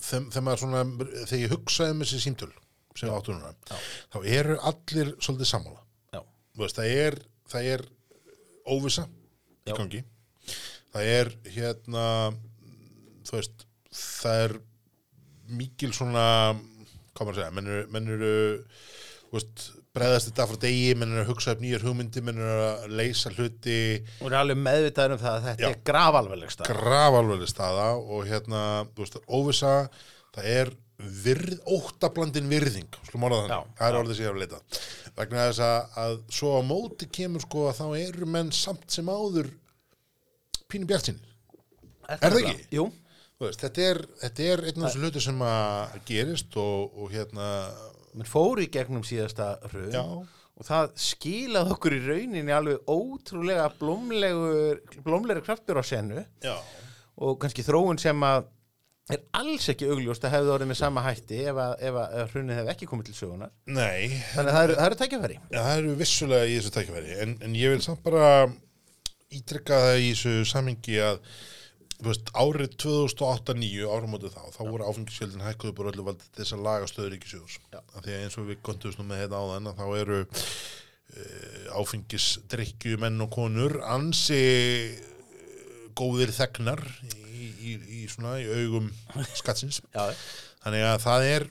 þegar 0.05 0.45
maður 0.45 0.63
svona 0.63 0.86
þegar 1.26 1.41
ég 1.41 1.53
hugsaði 1.57 1.95
um 1.95 2.05
þessi 2.05 2.21
símtöl 2.23 2.53
sem 2.96 3.10
við 3.10 3.16
áttum 3.18 3.39
núna 3.39 3.80
þá 4.14 4.18
eru 4.39 4.58
allir 4.72 5.14
svolítið 5.20 5.52
sammála. 5.52 5.82
Veist, 6.56 6.78
það 6.80 6.91
er 7.04 7.18
það 7.52 7.72
er 7.74 7.82
óvissa 8.72 9.08
í 9.68 9.74
gangi. 9.76 10.04
Það 10.96 11.10
er 11.12 11.32
hérna 11.52 12.06
þú 13.28 13.39
veist, 13.39 13.66
það 13.91 14.43
er 14.46 14.56
mikil 15.56 15.91
svona 15.93 16.28
hvað 17.16 17.28
maður 17.28 17.34
að 17.34 17.41
segja, 17.41 17.56
menn 17.56 17.72
eru, 17.72 17.89
menn 17.93 18.14
eru 18.16 18.32
þú 19.26 19.36
veist, 19.36 19.66
breðast 19.96 20.30
þetta 20.30 20.48
frá 20.50 20.58
degi 20.64 20.96
menn 21.00 21.14
eru 21.14 21.24
að 21.26 21.30
hugsa 21.32 21.54
upp 21.56 21.62
nýjar 21.64 21.86
hugmyndi 21.86 22.24
menn 22.26 22.39
eru 22.43 22.66
að 22.70 22.96
leysa 23.00 23.32
hluti. 23.36 23.78
Og 24.22 24.32
er 24.32 24.38
alveg 24.39 24.60
meðvitaður 24.64 25.16
um 25.16 25.22
það 25.22 25.38
að 25.38 25.46
þetta 25.50 25.68
Já. 25.68 25.70
er 25.70 25.84
grafalvegleg 25.91 26.56
stað. 26.56 26.72
grafalvegli 26.72 27.52
staða 27.52 27.88
og 28.00 28.26
hérna, 28.32 28.64
þú 28.96 29.06
veist, 29.06 29.20
óvissa 29.28 29.76
það 30.36 30.50
er 30.56 30.74
virð, 30.98 31.58
óttablandin 31.68 32.48
virðing, 32.50 33.00
slúm 33.10 33.26
orða 33.28 33.41
þannig. 33.43 33.74
Það 33.80 33.89
er 33.89 33.98
orðið 34.00 34.20
sér 34.20 34.32
að 34.32 34.43
leita 34.43 34.62
vegna 35.16 35.48
þess 35.50 35.64
að, 35.64 35.98
að 36.04 36.18
svo 36.38 36.52
á 36.60 36.62
móti 36.68 37.08
kemur 37.18 37.43
sko 37.43 37.70
að 37.70 37.80
þá 37.80 37.86
eru 38.02 38.28
menn 38.30 38.52
samt 38.56 38.86
sem 38.91 39.10
áður 39.12 39.50
pínu 40.72 40.88
bjart 40.89 41.12
sinni 41.12 41.34
Er 42.06 42.22
það 42.22 42.39
ekki? 42.43 42.66
Jú, 42.76 42.86
veist, 43.41 43.62
þetta 43.64 43.86
er, 43.89 44.00
þetta 44.22 44.48
er 44.54 44.64
einn 44.70 44.84
af 44.84 44.88
þessu 44.88 45.04
hluti 45.04 45.24
sem 45.26 45.43
að 45.48 45.96
gerist 46.06 46.58
og, 46.62 46.98
og 47.02 47.14
hérna 47.16 47.48
fóru 48.30 48.64
í 48.64 48.72
gegnum 48.72 49.04
síðasta 49.08 49.56
Já. 49.91 50.04
og 50.04 50.68
það 50.68 50.91
skilaði 51.02 51.74
okkur 51.76 51.96
í 51.98 52.02
rauninni 52.06 52.54
alveg 52.56 52.91
ótrúlega 52.91 53.70
blómlegur, 53.80 54.84
blómlegur 55.04 55.48
kraftbjör 55.48 55.82
á 55.82 55.86
sennu 55.88 56.24
já, 56.46 56.56
og 57.18 57.39
kannski 57.41 57.66
þróun 57.66 58.00
sem 58.00 58.28
að 58.28 58.52
er 59.14 59.24
alls 59.38 59.68
ekki 59.70 59.89
augljóst 59.93 60.24
að 60.26 60.34
hefði 60.34 60.53
orðið 60.56 60.70
með 60.72 60.80
sama 60.80 61.03
hætti 61.06 61.41
ef 61.45 61.60
að, 61.62 61.74
ef 61.86 61.97
að, 62.01 62.14
ef 62.22 62.32
hrunið 62.34 62.60
hefði 62.60 62.72
ekki 62.74 62.88
komið 62.89 63.10
til 63.10 63.18
sögunar. 63.20 63.51
nei 63.70 64.16
Þannig 64.32 64.49
að 64.49 64.56
það 64.56 64.64
eru, 64.68 64.78
það 64.80 64.88
eru 64.88 64.99
tækifæri. 65.01 65.41
Já, 65.49 65.60
það 65.60 65.82
eru 65.82 65.97
vissulega 65.99 66.47
í 66.47 66.56
þessu 66.60 66.74
tækifæri 66.78 67.20
en, 67.26 67.36
en 67.45 67.60
ég 67.60 67.76
vil 67.76 67.84
samt 67.86 68.01
bara 68.06 68.30
ítrykka 69.36 69.84
það 69.86 69.99
í 69.99 70.10
þessu 70.14 70.34
samingi 70.49 70.97
að 71.06 71.20
veist, 72.03 72.32
árið 72.36 72.76
2008-2009 72.84 73.89
áramótið 73.95 74.34
þá, 74.36 74.43
þá 74.56 74.62
voru 74.68 74.88
áfengisfjöldin 74.89 75.45
hækkuð 75.45 75.72
upp 75.72 75.82
úr 75.82 75.89
öllu 75.91 76.06
valdi 76.10 76.28
til 76.28 76.41
þess 76.41 76.56
að 76.58 76.66
laga 76.66 76.89
stöður 76.91 77.14
ríkisjóðs 77.16 77.60
af 77.76 78.01
því 78.01 78.16
að 78.16 78.24
eins 78.26 78.38
og 78.41 78.49
við 78.49 78.62
kontumst 78.66 78.99
nú 78.99 79.08
með 79.08 79.22
þetta 79.26 79.41
áðan 79.41 79.70
að 79.72 79.80
þá 79.80 79.86
eru 80.01 80.20
uh, 80.26 81.78
áfengisdrykkju 81.80 82.99
menn 83.03 83.24
og 83.26 83.32
konur 83.36 83.78
ansi 83.86 84.41
góðir 85.95 86.34
þegnar 86.36 86.84
í, 87.08 87.35
í, 87.66 87.76
í 88.01 88.01
svona 88.11 88.38
í 88.41 88.47
augum 88.61 88.89
skattsins 89.41 89.82
Já, 89.93 90.09
Þannig 90.66 90.88
að 90.89 90.99
það 91.05 91.30
er 91.34 91.47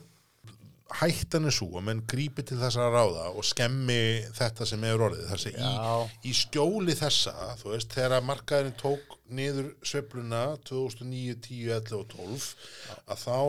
hættan 0.95 1.47
er 1.49 1.55
svo 1.55 1.67
að 1.79 1.85
menn 1.87 2.01
grípi 2.07 2.43
til 2.45 2.59
þessara 2.61 2.91
ráða 2.93 3.29
og 3.33 3.45
skemmi 3.47 3.99
þetta 4.37 4.67
sem 4.69 4.83
er 4.85 5.01
orðið. 5.01 5.29
Þar 5.31 5.41
sem 5.41 5.55
Já. 5.57 5.69
í, 5.71 6.29
í 6.29 6.33
skjóli 6.37 6.95
þessa, 6.99 7.33
þú 7.61 7.71
veist, 7.73 7.95
þegar 7.95 8.25
markaðurinn 8.27 8.77
tók 8.79 9.15
niður 9.35 9.71
sveifluna 9.85 10.43
2009, 10.69 11.39
10, 11.47 11.71
11 11.79 11.95
og 11.99 12.05
12 12.13 12.49
að 13.15 13.23
þá 13.25 13.39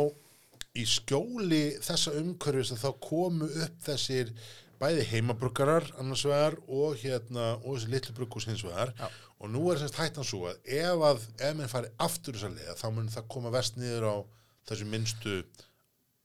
í 0.76 0.84
skjóli 0.88 1.64
þessa 1.84 2.14
umhverfis 2.20 2.72
að 2.74 2.84
þá 2.84 2.90
komu 3.04 3.50
upp 3.64 3.76
þessir 3.84 4.32
bæði 4.80 5.06
heimabruggarar 5.10 5.86
annars 6.00 6.24
vegar 6.28 6.58
og 6.66 6.96
hérna 7.00 7.52
og 7.62 7.76
þessi 7.76 7.92
litlu 7.92 8.16
bruggus 8.16 8.48
hins 8.48 8.64
vegar 8.66 8.92
Já. 8.98 9.08
og 9.40 9.52
nú 9.52 9.64
er 9.72 9.80
semst 9.80 9.98
hættan 10.00 10.26
svo 10.26 10.46
að 10.50 10.72
ef 10.78 11.06
að 11.10 11.22
ef 11.38 11.56
menn 11.58 11.72
fari 11.72 11.92
aftur 12.08 12.36
þessa 12.36 12.52
leiða 12.54 12.76
þá 12.80 12.86
mun 12.96 13.12
það 13.14 13.30
koma 13.36 13.54
verst 13.54 13.80
niður 13.80 14.08
á 14.10 14.16
þessu 14.68 14.88
minnstu 14.90 15.38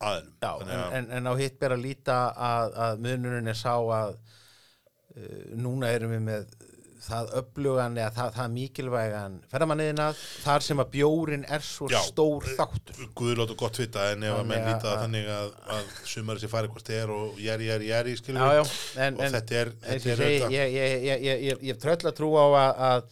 aðinum 0.02 0.36
Já, 0.42 0.52
en, 0.66 0.86
en, 1.00 1.10
en 1.18 1.32
á 1.32 1.34
hitt 1.40 1.60
ber 1.62 1.76
að 1.78 1.86
líta 1.86 2.20
að, 2.34 2.78
að 2.88 3.04
munurinn 3.06 3.52
er 3.52 3.60
sá 3.60 3.76
að 3.78 4.16
uh, 4.18 5.42
núna 5.56 5.92
erum 5.94 6.16
við 6.16 6.24
með 6.28 6.56
það 7.02 7.32
öflugan 7.40 7.96
eða 7.98 8.12
það, 8.16 8.30
það 8.36 8.52
mikilvægan 8.56 9.38
ferðamanniðina 9.52 10.08
þar 10.44 10.66
sem 10.66 10.82
að 10.84 10.92
bjórin 10.96 11.46
er 11.58 11.66
svo 11.66 11.90
Já. 11.92 11.98
stór 12.08 12.46
þáttur. 12.60 13.02
Guður 13.18 13.42
láta 13.42 13.58
gott 13.62 13.80
vita 13.82 14.06
en 14.12 14.26
ef 14.28 14.36
að 14.38 14.46
menn 14.52 14.62
að- 14.62 14.70
líta 14.70 14.88
það 14.88 15.02
þannig 15.06 15.32
að, 15.36 15.50
að 15.78 15.92
sumari 16.14 16.44
sér 16.44 16.54
fari 16.54 16.72
hvort 16.76 16.94
er 16.98 17.14
og 17.16 17.42
jæri, 17.42 17.70
jæri, 17.72 17.90
jæri 17.92 18.16
og 18.38 18.76
en 19.02 19.18
þetta 19.18 19.60
er, 19.64 19.74
þetta 19.88 19.98
og 19.98 20.12
er 20.14 20.24
segi, 20.24 20.40
ég, 20.56 20.76
ég, 20.78 20.96
ég, 21.10 21.26
ég, 21.26 21.46
ég, 21.50 21.64
ég 21.70 21.74
hef 21.74 21.82
tröll 21.82 22.12
að 22.12 22.18
trú 22.22 22.32
á 22.38 22.46
að, 22.46 22.84
að, 22.92 23.06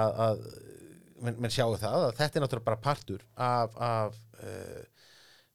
að, 0.00 0.18
að 0.28 0.44
menn, 1.24 1.38
menn 1.40 1.54
sjáu 1.54 1.76
það 1.80 2.08
að 2.10 2.18
þetta 2.20 2.38
er 2.38 2.44
náttúrulega 2.44 2.68
bara 2.70 2.82
partur 2.84 3.24
af, 3.36 3.78
af 3.80 4.18
uh, 4.42 4.82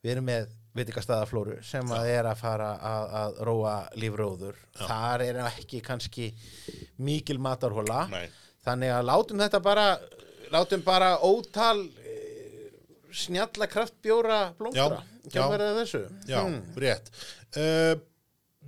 við 0.02 0.16
erum 0.16 0.26
með 0.30 0.50
veitingastæðaflóru 0.78 1.56
sem 1.66 1.88
að 1.96 2.08
er 2.12 2.28
að 2.30 2.38
fara 2.42 2.68
að, 2.90 3.06
að 3.20 3.40
róa 3.48 3.74
lífróður. 3.98 4.58
Þar 4.78 5.24
er 5.26 5.40
ekki 5.48 5.80
kannski 5.86 6.28
mikil 7.02 7.38
matarhóla 7.42 8.04
þannig 8.66 8.92
að 8.94 9.08
látum 9.08 9.40
þetta 9.42 9.60
bara 9.64 9.86
látum 10.52 10.82
bara 10.86 11.14
ótal 11.26 11.80
eh, 12.04 12.70
snjalla 13.14 13.66
kraftbjóra 13.70 14.40
Já, 14.74 14.86
já. 15.30 15.42
verða 15.50 15.72
þessu. 15.80 16.04
Já, 16.30 16.40
Hmm. 16.44 16.62
rétt. 16.76 17.10
Uh, 17.56 17.96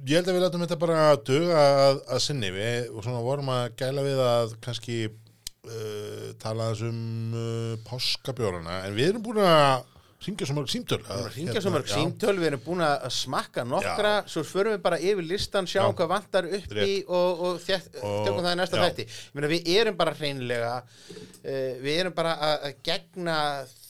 Ég 0.08 0.16
held 0.18 0.26
að 0.32 0.34
við 0.34 0.42
látum 0.42 0.62
þetta 0.64 0.76
bara 0.80 1.00
duga 1.22 1.58
að, 1.86 1.98
að 2.10 2.20
sinni. 2.24 2.48
Við 2.50 2.86
og 2.96 3.04
svona 3.04 3.20
vorum 3.22 3.50
að 3.52 3.74
gæla 3.78 4.02
við 4.06 4.20
að 4.24 4.54
kannski 4.64 4.96
uh, 5.06 6.30
tala 6.42 6.70
þess 6.72 6.86
um 6.88 7.34
uh, 7.36 7.74
páskabjórana. 7.86 8.80
En 8.88 8.96
við 8.96 9.10
erum 9.12 9.22
búin 9.26 9.42
að 9.44 9.84
ringja 10.26 10.46
svo 10.46 10.54
mörg 10.56 10.70
símtöl 10.70 11.00
Ringja 11.34 11.62
svo 11.62 11.72
mörg 11.74 11.88
já. 11.88 11.94
síntöl, 11.96 12.36
við 12.38 12.48
erum 12.52 12.62
búin 12.64 12.84
að 12.86 13.06
smakka 13.14 13.64
nokkra, 13.68 14.12
svo 14.30 14.44
förum 14.46 14.76
við 14.76 14.82
bara 14.84 14.98
yfir 15.02 15.26
listan, 15.26 15.68
sjáum 15.70 15.92
Já. 15.92 15.96
hvað 15.98 16.10
vantar 16.12 16.48
upp 16.58 16.76
í 16.84 16.94
og, 17.08 17.42
og 17.48 17.64
tökum 17.66 18.42
það 18.44 18.52
í 18.52 18.60
næsta 18.60 18.78
já. 18.80 18.84
þætti. 18.86 19.06
Meina, 19.34 19.50
við 19.52 19.70
erum 19.74 19.98
bara 19.98 20.14
hreinlega, 20.18 20.72
uh, 20.82 21.72
við 21.82 21.98
erum 21.98 22.16
bara 22.16 22.36
að, 22.48 22.68
gegna 22.86 23.36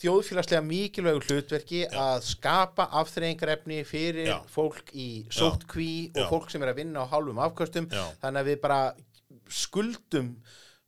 þjóðfélagslega 0.02 0.64
mikilvægu 0.66 1.22
hlutverki 1.28 1.84
að 1.90 2.24
skapa 2.26 2.88
afþreyingarefni 3.02 3.82
fyrir 3.86 4.32
Já. 4.32 4.38
fólk 4.50 4.90
í 4.96 5.10
sótkví 5.30 5.92
og 6.16 6.24
Já. 6.24 6.28
fólk 6.32 6.50
sem 6.50 6.64
er 6.64 6.72
að 6.72 6.82
vinna 6.82 7.06
á 7.06 7.10
hálfum 7.12 7.40
afkostum, 7.44 7.88
Já. 7.92 8.04
þannig 8.24 8.42
að 8.42 8.52
við 8.52 8.60
bara 8.64 8.82
skuldum 9.52 10.34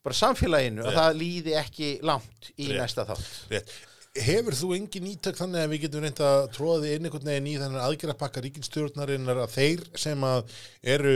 bara 0.05 0.17
samfélaginu 0.19 0.85
að 0.85 0.99
það 0.99 1.19
líði 1.21 1.55
ekki 1.57 1.91
langt 2.05 2.51
í 2.59 2.69
Rétt. 2.69 2.81
næsta 2.83 3.07
þátt. 3.09 3.29
Rétt. 3.53 3.75
Hefur 4.15 4.55
þú 4.55 4.69
engin 4.77 5.09
ítök 5.11 5.39
þannig 5.41 5.65
að 5.65 5.73
við 5.73 5.85
getum 5.85 6.05
reynd 6.05 6.21
að 6.23 6.45
tróða 6.55 6.83
því 6.85 6.91
einhvern 6.95 7.31
veginn 7.31 7.49
í 7.51 7.55
þennan 7.59 7.83
aðgerðapakka 7.83 8.45
ríkinstjórnarinnar 8.45 9.41
að 9.43 9.55
þeir 9.57 9.83
sem 9.99 10.27
að 10.29 10.55
eru 10.95 11.15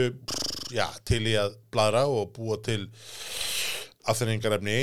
já, 0.75 0.85
til 1.07 1.21
í 1.23 1.37
að 1.39 1.55
bladra 1.71 2.03
og 2.11 2.33
búa 2.35 2.59
til 2.65 2.81
afþenningarefni 4.09 4.79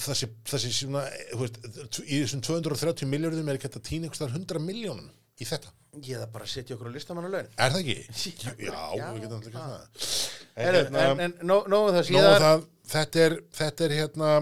þessi, 0.00 0.28
þessi 0.48 0.70
svona, 0.74 1.04
veist, 1.40 1.58
í 2.04 2.20
þessum 2.22 2.42
230 2.46 3.10
miljardum 3.10 3.48
er 3.50 3.58
ekki 3.58 3.68
hægt 3.68 3.80
að 3.80 3.86
týna 3.88 4.08
einhvers 4.08 4.22
þar 4.22 4.36
100 4.36 4.62
miljónum 4.64 5.10
í 5.40 5.48
þetta. 5.48 5.72
Ég 6.04 6.20
það 6.20 6.32
bara 6.34 6.48
setja 6.50 6.76
okkur 6.76 6.90
á 6.92 6.94
listamannu 6.94 7.30
laun. 7.32 7.48
Er 7.56 7.74
það 7.74 7.80
ekki? 7.80 7.96
Já, 8.68 8.82
við 9.00 9.24
getum 9.24 9.38
alltaf 9.38 9.48
gert 9.48 9.58
það. 9.58 10.06
En 10.50 10.66
Heru, 10.66 10.82
hérna- 10.84 11.04
en, 11.08 11.22
en 11.26 11.48
nó, 11.48 11.56
nógu 11.70 11.94
það 11.94 12.00
Nó, 12.00 12.06
síðar 12.10 12.44
það, 12.44 12.64
þetta, 12.92 13.26
er, 13.26 13.36
þetta 13.60 13.86
er 13.86 13.96
hérna 13.98 14.32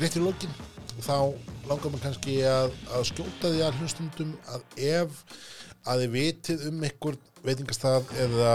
rétt 0.00 0.18
í 0.18 0.24
lokin. 0.24 0.56
Þá 0.96 1.16
langar 1.68 1.92
maður 1.92 2.04
kannski 2.06 2.36
að, 2.48 2.74
að 2.94 3.06
skjóta 3.10 3.52
því 3.52 3.62
að 3.66 3.80
hlustundum 3.80 4.34
að 4.52 4.82
ef 4.88 5.22
að 5.86 6.02
þið 6.02 6.14
vitið 6.14 6.62
um 6.70 6.84
einhver 6.86 7.18
veitingastað 7.46 8.08
eða 8.24 8.54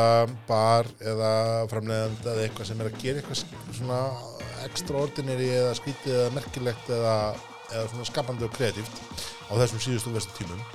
bar 0.50 0.90
eða 1.00 1.34
framleiðandi 1.72 2.28
eða 2.28 2.46
eitthvað 2.46 2.70
sem 2.70 2.82
er 2.82 2.90
að 2.90 2.98
gera 3.04 3.22
eitthvað 3.22 3.44
svona 3.78 4.00
extraordinary 4.66 5.52
eða 5.56 5.76
skrítið 5.80 6.18
eða 6.18 6.34
merkilegt 6.36 6.92
eða, 6.92 7.14
eða 7.70 7.86
svona 7.94 8.10
skapandi 8.10 8.48
og 8.48 8.56
kreatíft 8.58 9.04
á 9.48 9.54
þessum 9.62 9.84
síðustu 9.86 10.16
vestu 10.16 10.36
tímum 10.42 10.66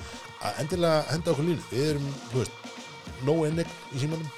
að 0.47 0.63
endilega 0.63 1.03
henda 1.11 1.33
okkur 1.33 1.49
línu. 1.49 1.67
Við 1.73 1.91
erum, 1.91 2.07
þú 2.31 2.43
veist, 2.43 2.71
nóg 3.27 3.43
innig 3.51 3.75
í 3.93 4.05
símanum 4.05 4.31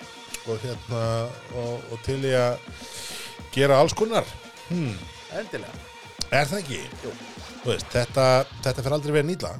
og 0.48 0.64
hérna 0.64 1.04
og, 1.60 1.86
og 1.92 2.02
til 2.06 2.18
í 2.24 2.34
að 2.38 2.58
gera 3.54 3.78
alls 3.82 3.96
konar. 3.98 4.26
Hmm. 4.70 4.96
Endilega 5.36 5.97
er 6.32 6.48
það 6.50 6.58
ekki? 6.62 6.80
Jú. 7.04 7.12
Veist, 7.66 7.88
þetta, 7.92 8.24
þetta 8.64 8.84
fer 8.86 8.96
aldrei 8.96 9.14
verið 9.18 9.30
nýla 9.32 9.52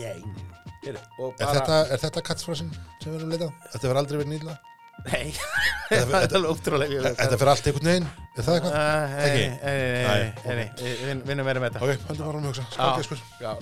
Nei 0.00 0.20
Heru, 0.80 1.00
Og 1.20 1.34
er, 1.34 1.44
bara 1.44 1.54
þetta, 1.58 1.78
er 1.92 2.00
þetta 2.06 2.22
catchphrasin 2.24 2.70
sem 3.02 3.10
við 3.12 3.16
erum 3.18 3.30
að 3.30 3.34
leita? 3.36 3.48
Þetta 3.74 3.90
fer 3.90 4.00
aldrei 4.00 4.20
verið 4.22 4.32
nýla 4.34 4.54
Nei 5.10 5.32
Það 5.90 6.14
er 6.20 6.36
alveg 6.38 6.50
ótrúlega 6.54 7.12
Þetta 7.18 7.38
fer 7.40 7.50
allt 7.54 7.68
einhvern 7.70 7.90
veginn 7.90 8.08
er 8.10 8.46
það 8.46 8.58
eitthvað? 8.58 8.76
Nei, 8.76 9.24
Ekki? 9.26 9.46
nei, 9.50 9.76
nei, 9.80 9.90
Nei, 9.90 10.20
nei, 10.20 10.30
nei, 10.44 10.54
nei, 10.60 10.68
við 11.10 11.24
vinnum 11.30 11.50
verið 11.50 11.64
með 11.64 11.74
þetta 11.76 11.86
ok, 11.86 12.06
höldum 12.10 12.30
bara 12.30 12.40
um 12.40 12.48
hugsa 12.50 12.64
Já, 12.64 12.72
Skál, 12.76 12.90
geskur 13.00 13.24
já. 13.40 13.52